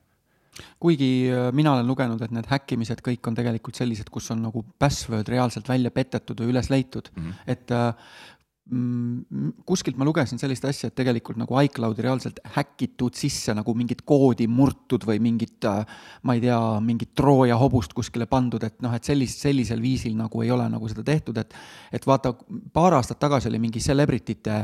kuigi 0.82 1.30
mina 1.54 1.76
olen 1.76 1.88
lugenud, 1.88 2.22
et 2.22 2.32
need 2.34 2.48
häkkimised 2.50 3.04
kõik 3.06 3.28
on 3.30 3.36
tegelikult 3.38 3.78
sellised, 3.78 4.10
kus 4.10 4.32
on 4.34 4.42
nagu 4.42 4.64
password 4.80 5.30
reaalselt 5.30 5.70
välja 5.70 5.92
petetud 5.94 6.40
või 6.42 6.56
üles 6.56 6.72
leitud 6.74 7.12
mm, 7.14 7.24
-hmm. 7.24 7.52
et 7.54 7.76
mm, 8.70 9.52
kuskilt 9.68 9.98
ma 10.00 10.06
lugesin 10.08 10.40
sellist 10.42 10.66
asja, 10.68 10.90
et 10.90 10.98
tegelikult 10.98 11.40
nagu 11.40 11.60
iCloudi 11.62 12.04
reaalselt 12.04 12.42
häkitud 12.58 13.16
sisse 13.18 13.56
nagu 13.58 13.74
mingit 13.78 14.04
koodi 14.08 14.48
murtud 14.52 15.06
või 15.08 15.22
mingit, 15.24 15.60
äh, 15.70 15.86
ma 16.24 16.36
ei 16.38 16.44
tea, 16.44 16.60
mingit 16.84 17.14
Trooja 17.18 17.58
hobust 17.60 17.96
kuskile 17.98 18.28
pandud, 18.30 18.64
et 18.64 18.82
noh, 18.82 18.94
et 18.98 19.08
sellist, 19.08 19.44
sellisel 19.46 19.82
viisil 19.84 20.18
nagu 20.18 20.44
ei 20.44 20.52
ole 20.52 20.68
nagu 20.74 20.90
seda 20.92 21.06
tehtud, 21.08 21.38
et 21.38 21.56
et 21.92 22.06
vaata, 22.08 22.34
paar 22.74 22.98
aastat 22.98 23.20
tagasi 23.20 23.50
oli 23.52 23.62
mingi 23.62 23.80
celebrity'te 23.84 24.58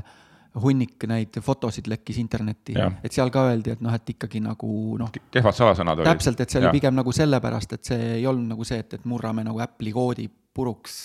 hunnik 0.62 1.08
neid 1.10 1.40
fotosid 1.42 1.88
lekkis 1.90 2.20
internetti, 2.22 2.76
et 2.78 3.16
seal 3.16 3.32
ka 3.34 3.48
öeldi, 3.50 3.74
et 3.74 3.82
noh, 3.82 3.94
et 3.96 4.14
ikkagi 4.14 4.42
nagu 4.44 4.70
noh, 5.00 5.10
kehvad 5.34 5.58
salasõnad 5.58 6.04
olid. 6.04 6.12
täpselt, 6.12 6.44
et 6.44 6.54
see 6.54 6.62
oli 6.62 6.76
pigem 6.78 6.98
nagu 7.00 7.14
sellepärast, 7.16 7.78
et 7.80 7.94
see 7.94 8.10
ei 8.20 8.28
olnud 8.30 8.54
nagu 8.54 8.68
see, 8.68 8.84
et, 8.86 8.98
et 9.00 9.10
murrame 9.10 9.46
nagu 9.48 9.64
Apple'i 9.64 9.94
koodi 9.96 10.30
puruks, 10.54 10.98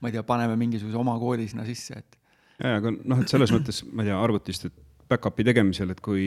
ma 0.00 0.08
ei 0.08 0.16
tea, 0.16 0.24
paneme 0.24 0.56
mingisuguse 0.56 0.96
oma 0.96 1.18
koodi 1.20 1.48
sinna 1.50 1.66
sisse, 1.68 2.00
et 2.00 2.18
jaa, 2.62 2.78
aga 2.80 2.92
noh, 2.96 3.22
et 3.22 3.32
selles 3.32 3.52
mõttes, 3.54 3.82
ma 3.92 4.04
ei 4.04 4.10
tea, 4.10 4.20
arvutist, 4.20 4.70
et 4.70 4.84
back-up'i 5.08 5.44
tegemisel, 5.46 5.92
et 5.94 6.00
kui, 6.04 6.24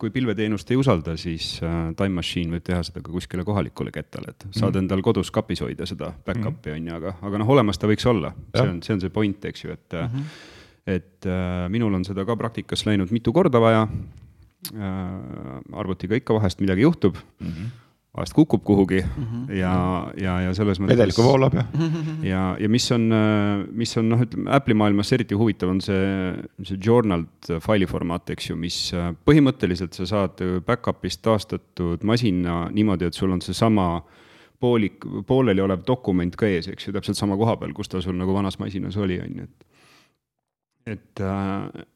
kui 0.00 0.12
pilveteenust 0.12 0.70
ei 0.72 0.78
usalda, 0.80 1.16
siis 1.20 1.54
äh, 1.64 1.90
Time 1.98 2.16
Machine 2.20 2.56
võib 2.56 2.64
teha 2.64 2.80
seda 2.86 3.02
ka 3.04 3.12
kuskile 3.12 3.44
kohalikule 3.44 3.92
kettale, 3.94 4.32
et 4.32 4.46
saad 4.56 4.78
endal 4.80 5.04
kodus 5.04 5.30
kapis 5.34 5.60
hoida 5.64 5.88
seda 5.88 6.12
back-up'i 6.26 6.72
on 6.76 6.88
ju, 6.88 6.96
aga, 7.00 7.16
aga 7.28 7.42
noh, 7.42 7.52
olemas 7.56 7.80
ta 7.80 7.90
võiks 7.90 8.08
olla. 8.08 8.32
see 8.54 8.68
on, 8.68 8.80
see 8.84 8.96
on 8.96 9.04
see 9.04 9.12
point, 9.12 9.48
eks 9.52 9.64
ju, 9.66 9.76
et 9.76 9.98
mm, 9.98 10.08
-hmm. 10.08 10.60
Et 10.86 11.26
äh, 11.26 11.68
minul 11.70 11.94
on 11.94 12.04
seda 12.04 12.24
ka 12.26 12.36
praktikas 12.36 12.86
läinud 12.86 13.12
mitu 13.14 13.32
korda 13.32 13.60
vaja 13.62 13.86
äh,. 14.72 15.60
arvutiga 15.72 16.18
ikka 16.18 16.34
vahest 16.34 16.60
midagi 16.60 16.82
juhtub 16.88 17.16
mm. 17.40 17.48
-hmm 17.48 17.70
vahest 18.12 18.34
kukub 18.36 18.60
kuhugi 18.64 19.00
mm 19.00 19.24
-hmm. 19.24 19.52
ja, 19.56 20.12
ja, 20.20 20.40
ja 20.40 20.54
selles 20.54 20.80
mõttes. 20.80 20.92
vedelikku 20.92 21.22
voolab 21.24 21.54
ja. 21.54 21.64
ja, 22.32 22.56
ja 22.60 22.68
mis 22.68 22.92
on, 22.92 23.08
mis 23.72 23.96
on 23.96 24.08
noh, 24.08 24.20
ütleme 24.20 24.50
Apple'i 24.52 24.74
maailmas 24.76 25.12
eriti 25.12 25.34
huvitav, 25.34 25.70
on 25.72 25.80
see, 25.80 26.34
see 26.62 26.76
journal'd 26.86 27.52
faili 27.60 27.86
formaat, 27.86 28.30
eks 28.30 28.50
ju, 28.50 28.56
mis 28.56 28.92
põhimõtteliselt 29.24 29.96
sa 29.96 30.06
saad 30.06 30.44
back-up'ist 30.66 31.22
taastatud 31.22 32.04
masina 32.04 32.68
niimoodi, 32.70 33.08
et 33.08 33.14
sul 33.14 33.32
on 33.32 33.40
seesama 33.40 34.02
poolik, 34.60 35.06
pooleli 35.26 35.60
olev 35.60 35.80
dokument 35.86 36.36
ka 36.36 36.46
ees, 36.46 36.68
eks 36.68 36.86
ju, 36.86 36.92
täpselt 36.92 37.16
sama 37.16 37.36
koha 37.36 37.56
peal, 37.56 37.72
kus 37.72 37.88
ta 37.88 38.00
sul 38.04 38.14
nagu 38.20 38.34
vanas 38.34 38.58
masinas 38.60 38.96
oli, 38.96 39.20
on 39.24 39.40
ju, 39.40 39.48
et 39.48 39.71
et, 40.86 41.22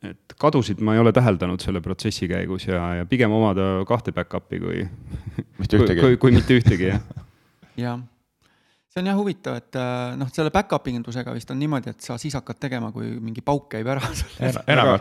et 0.06 0.34
kadusid 0.38 0.82
ma 0.84 0.94
ei 0.94 1.00
ole 1.02 1.12
täheldanud 1.14 1.62
selle 1.62 1.82
protsessi 1.84 2.28
käigus 2.30 2.68
ja, 2.68 2.82
ja 3.00 3.06
pigem 3.08 3.32
omada 3.34 3.80
kahte 3.88 4.14
back-up'i 4.14 4.60
kui, 4.62 4.82
mitte 5.60 5.80
ühtegi. 5.80 6.02
kui, 6.02 6.20
kui 6.22 6.36
mitte 6.36 6.58
ühtegi, 6.58 6.92
jah. 6.92 7.02
jah, 7.84 8.04
see 8.92 9.02
on 9.02 9.10
jah 9.10 9.18
huvitav, 9.18 9.58
et 9.58 9.80
noh, 10.20 10.30
selle 10.34 10.52
back-up 10.54 10.86
indusega 10.92 11.34
vist 11.34 11.50
on 11.52 11.58
niimoodi, 11.62 11.96
et 11.96 12.06
sa 12.06 12.18
siis 12.20 12.36
hakkad 12.38 12.60
tegema, 12.62 12.92
kui 12.94 13.10
mingi 13.18 13.42
pauk 13.44 13.68
käib 13.74 13.90
ära 13.96 14.12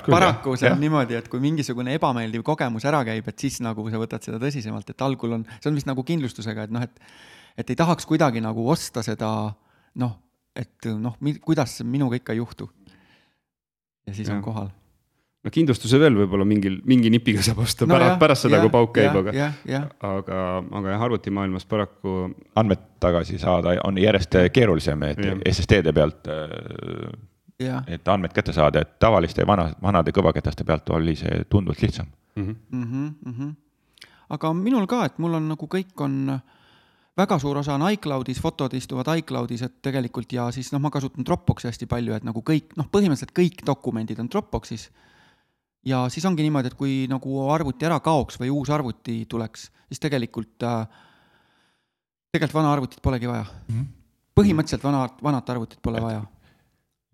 paraku 0.10 0.58
see 0.60 0.72
on 0.74 0.82
niimoodi, 0.82 1.20
et 1.22 1.30
kui 1.32 1.44
mingisugune 1.44 1.94
ebameeldiv 2.00 2.46
kogemus 2.48 2.88
ära 2.90 3.04
käib, 3.08 3.30
et 3.30 3.46
siis 3.46 3.62
nagu 3.66 3.86
sa 3.94 4.02
võtad 4.02 4.26
seda 4.26 4.42
tõsisemalt, 4.42 4.90
et 4.92 5.06
algul 5.06 5.40
on, 5.40 5.48
see 5.60 5.72
on 5.72 5.78
vist 5.78 5.90
nagu 5.90 6.06
kindlustusega, 6.08 6.68
et 6.68 6.76
noh, 6.76 6.86
et 6.86 7.34
et 7.56 7.70
ei 7.72 7.78
tahaks 7.80 8.04
kuidagi 8.04 8.42
nagu 8.44 8.66
osta 8.68 9.00
seda 9.06 9.30
noh, 10.02 10.18
et 10.60 10.90
noh, 11.00 11.16
kuidas 11.44 11.78
minuga 11.88 12.18
ikka 12.20 12.34
ei 12.36 12.42
juhtu 12.42 12.68
ja 14.08 14.14
siis 14.14 14.30
ja. 14.30 14.36
on 14.36 14.42
kohal. 14.42 14.68
no 15.44 15.52
kindlustuse 15.54 16.00
veel 16.02 16.16
võib-olla 16.18 16.46
mingil, 16.48 16.80
mingi 16.90 17.12
nipiga 17.14 17.44
saab 17.46 17.62
osta 17.66 17.88
no 17.88 17.96
pärast, 17.96 18.18
pärast 18.22 18.48
seda, 18.48 18.62
kui 18.64 18.74
pauk 18.74 18.94
käib, 18.96 19.20
aga, 19.22 19.52
aga, 20.10 20.42
aga 20.80 20.96
jah, 20.96 21.06
arvutimaailmas 21.08 21.68
paraku. 21.70 22.18
andmed 22.56 22.88
tagasi 23.04 23.40
saada 23.42 23.78
on 23.86 24.00
järjest 24.02 24.40
keerulisem, 24.54 25.08
et 25.12 25.24
ja. 25.26 25.38
SSD-de 25.54 25.94
pealt. 25.94 26.32
et 27.88 28.08
andmed 28.08 28.34
kätte 28.36 28.54
saada, 28.54 28.82
et 28.82 28.98
tavaliste 29.00 29.46
vana, 29.48 29.70
vanade 29.82 30.12
kõvaketaste 30.16 30.66
pealt 30.66 30.90
oli 30.90 31.16
see 31.16 31.46
tunduvalt 31.50 31.82
lihtsam 31.82 32.10
mm. 32.36 32.44
-hmm. 32.44 32.56
Mm 32.72 32.84
-hmm, 32.84 33.14
mm 33.26 33.34
-hmm. 33.40 33.56
aga 34.30 34.54
minul 34.54 34.88
ka, 34.88 35.06
et 35.06 35.18
mul 35.20 35.34
on 35.34 35.48
nagu 35.50 35.68
kõik 35.68 36.02
on 36.02 36.30
äh, 36.30 36.42
väga 37.18 37.38
suur 37.40 37.60
osa 37.62 37.76
on 37.76 37.86
iCloudis, 37.94 38.40
fotod 38.44 38.74
istuvad 38.76 39.10
iCloudis, 39.20 39.64
et 39.66 39.76
tegelikult 39.86 40.34
ja 40.36 40.50
siis 40.56 40.72
noh, 40.74 40.84
ma 40.84 40.92
kasutan 40.94 41.26
Dropboxi 41.28 41.70
hästi 41.70 41.88
palju, 41.92 42.16
et 42.18 42.28
nagu 42.28 42.44
kõik, 42.46 42.76
noh, 42.80 42.90
põhimõtteliselt 42.92 43.34
kõik 43.36 43.64
dokumendid 43.68 44.20
on 44.24 44.30
Dropboxis. 44.32 44.90
ja 45.86 46.06
siis 46.10 46.26
ongi 46.26 46.44
niimoodi, 46.44 46.72
et 46.72 46.78
kui 46.78 47.06
nagu 47.10 47.48
arvuti 47.54 47.88
ära 47.88 48.00
kaoks 48.04 48.40
või 48.42 48.52
uus 48.52 48.70
arvuti 48.70 49.24
tuleks, 49.30 49.70
siis 49.88 50.04
tegelikult 50.04 50.64
äh,, 50.64 50.88
tegelikult 52.36 52.60
vana 52.60 52.74
arvutit 52.74 53.02
polegi 53.02 53.28
vaja 53.32 53.46
mm. 53.46 53.76
-hmm. 53.76 53.92
põhimõtteliselt 54.36 54.84
vana, 54.84 55.08
vanat 55.24 55.50
arvutit 55.50 55.82
pole 55.82 56.02
vaja. 56.02 56.26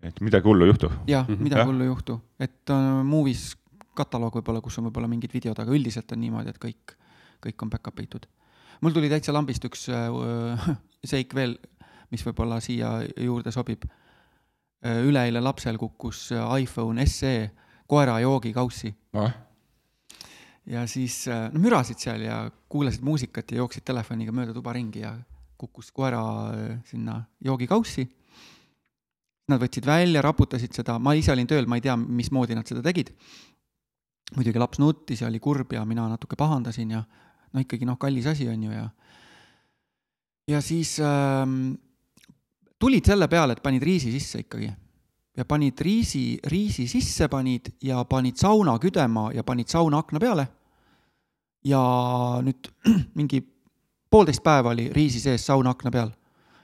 et 0.02 0.20
midagi 0.20 0.48
hullu 0.48 0.64
ei 0.64 0.74
juhtu. 0.74 0.90
jah, 1.06 1.28
mhm. 1.28 1.42
midagi 1.42 1.68
hullu 1.68 1.82
ei 1.82 1.92
juhtu, 1.94 2.20
et 2.40 2.70
uh, 2.70 3.04
Movies 3.04 3.52
kataloog 3.94 4.34
võib-olla, 4.34 4.60
kus 4.60 4.78
on 4.78 4.88
võib-olla 4.88 5.08
mingid 5.08 5.30
videod, 5.34 5.58
aga 5.58 5.70
üldiselt 5.70 6.12
on 6.12 6.20
niimoodi, 6.20 6.48
et 6.48 6.58
kõik, 6.58 6.96
kõik 7.44 7.62
on 7.62 7.70
back-up 7.70 8.00
itud 8.00 8.26
mul 8.82 8.94
tuli 8.94 9.10
täitsa 9.10 9.34
lambist 9.34 9.64
üks 9.68 9.86
äh, 9.92 10.68
seik 11.12 11.34
veel, 11.38 11.56
mis 12.12 12.24
võib-olla 12.26 12.60
siia 12.62 12.98
juurde 13.22 13.54
sobib. 13.54 13.86
Äh, 14.82 15.02
üleeile 15.06 15.42
lapsel 15.42 15.78
kukkus 15.80 16.30
äh, 16.34 16.42
iPhone 16.64 17.06
SE 17.06 17.34
koera 17.86 18.18
joogikaussi 18.22 18.88
ah.. 19.20 19.34
ja 20.66 20.86
siis 20.88 21.26
no 21.28 21.60
mürasid 21.60 22.00
seal 22.00 22.22
ja 22.24 22.38
kuulasid 22.70 23.02
muusikat 23.04 23.52
ja 23.52 23.60
jooksid 23.60 23.84
telefoniga 23.84 24.32
mööda 24.32 24.54
tuba 24.56 24.72
ringi 24.72 25.02
ja 25.02 25.12
kukkus 25.60 25.90
koera 25.92 26.22
sinna 26.88 27.20
joogikaussi. 27.44 28.06
Nad 29.50 29.60
võtsid 29.60 29.84
välja, 29.86 30.22
raputasid 30.24 30.72
seda, 30.72 30.96
ma 31.02 31.12
ise 31.18 31.34
olin 31.34 31.50
tööl, 31.50 31.66
ma 31.68 31.76
ei 31.76 31.84
tea, 31.84 31.96
mismoodi 31.98 32.56
nad 32.56 32.66
seda 32.66 32.82
tegid. 32.82 33.12
muidugi 34.36 34.58
laps 34.58 34.80
nuttis 34.80 35.20
ja 35.20 35.28
oli 35.28 35.42
kurb 35.42 35.74
ja 35.74 35.84
mina 35.84 36.06
natuke 36.08 36.38
pahandasin 36.40 36.94
ja 36.96 37.02
no 37.52 37.60
ikkagi 37.60 37.86
noh, 37.88 37.98
kallis 38.00 38.26
asi 38.26 38.48
on 38.48 38.62
ju 38.62 38.72
ja 38.72 38.88
ja 40.48 40.60
siis 40.60 40.98
ähm, 41.00 41.74
tulid 42.78 43.06
selle 43.06 43.28
peale, 43.28 43.54
et 43.54 43.62
panid 43.62 43.82
riisi 43.82 44.12
sisse 44.12 44.42
ikkagi. 44.42 44.72
ja 45.36 45.44
panid 45.48 45.80
riisi, 45.80 46.38
riisi 46.44 46.86
sisse 46.88 47.28
panid 47.28 47.70
ja 47.82 48.04
panid 48.04 48.36
sauna 48.36 48.78
küdema 48.78 49.30
ja 49.32 49.44
panid 49.44 49.68
sauna 49.68 49.98
akna 49.98 50.20
peale. 50.20 50.46
ja 51.64 51.82
nüüd 52.42 52.68
mingi 53.18 53.42
poolteist 54.10 54.42
päeva 54.42 54.70
oli 54.70 54.88
riisi 54.92 55.20
sees 55.20 55.46
sauna 55.46 55.70
akna 55.70 55.90
peal 55.90 56.10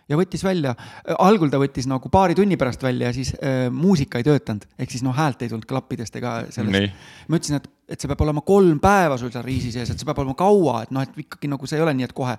ja 0.09 0.19
võttis 0.19 0.43
välja, 0.45 0.75
algul 1.21 1.51
ta 1.53 1.61
võttis 1.61 1.89
nagu 1.91 2.11
paari 2.13 2.37
tunni 2.39 2.57
pärast 2.61 2.83
välja 2.85 3.11
ja 3.11 3.17
siis 3.17 3.35
äh, 3.37 3.67
muusika 3.75 4.21
ei 4.21 4.27
töötanud, 4.27 4.65
ehk 4.81 4.95
siis 4.95 5.05
noh, 5.07 5.17
häält 5.17 5.45
ei 5.45 5.53
tulnud 5.53 5.69
klappidest 5.69 6.17
ega 6.21 6.39
sellest. 6.55 7.05
ma 7.29 7.41
ütlesin, 7.41 7.61
et, 7.61 7.69
et 7.93 8.01
see 8.01 8.11
peab 8.11 8.25
olema 8.27 8.45
kolm 8.47 8.81
päeva 8.83 9.21
sul 9.21 9.33
seal 9.35 9.47
riisi 9.47 9.73
sees, 9.75 9.93
et 9.93 10.01
see 10.01 10.09
peab 10.09 10.25
olema 10.25 10.37
kaua, 10.39 10.83
et 10.87 10.95
noh, 10.95 11.05
et 11.05 11.23
ikkagi 11.27 11.53
nagu 11.53 11.69
see 11.69 11.81
ei 11.81 11.87
ole 11.87 11.97
nii, 11.99 12.09
et 12.09 12.17
kohe. 12.17 12.37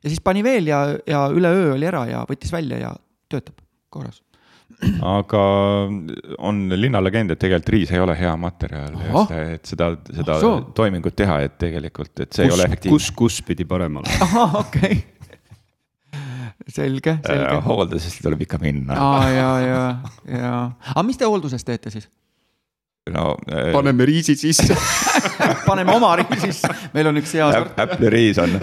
ja 0.00 0.08
siis 0.08 0.22
pani 0.24 0.46
veel 0.46 0.70
ja, 0.70 0.82
ja 1.08 1.26
üleöö 1.34 1.74
oli 1.76 1.90
ära 1.90 2.06
ja 2.10 2.24
võttis 2.30 2.54
välja 2.54 2.82
ja 2.86 2.96
töötab 3.30 3.58
korras 3.90 4.22
aga 5.02 5.40
on 6.46 6.60
linnalegend, 6.78 7.34
et 7.34 7.40
tegelikult 7.42 7.72
riis 7.74 7.90
ei 7.90 8.00
ole 8.00 8.14
hea 8.16 8.30
materjal, 8.38 8.94
et 9.34 9.66
seda, 9.66 9.90
seda 10.06 10.38
oh, 10.46 10.60
toimingut 10.78 11.16
teha, 11.18 11.40
et 11.42 11.58
tegelikult, 11.60 12.14
et 12.22 12.30
see 12.30 12.46
kus, 12.46 12.52
ei 12.52 12.54
ole 12.54 12.68
efektiivne. 12.70 12.94
kus, 12.94 13.10
kus 13.18 13.40
pidi 13.48 13.66
parem 13.68 13.98
olema? 13.98 14.28
ahah, 14.28 14.60
okei 14.62 14.92
okay 14.94 15.19
selge, 16.74 17.16
selge. 17.26 17.60
hooldusesse 17.66 18.24
tuleb 18.24 18.46
ikka 18.46 18.60
minna. 18.62 18.96
aa, 18.96 19.28
ja, 19.28 19.50
ja, 19.64 19.84
ja, 20.28 20.56
aga 20.94 21.06
mis 21.06 21.20
te 21.20 21.28
hoolduses 21.28 21.64
teete 21.66 21.92
siis? 21.92 22.08
no 23.10 23.32
äh, 23.50 23.72
paneme 23.74 24.06
riisi 24.08 24.36
sisse 24.38 24.76
paneme 25.68 25.94
oma 25.96 26.12
riisi 26.20 26.40
sisse, 26.48 26.74
meil 26.94 27.10
on 27.10 27.22
üks 27.22 27.34
hea 27.38 27.48
sort. 27.56 27.80
Apple'i 27.80 28.12
riis 28.12 28.40
on 28.42 28.56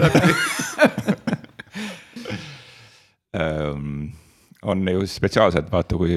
um, 3.34 3.92
on 4.72 4.88
ju 4.88 5.06
spetsiaalselt, 5.06 5.70
vaata, 5.72 5.96
kui 5.96 6.16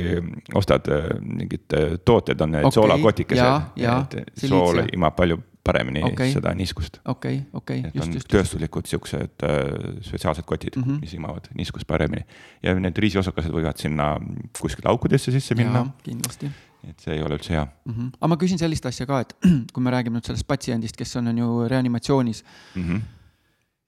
ostad 0.58 0.88
äh, 0.90 1.08
mingid 1.22 1.74
äh, 1.78 1.96
tooted, 2.06 2.42
on 2.42 2.52
need 2.56 2.66
okay, 2.66 2.76
soolakotikesed. 2.80 4.22
sool 4.48 4.84
imab 4.94 5.16
palju 5.16 5.38
paremini 5.64 6.04
okay. 6.06 6.32
seda 6.34 6.54
niiskust. 6.58 7.00
okei 7.06 7.38
okay,, 7.38 7.48
okei 7.54 7.80
okay,, 7.80 7.92
just, 7.96 8.18
just. 8.18 8.32
tööstuslikud 8.34 8.90
siuksed 8.90 9.46
äh, 9.46 9.62
spetsiaalsed 10.08 10.48
kotid 10.50 10.78
mm, 10.78 10.84
-hmm. 10.84 11.00
mis 11.04 11.14
imavad 11.14 11.48
niiskust 11.58 11.88
paremini. 11.88 12.26
ja 12.64 12.74
need 12.80 12.98
riisiosakesed 12.98 13.54
võivad 13.54 13.78
sinna 13.82 14.16
kuskile 14.60 14.90
aukudesse 14.90 15.32
sisse 15.32 15.56
minna. 15.56 15.86
kindlasti. 16.04 16.52
et 16.90 17.00
see 17.00 17.14
ei 17.16 17.24
ole 17.24 17.38
üldse 17.38 17.54
hea 17.54 17.66
mm. 17.66 17.94
-hmm. 17.94 18.12
aga 18.20 18.28
ma 18.28 18.38
küsin 18.38 18.58
sellist 18.58 18.86
asja 18.86 19.06
ka, 19.06 19.22
et 19.22 19.36
kui 19.74 19.84
me 19.84 19.92
räägime 19.92 20.18
nüüd 20.18 20.26
sellest 20.26 20.48
patsiendist, 20.48 20.98
kes 20.98 21.16
on, 21.16 21.28
on 21.28 21.38
ju 21.38 21.68
reanimatsioonis 21.68 22.44
mm. 22.76 22.84
-hmm 22.84 23.21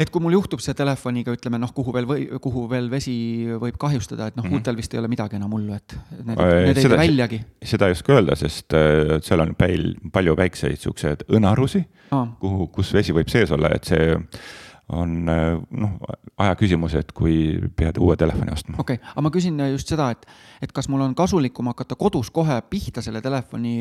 et 0.01 0.09
kui 0.09 0.23
mul 0.23 0.33
juhtub 0.33 0.61
see 0.63 0.73
telefoniga, 0.77 1.35
ütleme 1.35 1.59
noh, 1.61 1.71
kuhu 1.75 1.93
veel 1.95 2.07
või 2.09 2.25
kuhu 2.41 2.65
veel 2.71 2.89
vesi 2.91 3.13
võib 3.61 3.77
kahjustada, 3.81 4.31
et 4.31 4.37
noh 4.37 4.43
mm 4.45 4.49
-hmm., 4.49 4.63
uutel 4.63 4.79
vist 4.79 4.93
ei 4.93 5.01
ole 5.01 5.11
midagi 5.11 5.37
enam 5.37 5.53
hullu, 5.53 5.75
et 5.77 5.95
need, 6.23 6.37
need 6.37 6.81
ei 6.81 6.87
tee 6.87 6.97
väljagi. 6.97 7.39
seda 7.73 7.87
ei 7.87 7.97
oska 7.97 8.17
öelda, 8.17 8.35
sest 8.39 8.73
äh, 8.73 9.19
seal 9.21 9.45
on 9.45 9.53
päil, 9.55 9.93
palju 10.13 10.35
väikseid 10.37 10.81
siukseid 10.81 11.25
õnarusi 11.29 11.83
ah., 12.11 12.27
kuhu, 12.41 12.67
kus 12.73 12.93
vesi 12.93 13.13
võib 13.13 13.29
sees 13.29 13.53
olla, 13.53 13.69
et 13.75 13.85
see 13.85 14.17
on 14.93 15.29
äh, 15.29 15.57
noh, 15.83 15.95
aja 16.37 16.55
küsimus, 16.59 16.95
et 16.99 17.11
kui 17.15 17.57
pead 17.75 17.99
uue 18.01 18.17
telefoni 18.19 18.53
ostma. 18.53 18.77
okei 18.79 18.99
okay., 18.99 19.11
aga 19.13 19.25
ma 19.25 19.33
küsin 19.33 19.59
just 19.71 19.91
seda, 19.93 20.09
et, 20.15 20.27
et 20.61 20.71
kas 20.75 20.89
mul 20.91 21.03
on 21.05 21.15
kasulikum 21.17 21.71
hakata 21.71 21.97
kodus 21.99 22.31
kohe 22.33 22.59
pihta 22.69 23.03
selle 23.05 23.21
telefoni 23.21 23.75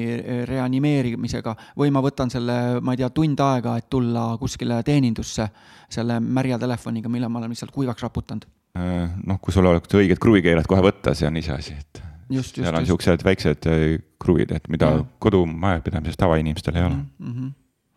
reanimeerimisega 0.48 1.56
või 1.78 1.92
ma 1.94 2.02
võtan 2.04 2.32
selle, 2.32 2.58
ma 2.80 2.96
ei 2.96 3.02
tea, 3.02 3.12
tund 3.14 3.40
aega, 3.40 3.76
et 3.78 3.90
tulla 3.92 4.32
kuskile 4.40 4.82
teenindusse 4.86 5.48
selle 5.92 6.18
märja 6.20 6.58
telefoniga, 6.58 7.10
mille 7.12 7.28
ma 7.28 7.40
olen 7.42 7.52
lihtsalt 7.52 7.72
kuivaks 7.74 8.02
raputanud. 8.02 8.48
Äh, 8.78 9.10
noh, 9.28 9.40
kui 9.42 9.52
sul 9.52 9.68
oleks 9.68 9.92
õiged 9.92 10.20
kruvikeelad 10.22 10.68
kohe 10.68 10.84
võtta, 10.84 11.12
see 11.16 11.28
on 11.28 11.36
iseasi, 11.36 11.74
et 11.76 12.02
just, 12.32 12.56
just, 12.56 12.62
seal 12.62 12.78
on 12.78 12.86
siuksed 12.88 13.24
väiksed 13.26 13.68
äh, 13.68 13.82
kruvid, 14.22 14.54
et 14.56 14.70
mida 14.72 14.94
kodumajapidamises 15.22 16.16
tavainimestel 16.20 16.78
ei 16.78 16.86
ole 16.86 16.94
mm. 16.94 17.32
-hmm. 17.32 17.50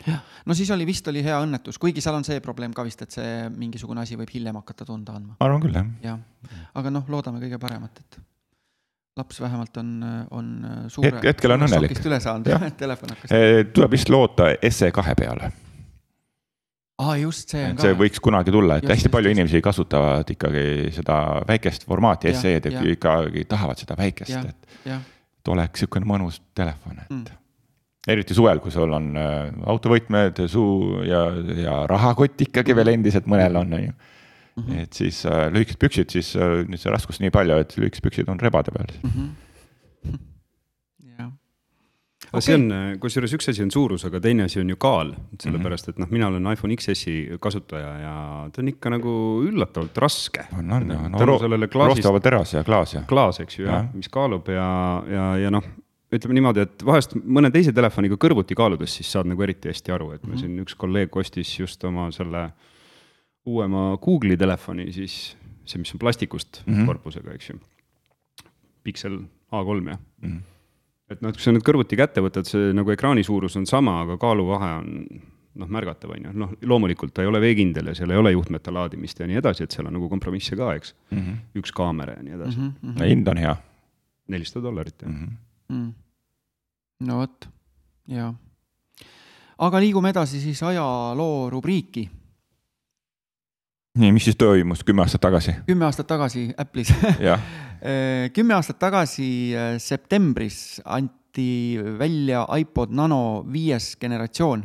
Jah, 0.07 0.21
no 0.45 0.53
siis 0.57 0.69
oli 0.75 0.85
vist 0.85 1.07
oli 1.07 1.23
hea 1.25 1.39
õnnetus, 1.41 1.79
kuigi 1.81 2.01
seal 2.03 2.15
on 2.19 2.23
see 2.27 2.39
probleem 2.43 2.73
ka 2.73 2.83
vist, 2.85 3.01
et 3.01 3.11
see 3.11 3.49
mingisugune 3.55 4.01
asi 4.03 4.15
võib 4.19 4.29
hiljem 4.33 4.55
hakata 4.61 4.85
tunda 4.85 5.15
andma. 5.17 5.35
ma 5.39 5.45
arvan 5.49 5.61
küll, 5.63 5.73
jah. 5.75 5.87
jah, 6.03 6.19
aga 6.75 6.89
noh, 6.93 7.05
loodame 7.09 7.39
kõige 7.43 7.59
paremat, 7.61 7.99
et 8.03 8.19
laps 9.17 9.37
vähemalt 9.41 9.77
on, 9.79 9.91
on 10.35 10.47
suure. 10.91 11.07
Hetk- 11.13 11.29
hetkel 11.29 11.51
on 11.55 11.61
õnnelik. 11.67 12.01
üle 12.05 12.17
saanud 12.19 12.47
Jah. 12.51 12.63
et 12.67 12.75
telefon 12.77 13.13
hakkas. 13.15 13.31
tuleb 13.73 13.91
vist 13.95 14.09
loota 14.11 14.49
SE2 14.59 15.13
peale. 15.21 15.51
aa, 16.99 17.15
just 17.19 17.49
see 17.51 17.63
on 17.63 17.71
et 17.71 17.77
ka. 17.79 17.85
see 17.87 17.95
võiks 17.99 18.19
kunagi 18.23 18.51
tulla, 18.55 18.77
et 18.77 18.83
Just, 18.83 18.91
hästi 18.93 19.07
just, 19.07 19.11
palju 19.15 19.29
just. 19.31 19.39
inimesi 19.39 19.61
kasutavad 19.63 20.29
ikkagi 20.35 20.65
seda 20.95 21.17
väikest 21.47 21.87
formaati 21.87 22.33
SE-d 22.35 22.71
ikkagi 22.95 23.45
tahavad 23.51 23.79
seda 23.81 23.95
väikest, 23.99 24.35
et, 24.51 24.77
et 24.85 25.47
oleks 25.51 25.81
niisugune 25.81 26.07
mõnus 26.11 26.41
telefon, 26.55 26.99
et 27.03 27.11
Mm. 27.11 27.25
Mm. 28.05 28.11
eriti 28.13 28.37
suvel, 28.37 28.61
kui 28.63 28.73
sul 28.73 28.93
on 28.95 29.13
äh, 29.19 29.53
autovõtmed, 29.71 30.45
suu 30.51 31.01
ja, 31.05 31.25
ja 31.61 31.79
rahakott 31.89 32.45
ikkagi 32.47 32.75
veel 32.77 32.95
endiselt 32.95 33.29
mõnel 33.31 33.61
on, 33.61 33.79
on 33.79 33.89
ju. 33.89 33.95
Mhm. 34.55 34.77
et 34.85 34.93
siis 34.95 35.25
äh, 35.27 35.49
lühikesed 35.51 35.81
püksid, 35.81 36.13
siis 36.15 36.29
äh, 36.39 36.61
nüüd 36.63 36.79
see 36.79 36.93
raskus 36.93 37.19
nii 37.19 37.33
palju, 37.33 37.57
et 37.59 37.75
lühikesed 37.75 38.05
püksid 38.05 38.29
on 38.31 38.39
rebade 38.39 38.71
peal. 38.71 38.93
jah. 41.17 41.33
aga 42.29 42.43
see 42.45 42.55
on, 42.55 42.69
kusjuures 43.03 43.35
üks 43.35 43.51
asi 43.51 43.65
on 43.65 43.73
suurus, 43.75 44.05
aga 44.07 44.21
teine 44.23 44.47
asi 44.47 44.61
on 44.61 44.71
ju 44.71 44.79
kaal, 44.79 45.11
sellepärast 45.43 45.91
et 45.91 45.99
noh, 45.99 46.07
mina 46.07 46.29
olen 46.31 46.47
iPhone 46.53 46.77
XS-i 46.79 47.35
kasutaja 47.43 47.91
ja 47.99 48.15
ta 48.47 48.63
on 48.63 48.71
ikka 48.71 48.95
nagu 48.95 49.17
üllatavalt 49.43 49.99
raske. 50.05 50.47
on, 50.55 50.71
on, 50.71 50.95
on 51.03 51.19
klaasist 51.19 52.05
roostava 52.05 52.23
teras 52.23 52.55
ja 52.55 52.63
klaas 52.63 52.95
ja. 52.95 53.03
klaas, 53.11 53.43
eks 53.43 53.59
ju, 53.59 53.67
jah 53.67 53.81
Jah., 53.81 53.91
mis 53.91 54.07
kaalub 54.13 54.47
ja, 54.55 54.69
ja, 55.11 55.27
ja 55.43 55.51
noh, 55.51 55.67
ütleme 56.17 56.35
niimoodi, 56.37 56.65
et 56.65 56.83
vahest 56.85 57.15
mõne 57.15 57.51
teise 57.53 57.73
telefoniga 57.75 58.17
kõrvuti 58.21 58.55
kaaludes, 58.57 58.93
siis 58.97 59.11
saad 59.11 59.27
nagu 59.29 59.43
eriti 59.43 59.69
hästi 59.71 59.91
aru, 59.95 60.11
et 60.15 60.25
me 60.27 60.37
siin 60.37 60.57
üks 60.63 60.75
kolleeg 60.79 61.15
ostis 61.15 61.59
just 61.59 61.83
oma 61.83 62.09
selle 62.15 62.49
uuema 63.45 63.97
Google'i 64.01 64.37
telefoni, 64.37 64.89
siis 64.93 65.35
see, 65.65 65.79
mis 65.81 65.93
on 65.93 65.99
plastikust 65.99 66.61
mm 66.65 66.71
Mhm. 66.73 66.81
-hmm. 66.81 66.87
korpusega, 66.87 67.33
eks 67.33 67.49
ju. 67.49 67.59
Pixel 68.83 69.19
A3 69.51 69.87
jah 69.89 69.97
mm. 70.21 70.27
Mhm. 70.29 70.37
-hmm. 70.37 70.41
et 71.09 71.21
noh, 71.21 71.31
kui 71.31 71.41
sa 71.41 71.51
nüüd 71.51 71.63
kõrvuti 71.63 71.97
kätte 71.97 72.21
võtad, 72.21 72.45
see 72.45 72.73
nagu 72.73 72.91
ekraani 72.91 73.23
suurus 73.23 73.55
on 73.55 73.65
sama, 73.65 74.01
aga 74.01 74.17
kaaluvahe 74.17 74.71
on 74.79 75.21
noh, 75.55 75.67
märgatav 75.67 76.11
on 76.11 76.23
ju, 76.25 76.31
noh 76.33 76.53
loomulikult 76.61 77.13
ta 77.13 77.21
ei 77.21 77.27
ole 77.27 77.39
veekindel 77.41 77.87
ja 77.87 77.95
seal 77.95 78.11
ei 78.11 78.17
ole 78.17 78.31
juhtmete 78.31 78.71
laadimist 78.71 79.19
ja 79.19 79.27
nii 79.27 79.37
edasi, 79.37 79.63
et 79.63 79.71
seal 79.71 79.87
on 79.87 79.93
nagu 79.93 80.09
kompromisse 80.09 80.55
ka, 80.55 80.73
eks 80.75 80.95
mm. 81.11 81.17
Mhm. 81.17 81.29
-hmm. 81.29 81.61
üks 81.61 81.71
kaamera 81.71 82.13
ja 82.17 82.23
nii 82.23 82.33
edasi 82.33 82.59
mm 82.59 82.73
-hmm. 82.83 83.03
hind 83.03 83.27
on 83.27 83.37
hea 83.37 83.55
nelisada 84.27 84.63
dollarit 84.63 85.01
jah 85.01 85.11
mm. 85.11 85.25
-hmm. 85.25 85.75
Mm. 85.75 85.93
No 87.03 87.19
vot, 87.19 87.47
jaa. 88.07 88.29
aga 89.57 89.81
liigume 89.83 90.11
edasi 90.13 90.39
siis 90.41 90.61
ajaloo 90.63 91.49
rubriiki. 91.49 92.05
nii, 93.99 94.11
mis 94.11 94.27
siis 94.29 94.39
toimus 94.39 94.83
kümme 94.83 95.03
aastat 95.03 95.21
tagasi? 95.27 95.55
kümme 95.67 95.85
aastat 95.85 96.07
tagasi 96.07 96.47
Apple'is 96.57 96.93
jah, 97.19 97.41
kümme 98.35 98.55
aastat 98.55 98.79
tagasi 98.79 99.27
äh, 99.55 99.75
septembris 99.77 100.81
anti 100.85 101.77
välja 101.99 102.45
iPod 102.57 102.95
Nano 102.95 103.43
viies 103.51 103.95
generatsioon 103.99 104.63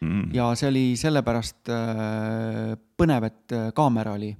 mm. 0.00 0.30
ja 0.34 0.50
see 0.58 0.68
oli 0.72 0.86
sellepärast 0.98 1.70
äh, 1.70 2.76
põnev, 2.98 3.30
et 3.30 3.58
kaamera 3.74 4.18
oli 4.18 4.34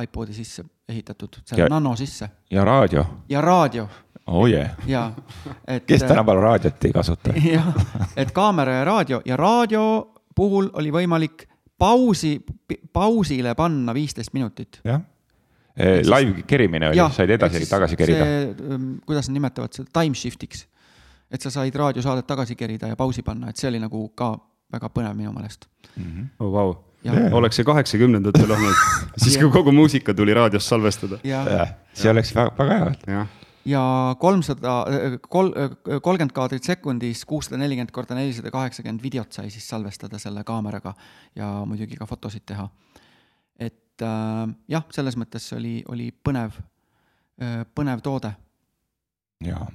iPodi 0.00 0.32
sisse 0.32 0.64
ehitatud, 0.88 1.42
selle 1.44 1.66
Ja- 1.66 1.68
Nano 1.68 1.92
sisse 1.96 2.30
ja 2.50 2.64
raadio, 2.64 3.04
ja 3.28 3.40
raadio 3.44 3.88
oh 4.30 4.46
yeah. 4.48 4.70
ja 4.86 5.12
et. 5.66 5.84
kes 5.86 6.02
tänapäeval 6.02 6.42
raadiot 6.42 6.84
ei 6.84 6.92
kasuta? 6.92 7.34
jah, 7.54 7.70
et 8.16 8.32
kaamera 8.32 8.80
ja 8.80 8.84
raadio 8.84 9.22
ja 9.24 9.36
raadio 9.36 9.84
puhul 10.34 10.70
oli 10.72 10.92
võimalik 10.94 11.46
pausi, 11.78 12.38
pausile 12.92 13.54
panna 13.54 13.94
viisteist 13.94 14.34
minutit. 14.36 14.80
jah, 14.84 15.00
live 16.04 16.44
kerimine 16.46 16.92
oli, 16.92 17.00
said 17.14 17.30
edasi-tagasi 17.30 17.96
kerida. 17.96 18.26
ähm, 18.26 18.92
kuidas 19.06 19.28
nad 19.28 19.38
nimetavad 19.38 19.72
seda, 19.74 19.90
time 20.02 20.14
shift'iks. 20.14 20.66
et 21.30 21.40
sa 21.40 21.50
said 21.50 21.74
raadiosaadet 21.74 22.26
tagasi 22.26 22.56
kerida 22.56 22.90
ja 22.90 22.96
pausi 22.96 23.22
panna, 23.22 23.50
et 23.50 23.56
see 23.56 23.68
oli 23.68 23.80
nagu 23.82 24.08
ka 24.14 24.34
väga 24.72 24.92
põnev 24.94 25.18
minu 25.18 25.32
meelest. 25.34 25.66
oh, 26.38 26.52
vau 26.52 26.78
Jah. 27.00 27.16
yeah. 27.16 27.34
oleks 27.34 27.56
see 27.56 27.64
kaheksakümnendatel 27.64 28.50
olnud 28.52 28.80
siis 29.22 29.38
kui 29.40 29.48
kogu 29.50 29.72
muusika 29.72 30.12
tuli 30.14 30.34
raadios 30.36 30.68
salvestada. 30.68 31.18
ja, 31.24 31.66
see 31.96 32.10
oleks 32.12 32.34
väga, 32.36 32.52
väga 32.58 32.76
hea. 32.82 32.90
jah, 33.14 33.30
ja 33.64 34.16
kolmsada, 34.18 34.84
kol-, 35.28 35.52
kolmkümmend 36.02 36.32
kaadrit 36.32 36.64
sekundis, 36.64 37.24
kuussada 37.28 37.58
nelikümmend 37.60 37.92
korda 37.94 38.16
nelisada 38.16 38.50
kaheksakümmend 38.50 39.02
videot 39.02 39.32
sai 39.32 39.50
siis 39.50 39.68
salvestada 39.68 40.18
selle 40.18 40.44
kaameraga 40.44 40.94
ja 41.36 41.50
muidugi 41.68 41.98
ka 42.00 42.06
fotosid 42.06 42.46
teha. 42.46 42.68
et 43.60 44.02
äh, 44.02 44.54
jah, 44.68 44.86
selles 44.90 45.16
mõttes 45.20 45.50
oli, 45.56 45.80
oli 45.88 46.10
põnev 46.12 46.56
äh,, 47.42 47.66
põnev 47.74 48.00
toode, 48.04 48.32
jaa, 49.44 49.68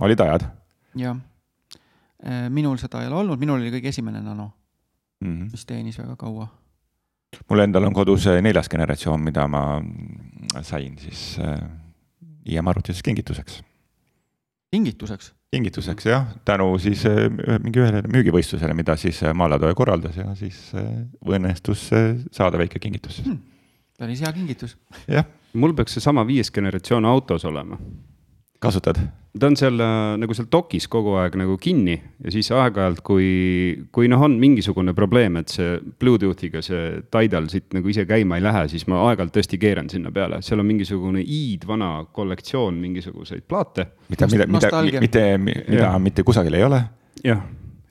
olid 0.00 0.24
ajad 0.24 0.48
jah 0.96 1.16
äh,. 2.24 2.48
minul 2.48 2.80
seda 2.80 3.02
ei 3.02 3.12
ole 3.12 3.20
olnud, 3.24 3.40
minul 3.40 3.60
oli 3.60 3.74
kõige 3.76 3.92
esimene 3.92 4.24
nano, 4.24 4.50
mm. 5.20 5.28
-hmm. 5.28 5.52
mis 5.52 5.66
teenis 5.66 5.98
väga 5.98 6.16
kaua. 6.16 6.48
mul 7.48 7.60
endal 7.60 7.84
on 7.84 7.92
kodus 7.92 8.26
neljas 8.40 8.68
generatsioon, 8.68 9.20
mida 9.20 9.48
ma 9.48 9.82
sain 10.62 10.98
siis 10.98 11.38
äh, 11.44 11.60
IM 12.46 12.68
arvutiseks 12.68 13.02
kingituseks. 13.02 13.62
kingituseks? 14.70 15.32
kingituseks 15.52 16.06
jah, 16.06 16.26
tänu 16.48 16.70
siis 16.80 17.04
äh, 17.06 17.26
mingi 17.60 17.82
ühele 17.82 18.00
müügivõistlusele, 18.08 18.74
mida 18.74 18.96
siis 18.96 19.20
äh, 19.22 19.34
Maaletooja 19.36 19.76
korraldas 19.76 20.16
ja 20.16 20.32
siis 20.38 20.70
äh, 20.74 20.86
õnnestus 21.28 21.90
saada 22.32 22.58
väike 22.58 22.80
kingitus 22.80 23.20
Hmm. 23.24 23.38
päris 23.98 24.20
hea 24.24 24.32
kingitus. 24.32 24.76
jah, 25.08 25.28
mul 25.52 25.74
peaks 25.76 25.98
seesama 25.98 26.24
viies 26.26 26.50
generatsioon 26.50 27.04
autos 27.04 27.44
olema. 27.44 27.78
Kasutad? 28.62 29.00
ta 29.32 29.48
on 29.48 29.56
seal 29.56 29.80
äh, 29.80 30.14
nagu 30.20 30.34
seal 30.36 30.48
dokis 30.52 30.86
kogu 30.92 31.14
aeg 31.20 31.38
nagu 31.40 31.56
kinni 31.60 31.94
ja 31.96 32.32
siis 32.34 32.50
aeg-ajalt, 32.52 33.00
kui, 33.06 33.28
kui 33.94 34.10
noh, 34.12 34.22
on 34.26 34.36
mingisugune 34.40 34.94
probleem, 34.96 35.38
et 35.40 35.52
see 35.52 35.78
Bluetoothiga 35.80 36.62
see 36.64 37.00
Tidal 37.12 37.48
siit 37.52 37.72
nagu 37.76 37.88
ise 37.92 38.04
käima 38.08 38.38
ei 38.38 38.44
lähe, 38.44 38.66
siis 38.72 38.84
ma 38.92 39.00
aeg-ajalt 39.08 39.34
tõesti 39.38 39.60
keeran 39.62 39.88
sinna 39.92 40.12
peale, 40.14 40.42
seal 40.44 40.60
on 40.62 40.68
mingisugune 40.68 41.24
iidvana 41.24 41.94
kollektsioon 42.12 42.78
mingisuguseid 42.82 43.48
plaate. 43.48 43.88
mida, 44.12 44.28
mida, 44.32 44.48
mida, 44.52 44.84
mida 45.40 45.80
Jah. 45.80 45.98
mitte 46.02 46.26
kusagil 46.26 46.60
ei 46.60 46.68
ole 46.68 46.84
jah, 47.24 47.42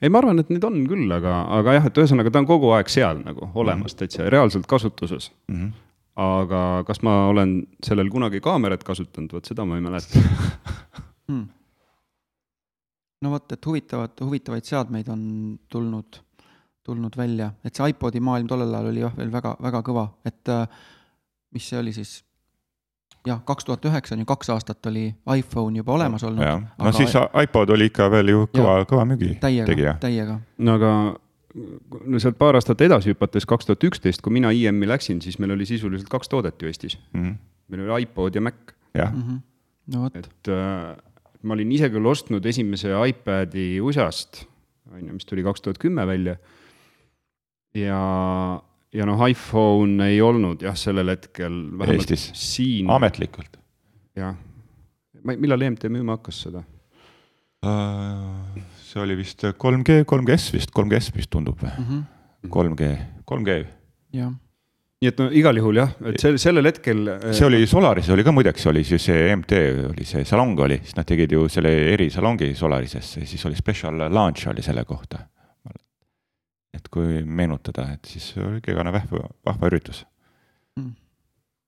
ei, 0.02 0.10
ma 0.10 0.20
arvan, 0.22 0.42
et 0.42 0.50
neid 0.52 0.64
on 0.66 0.82
küll, 0.90 1.06
aga, 1.14 1.42
aga 1.58 1.78
jah, 1.78 1.88
et 1.88 2.02
ühesõnaga 2.02 2.32
ta 2.32 2.42
on 2.42 2.48
kogu 2.48 2.72
aeg 2.76 2.90
seal 2.92 3.22
nagu 3.22 3.50
olemas 3.58 3.94
täitsa 3.98 4.28
reaalselt 4.32 4.66
kasutuses 4.70 5.30
mm. 5.48 5.56
-hmm. 5.56 5.72
Aga 6.16 6.84
kas 6.86 7.02
ma 7.02 7.28
olen 7.30 7.54
sellel 7.84 8.10
kunagi 8.12 8.40
kaamerat 8.44 8.84
kasutanud, 8.84 9.32
vot 9.32 9.48
seda 9.48 9.64
ma 9.64 9.78
ei 9.78 9.84
mäleta. 9.84 10.20
hmm. 11.28 11.46
no 13.22 13.30
vot, 13.32 13.52
et 13.52 13.66
huvitavad, 13.66 14.18
huvitavaid 14.20 14.68
seadmeid 14.68 15.08
on 15.12 15.22
tulnud, 15.72 16.20
tulnud 16.84 17.16
välja, 17.16 17.52
et 17.64 17.74
see 17.74 17.94
iPodi 17.94 18.20
maailm 18.20 18.50
tollel 18.50 18.74
ajal 18.74 18.90
oli 18.92 19.06
jah, 19.06 19.16
veel 19.16 19.32
väga, 19.32 19.56
väga 19.62 19.82
kõva, 19.86 20.10
et 20.28 20.52
äh, 20.52 20.84
mis 21.54 21.70
see 21.70 21.80
oli 21.80 21.96
siis? 21.96 22.20
jah, 23.26 23.38
kaks 23.46 23.64
tuhat 23.64 23.84
üheksa 23.86 24.16
on 24.16 24.24
ju 24.24 24.26
kaks 24.26 24.50
aastat 24.50 24.86
oli 24.90 25.04
iPhone 25.36 25.78
juba 25.78 25.92
olemas 25.94 26.24
olnud. 26.26 26.64
no 26.78 26.92
siis 26.92 27.14
iPod 27.42 27.70
oli 27.70 27.86
ikka 27.90 28.10
veel 28.10 28.32
ju 28.32 28.46
kõva, 28.50 28.80
kõva 28.88 29.04
müügi 29.06 29.36
tegija., 29.40 29.94
täiega. 30.02 30.40
no 30.58 30.74
aga 30.74 30.92
no 31.52 32.20
sealt 32.22 32.38
paar 32.40 32.56
aastat 32.56 32.80
edasi 32.84 33.12
hüpates, 33.12 33.46
kaks 33.48 33.68
tuhat 33.68 33.84
üksteist, 33.88 34.22
kui 34.24 34.34
mina 34.34 34.52
IM-i 34.54 34.88
läksin, 34.88 35.20
siis 35.24 35.38
meil 35.42 35.54
oli 35.56 35.66
sisuliselt 35.68 36.10
kaks 36.12 36.32
toodet 36.32 36.62
ju 36.62 36.70
Eestis 36.70 36.98
mm. 37.12 37.22
-hmm. 37.22 37.34
meil 37.68 37.84
oli 37.86 38.06
iPod 38.06 38.34
ja 38.34 38.40
Mac, 38.40 38.74
jah 38.94 39.12
mm. 39.12 39.22
-hmm. 39.22 39.40
no 39.94 40.02
vot, 40.02 40.16
et 40.16 40.48
äh, 40.48 40.96
ma 41.42 41.54
olin 41.54 41.72
ise 41.72 41.90
küll 41.92 42.06
ostnud 42.06 42.46
esimese 42.46 42.94
iPad'i 43.08 43.80
USA-st, 43.80 44.44
on 44.92 45.06
ju, 45.06 45.12
mis 45.12 45.28
tuli 45.28 45.42
kaks 45.42 45.60
tuhat 45.60 45.78
kümme 45.78 46.06
välja. 46.06 46.36
ja, 47.74 48.62
ja 48.92 49.06
noh, 49.06 49.28
iPhone 49.28 50.08
ei 50.08 50.20
olnud 50.22 50.62
jah, 50.62 50.76
sellel 50.76 51.08
hetkel 51.08 51.78
vähemalt 51.78 52.10
Eestis. 52.10 52.30
siin. 52.34 52.90
ametlikult 52.90 53.60
jah, 54.16 54.36
millal 55.24 55.60
EMT 55.60 55.84
müüma 55.88 56.16
hakkas 56.16 56.42
seda? 56.48 56.64
uh,. 57.66 58.62
See 58.92 59.02
oli 59.02 59.16
vist 59.16 59.44
3G, 59.44 60.02
3GS 60.08 60.52
vist, 60.56 60.72
3GS 60.76 61.12
vist 61.16 61.32
tundub 61.32 61.60
või 61.62 61.72
mm? 61.72 61.88
-hmm. 61.88 62.48
3G, 62.52 62.88
3G, 63.30 63.58
jah, 64.18 64.32
nii 65.02 65.10
et 65.10 65.20
no 65.22 65.28
igal 65.34 65.58
juhul 65.58 65.80
jah, 65.80 65.92
et 66.10 66.20
sel, 66.22 66.38
sellel 66.42 66.68
hetkel. 66.68 67.04
see 67.30 67.46
oli 67.48 67.64
Solaris 67.70 68.10
oli 68.14 68.24
ka 68.26 68.34
muideks 68.34 68.66
oli 68.70 68.84
siis 68.86 69.08
see 69.08 69.28
MT 69.36 69.60
oli 69.90 70.06
see 70.08 70.24
salong 70.28 70.58
oli, 70.66 70.80
siis 70.82 70.96
nad 70.98 71.08
tegid 71.08 71.32
ju 71.32 71.48
selle 71.52 71.72
erisalongi 71.94 72.52
Solarisesse, 72.58 73.26
siis 73.26 73.46
oli 73.48 73.58
special 73.58 74.08
launch 74.12 74.48
oli 74.52 74.62
selle 74.62 74.84
kohta. 74.84 75.26
et 76.72 76.88
kui 76.88 77.22
meenutada, 77.24 77.90
et 77.92 78.08
siis 78.08 78.32
oli 78.40 78.58
igavene 78.58 78.92
vahva, 78.92 79.26
vahva 79.46 79.68
üritus 79.70 80.06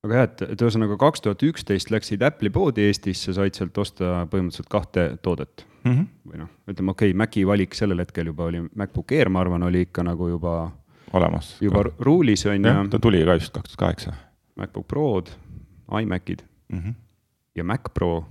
aga 0.05 0.17
jah, 0.17 0.27
et, 0.29 0.43
et 0.55 0.63
ühesõnaga 0.65 0.97
kaks 1.01 1.25
tuhat 1.25 1.43
üksteist 1.43 1.91
läksid 1.93 2.23
Apple'i 2.23 2.53
poodi 2.53 2.89
Eestisse, 2.89 3.33
said 3.37 3.57
sealt 3.57 3.79
osta 3.79 4.25
põhimõtteliselt 4.33 4.69
kahte 4.73 5.07
toodet 5.25 5.65
mm. 5.85 5.93
-hmm. 5.93 6.07
või 6.31 6.41
noh, 6.43 6.51
ütleme 6.71 6.91
okei 6.95 7.11
okay,, 7.11 7.19
Maci 7.19 7.47
valik 7.47 7.75
sellel 7.75 8.03
hetkel 8.03 8.27
juba 8.33 8.49
oli, 8.51 8.63
MacBook 8.75 9.13
Air, 9.13 9.29
ma 9.29 9.41
arvan, 9.41 9.63
oli 9.63 9.85
ikka 9.89 10.03
nagu 10.03 10.29
juba 10.29 10.73
olemas. 11.13 11.57
juba 11.61 11.85
ruulis 11.99 12.47
on 12.47 12.65
ju. 12.65 12.89
ta 12.91 12.99
tuli 12.99 13.25
ka 13.25 13.39
just 13.39 13.53
kaks 13.53 13.75
tuhat 13.75 13.79
kaheksa. 13.79 14.13
MacBook 14.57 14.89
Prod, 14.89 15.27
iMacid 16.01 16.45
mm 16.69 16.79
-hmm. 16.81 16.95
ja 17.55 17.65
Mac 17.65 17.81
Pro. 17.95 18.25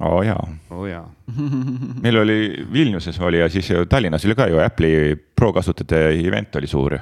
oo 0.00 0.16
oh, 0.18 0.22
jaa. 0.22 0.48
oh, 0.70 0.86
jaa 0.86 1.10
meil 2.02 2.16
oli 2.16 2.66
Vilniuses 2.72 3.20
oli 3.20 3.38
ja 3.38 3.48
siis 3.48 3.68
Tallinnas 3.88 4.24
oli 4.24 4.34
ka 4.34 4.48
ju 4.48 4.58
Apple'i 4.58 5.16
Pro 5.36 5.52
kasutajate 5.52 6.28
event 6.28 6.56
oli 6.56 6.66
suur 6.66 6.98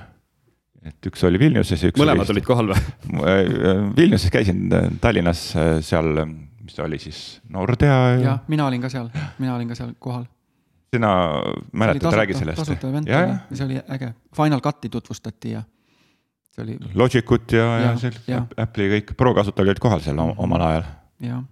et 0.84 1.06
üks 1.06 1.24
oli 1.26 1.38
Vilniuses 1.38 1.82
ja 1.82 1.88
üks 1.88 2.00
mõlemad 2.00 2.28
oli 2.28 2.38
olid 2.38 2.46
kohal 2.46 2.68
või? 2.68 2.80
Vilniuses 3.98 4.30
käisin, 4.30 4.68
Tallinnas 5.00 5.54
seal, 5.80 6.20
mis 6.64 6.74
ta 6.74 6.84
oli 6.84 6.98
siis, 6.98 7.40
Nordea. 7.48 7.98
jah, 8.22 8.40
mina 8.48 8.66
olin 8.66 8.82
ka 8.82 8.88
seal, 8.92 9.10
mina 9.38 9.54
olin 9.54 9.68
ka 9.68 9.76
seal 9.78 9.94
kohal. 9.98 10.24
sina 10.94 11.12
mäletad, 11.72 12.12
räägi 12.12 12.34
sellest. 12.34 12.58
tasuta 12.58 12.88
event 12.88 13.08
oli, 13.08 13.56
see 13.56 13.66
oli 13.66 13.80
äge, 13.90 14.14
Final 14.36 14.60
Cut'i 14.60 14.88
tutvustati 14.88 15.50
ja 15.50 15.62
see 16.54 16.62
oli. 16.64 16.78
Logicut 16.94 17.52
ja, 17.52 17.64
ja, 17.78 17.90
ja 17.90 17.96
see 17.98 18.40
Apple'i 18.56 18.90
kõik 18.96 19.16
Pro 19.16 19.34
kasutajad 19.34 19.68
olid 19.68 19.82
kohal 19.82 20.00
seal 20.04 20.16
mm 20.16 20.34
omal 20.38 20.66
ajal. 20.70 20.88
jah, 21.20 21.44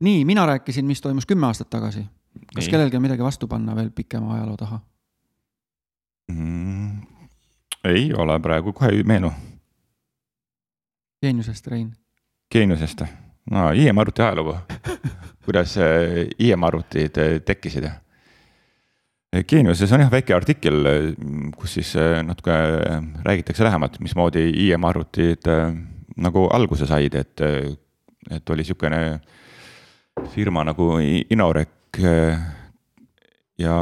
nii, 0.00 0.24
mina 0.24 0.46
rääkisin, 0.46 0.86
mis 0.86 1.00
toimus 1.00 1.26
kümme 1.26 1.46
aastat 1.46 1.70
tagasi. 1.70 2.06
kas 2.54 2.64
nii. 2.64 2.70
kellelgi 2.70 2.96
on 2.96 3.02
midagi 3.02 3.22
vastu 3.22 3.48
panna 3.48 3.76
veel 3.76 3.90
pikema 3.90 4.34
ajaloo 4.34 4.56
taha 4.56 4.80
mm.? 6.32 7.00
ei 7.84 8.14
ole 8.14 8.40
praegu, 8.40 8.72
kohe 8.72 8.90
ei 8.90 9.02
meenu. 9.02 9.32
geeniusest, 11.22 11.66
Rein. 11.66 11.96
geeniusest, 12.52 13.02
no 13.50 13.70
IM-arvuti 13.72 14.22
ajalugu 14.22 14.56
kuidas 15.48 15.76
äh, 15.80 16.26
IM-arvutid 16.38 17.16
äh, 17.18 17.40
tekkisid. 17.40 17.88
Geeniuses 19.48 19.92
on 19.92 20.00
jah 20.00 20.10
väike 20.12 20.32
artikkel, 20.32 20.86
kus 21.56 21.74
siis 21.76 21.90
natuke 22.24 22.54
räägitakse 23.26 23.64
lähemalt, 23.66 23.98
mismoodi 24.00 24.46
IM-arvutid 24.64 25.44
nagu 26.16 26.46
alguse 26.56 26.88
said, 26.88 27.12
et, 27.14 27.42
et 28.32 28.50
oli 28.54 28.64
sihukene 28.64 29.02
firma 30.32 30.64
nagu 30.64 30.94
Inorek 31.04 32.00
ja 33.60 33.76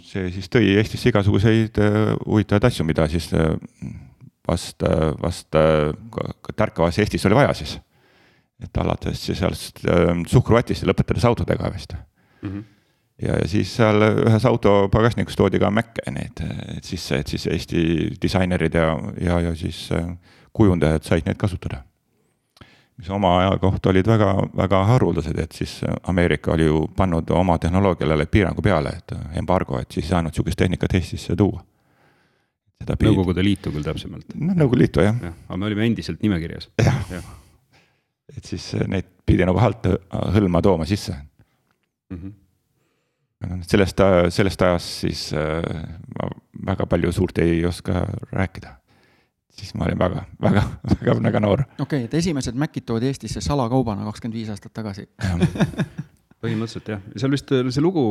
see 0.00 0.30
siis 0.32 0.48
tõi 0.48 0.72
Eestisse 0.80 1.12
igasuguseid 1.12 1.76
huvitavaid 2.24 2.70
asju, 2.70 2.88
mida 2.88 3.04
siis 3.12 3.28
vast, 4.48 4.80
vast 5.20 5.60
tärkavas 6.56 7.04
Eestis 7.04 7.28
oli 7.28 7.36
vaja 7.36 7.52
siis. 7.60 7.76
Et 8.62 8.78
alates 8.80 9.26
siis 9.26 9.38
sellest 9.38 9.82
suhkruvatist 10.32 10.82
ja 10.82 10.90
lõpetades 10.90 11.26
autodega 11.28 11.70
vist 11.74 11.92
mm. 11.96 12.48
-hmm. 12.48 12.62
ja, 13.22 13.36
ja 13.42 13.48
siis 13.48 13.74
seal 13.76 14.02
ühes 14.12 14.46
auto 14.48 14.88
pagasnikus 14.92 15.36
toodi 15.36 15.60
ka 15.60 15.70
Mace 15.70 16.10
neid 16.10 16.40
sisse, 16.82 17.18
et 17.20 17.28
siis 17.28 17.46
Eesti 17.46 17.82
disainerid 18.22 18.74
ja, 18.74 18.96
ja, 19.20 19.40
ja 19.40 19.54
siis 19.54 19.88
kujundajad 20.52 21.04
said 21.04 21.26
neid 21.26 21.36
kasutada 21.36 21.82
mis 22.96 23.10
oma 23.10 23.38
aja 23.40 23.58
kohta 23.60 23.90
olid 23.90 24.06
väga, 24.08 24.32
väga 24.56 24.82
haruldased, 24.90 25.38
et 25.38 25.52
siis 25.52 25.80
Ameerika 26.08 26.52
oli 26.52 26.64
ju 26.64 26.86
pannud 26.96 27.30
oma 27.30 27.58
tehnoloogiale 27.58 28.26
piirangu 28.26 28.62
peale, 28.62 28.94
et 28.98 29.12
embargo, 29.36 29.78
et 29.80 29.90
siis 29.92 30.06
ei 30.06 30.14
saanud 30.14 30.34
sihukest 30.34 30.58
tehnikat 30.58 30.94
Eestisse 30.94 31.36
tuua. 31.36 31.64
Nõukogude 32.86 33.44
Liitu 33.44 33.72
küll 33.72 33.84
täpsemalt. 33.84 34.34
no 34.36 34.54
Nõukogude 34.54 34.84
Liitu 34.84 35.04
jah 35.04 35.16
ja,. 35.22 35.32
aga 35.48 35.58
me 35.60 35.68
olime 35.68 35.86
endiselt 35.88 36.22
nimekirjas. 36.22 36.70
jah 36.84 36.98
ja. 37.10 37.20
Et 38.34 38.44
siis 38.44 38.72
neid 38.88 39.06
pidi 39.26 39.46
nagu 39.46 39.60
alt 39.62 39.86
hõlma 40.34 40.62
tooma 40.62 40.86
sisse 40.86 41.14
mm. 42.10 42.16
-hmm. 42.16 43.62
sellest, 43.68 44.02
sellest 44.30 44.62
ajast 44.62 45.06
siis 45.06 45.28
äh, 45.32 45.62
ma 46.18 46.30
väga 46.72 46.86
palju 46.86 47.12
suurt 47.12 47.38
ei 47.38 47.64
oska 47.66 48.06
rääkida 48.32 48.76
siis 49.56 49.74
ma 49.74 49.84
olin 49.84 49.98
väga, 49.98 50.24
väga, 50.42 50.62
väga, 51.00 51.22
väga 51.22 51.40
noor. 51.40 51.60
okei 51.60 51.82
okay,, 51.82 52.04
et 52.04 52.14
esimesed 52.14 52.54
Macid 52.54 52.84
toodi 52.86 53.06
Eestisse 53.06 53.40
salakaubana 53.40 54.04
kakskümmend 54.04 54.38
viis 54.38 54.50
aastat 54.52 54.72
tagasi 54.72 55.08
põhimõtteliselt 56.44 56.90
jah, 56.92 57.04
seal 57.16 57.32
vist 57.32 57.50
see 57.50 57.82
lugu, 57.84 58.02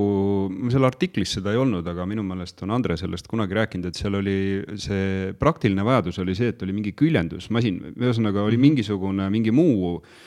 seal 0.74 0.88
artiklis 0.88 1.36
seda 1.38 1.54
ei 1.54 1.60
olnud, 1.62 1.86
aga 1.88 2.08
minu 2.10 2.24
meelest 2.26 2.64
on 2.66 2.74
Andre 2.76 2.98
sellest 2.98 3.30
kunagi 3.32 3.58
rääkinud, 3.58 3.90
et 3.92 4.00
seal 4.00 4.18
oli 4.18 4.38
see 4.82 5.34
praktiline 5.40 5.86
vajadus 5.86 6.20
oli 6.24 6.36
see, 6.38 6.54
et 6.54 6.64
oli 6.66 6.76
mingi 6.76 6.96
küljendusmasin, 6.98 7.82
ühesõnaga 7.96 8.44
oli 8.44 8.58
mhm. 8.58 8.66
mingisugune, 8.70 9.30
mingi 9.34 9.54
muu 9.56 9.98
äh, 10.00 10.24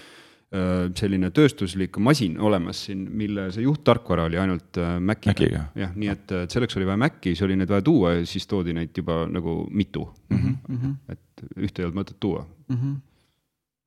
Äh, 0.48 0.86
selline 0.96 1.28
tööstuslik 1.36 1.98
masin 2.00 2.38
olemas 2.40 2.78
siin, 2.86 3.02
mille 3.20 3.50
see 3.52 3.66
juhttarkvara 3.66 4.22
oli 4.30 4.38
ainult 4.40 4.78
äh, 4.80 4.94
Maciga, 4.96 5.34
Maciga.. 5.34 5.64
jah, 5.76 5.90
nii 5.92 6.08
et, 6.08 6.32
et 6.38 6.54
selleks 6.54 6.78
oli 6.78 6.86
vaja 6.88 7.00
Maci, 7.02 7.34
siis 7.34 7.42
oli 7.44 7.58
neid 7.60 7.68
vaja 7.68 7.84
tuua 7.84 8.14
ja 8.14 8.22
siis 8.24 8.48
toodi 8.48 8.72
neid 8.72 8.96
juba 8.96 9.26
nagu 9.28 9.58
mitu 9.68 10.06
mm. 10.30 10.54
-hmm. 10.70 10.94
et 11.12 11.42
ühte 11.52 11.82
ei 11.82 11.88
olnud 11.90 11.98
mõtet 12.00 12.16
tuua 12.16 12.46
mm. 12.46 12.78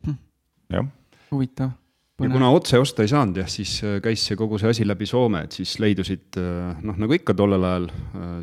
-hmm. 0.05 0.19
jah. 0.75 0.85
huvitav. 1.31 1.73
Ja 2.21 2.29
kuna 2.31 2.51
otse 2.53 2.79
osta 2.81 3.05
ei 3.05 3.11
saanud 3.11 3.41
jah, 3.41 3.49
siis 3.51 3.77
äh, 3.85 3.97
käis 4.03 4.25
see 4.27 4.37
kogu 4.39 4.59
see 4.61 4.71
asi 4.71 4.85
läbi 4.87 5.07
Soome, 5.09 5.45
et 5.47 5.57
siis 5.57 5.77
leidusid 5.81 6.39
noh, 6.85 6.99
nagu 7.01 7.17
ikka 7.17 7.35
tollel 7.37 7.65
ajal 7.71 7.89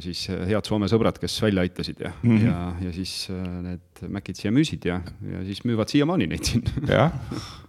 siis 0.04 0.26
head 0.30 0.68
Soome 0.68 0.90
sõbrad, 0.90 1.20
kes 1.20 1.38
välja 1.42 1.64
aitasid 1.66 2.02
ja 2.04 2.12
mm, 2.16 2.34
-hmm. 2.34 2.46
ja, 2.48 2.88
ja 2.88 2.96
siis 2.96 3.14
need 3.30 4.04
Macid 4.08 4.40
siia 4.40 4.52
müüsid 4.54 4.84
ja, 4.88 5.00
ja 5.32 5.44
siis 5.46 5.64
müüvad 5.64 5.90
siiamaani 5.90 6.30
neid 6.30 6.44
siin. 6.44 6.66
jah 6.88 7.14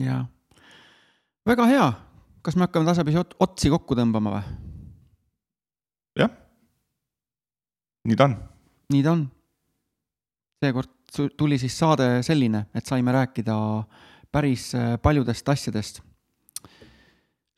jaa, 0.00 0.22
väga 1.46 1.66
hea, 1.68 1.88
kas 2.44 2.56
me 2.56 2.66
hakkame 2.66 2.88
tasapisi 2.88 3.20
ot 3.20 3.36
otsi 3.44 3.70
kokku 3.72 3.96
tõmbama 3.98 4.36
või? 4.36 4.42
jah, 6.22 6.32
nii 8.08 8.18
ta 8.18 8.30
on. 8.30 8.36
nii 8.94 9.04
ta 9.04 9.14
on. 9.16 9.26
seekord 10.62 10.98
tuli 11.36 11.58
siis 11.60 11.76
saade 11.76 12.08
selline, 12.24 12.66
et 12.74 12.88
saime 12.88 13.12
rääkida 13.12 13.56
päris 14.32 14.72
äh, 14.74 14.96
paljudest 15.02 15.48
asjadest. 15.48 16.00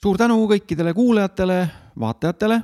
suur 0.03 0.19
tänu 0.21 0.37
kõikidele 0.51 0.93
kuulajatele, 0.95 1.59
vaatajatele, 2.01 2.61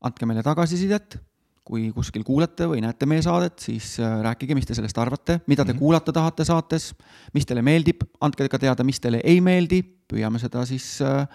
andke 0.00 0.26
meile 0.26 0.42
tagasisidet 0.42 1.18
kui 1.62 1.92
kuskil 1.94 2.24
kuulete 2.26 2.66
või 2.66 2.80
näete 2.82 3.06
meie 3.06 3.22
saadet, 3.22 3.60
siis 3.62 3.94
äh, 4.02 4.18
rääkige, 4.24 4.56
mis 4.58 4.66
te 4.66 4.74
sellest 4.74 4.98
arvate, 4.98 5.40
mida 5.46 5.64
te 5.64 5.72
mm 5.72 5.76
-hmm. 5.76 5.78
kuulata 5.78 6.12
tahate 6.12 6.44
saates, 6.44 6.94
mis 7.34 7.46
teile 7.46 7.62
meeldib, 7.62 8.02
andke 8.20 8.48
ka 8.48 8.58
teada, 8.58 8.84
mis 8.84 9.00
teile 9.00 9.20
ei 9.24 9.40
meeldi, 9.40 9.82
püüame 9.82 10.38
seda 10.42 10.66
siis, 10.66 10.98
äh, 11.00 11.26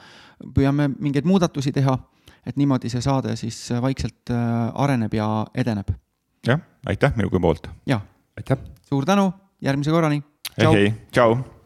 püüame 0.53 0.89
mingeid 0.99 1.25
muudatusi 1.25 1.71
teha, 1.71 1.97
et 2.45 2.57
niimoodi 2.57 2.89
see 2.89 3.01
saade 3.01 3.35
siis 3.35 3.69
vaikselt 3.81 4.29
areneb 4.73 5.13
ja 5.13 5.47
edeneb. 5.55 5.89
jah, 6.47 6.59
aitäh 6.85 7.15
minugi 7.15 7.39
poolt. 7.39 7.67
jah. 7.85 8.01
suur 8.81 9.05
tänu, 9.05 9.33
järgmise 9.61 9.91
korrani. 9.91 10.23
hei, 10.57 10.73
hei, 10.73 10.93
tšau. 11.11 11.56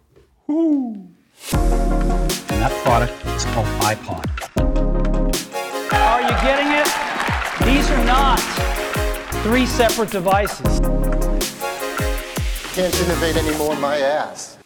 That 1.52 2.72
product 2.84 3.14
is 3.26 3.46
called 3.46 3.68
iPod. 3.80 4.26
Are 5.94 6.22
you 6.22 6.36
getting 6.42 6.74
it? 6.74 6.88
These 7.66 7.90
are 7.90 8.04
not 8.04 8.38
three 9.44 9.66
separate 9.66 10.12
devices. 10.12 10.82
Can't 12.76 12.94
innovate 13.02 13.38
anymore, 13.38 13.78
my 13.78 14.00
ass. 14.00 14.58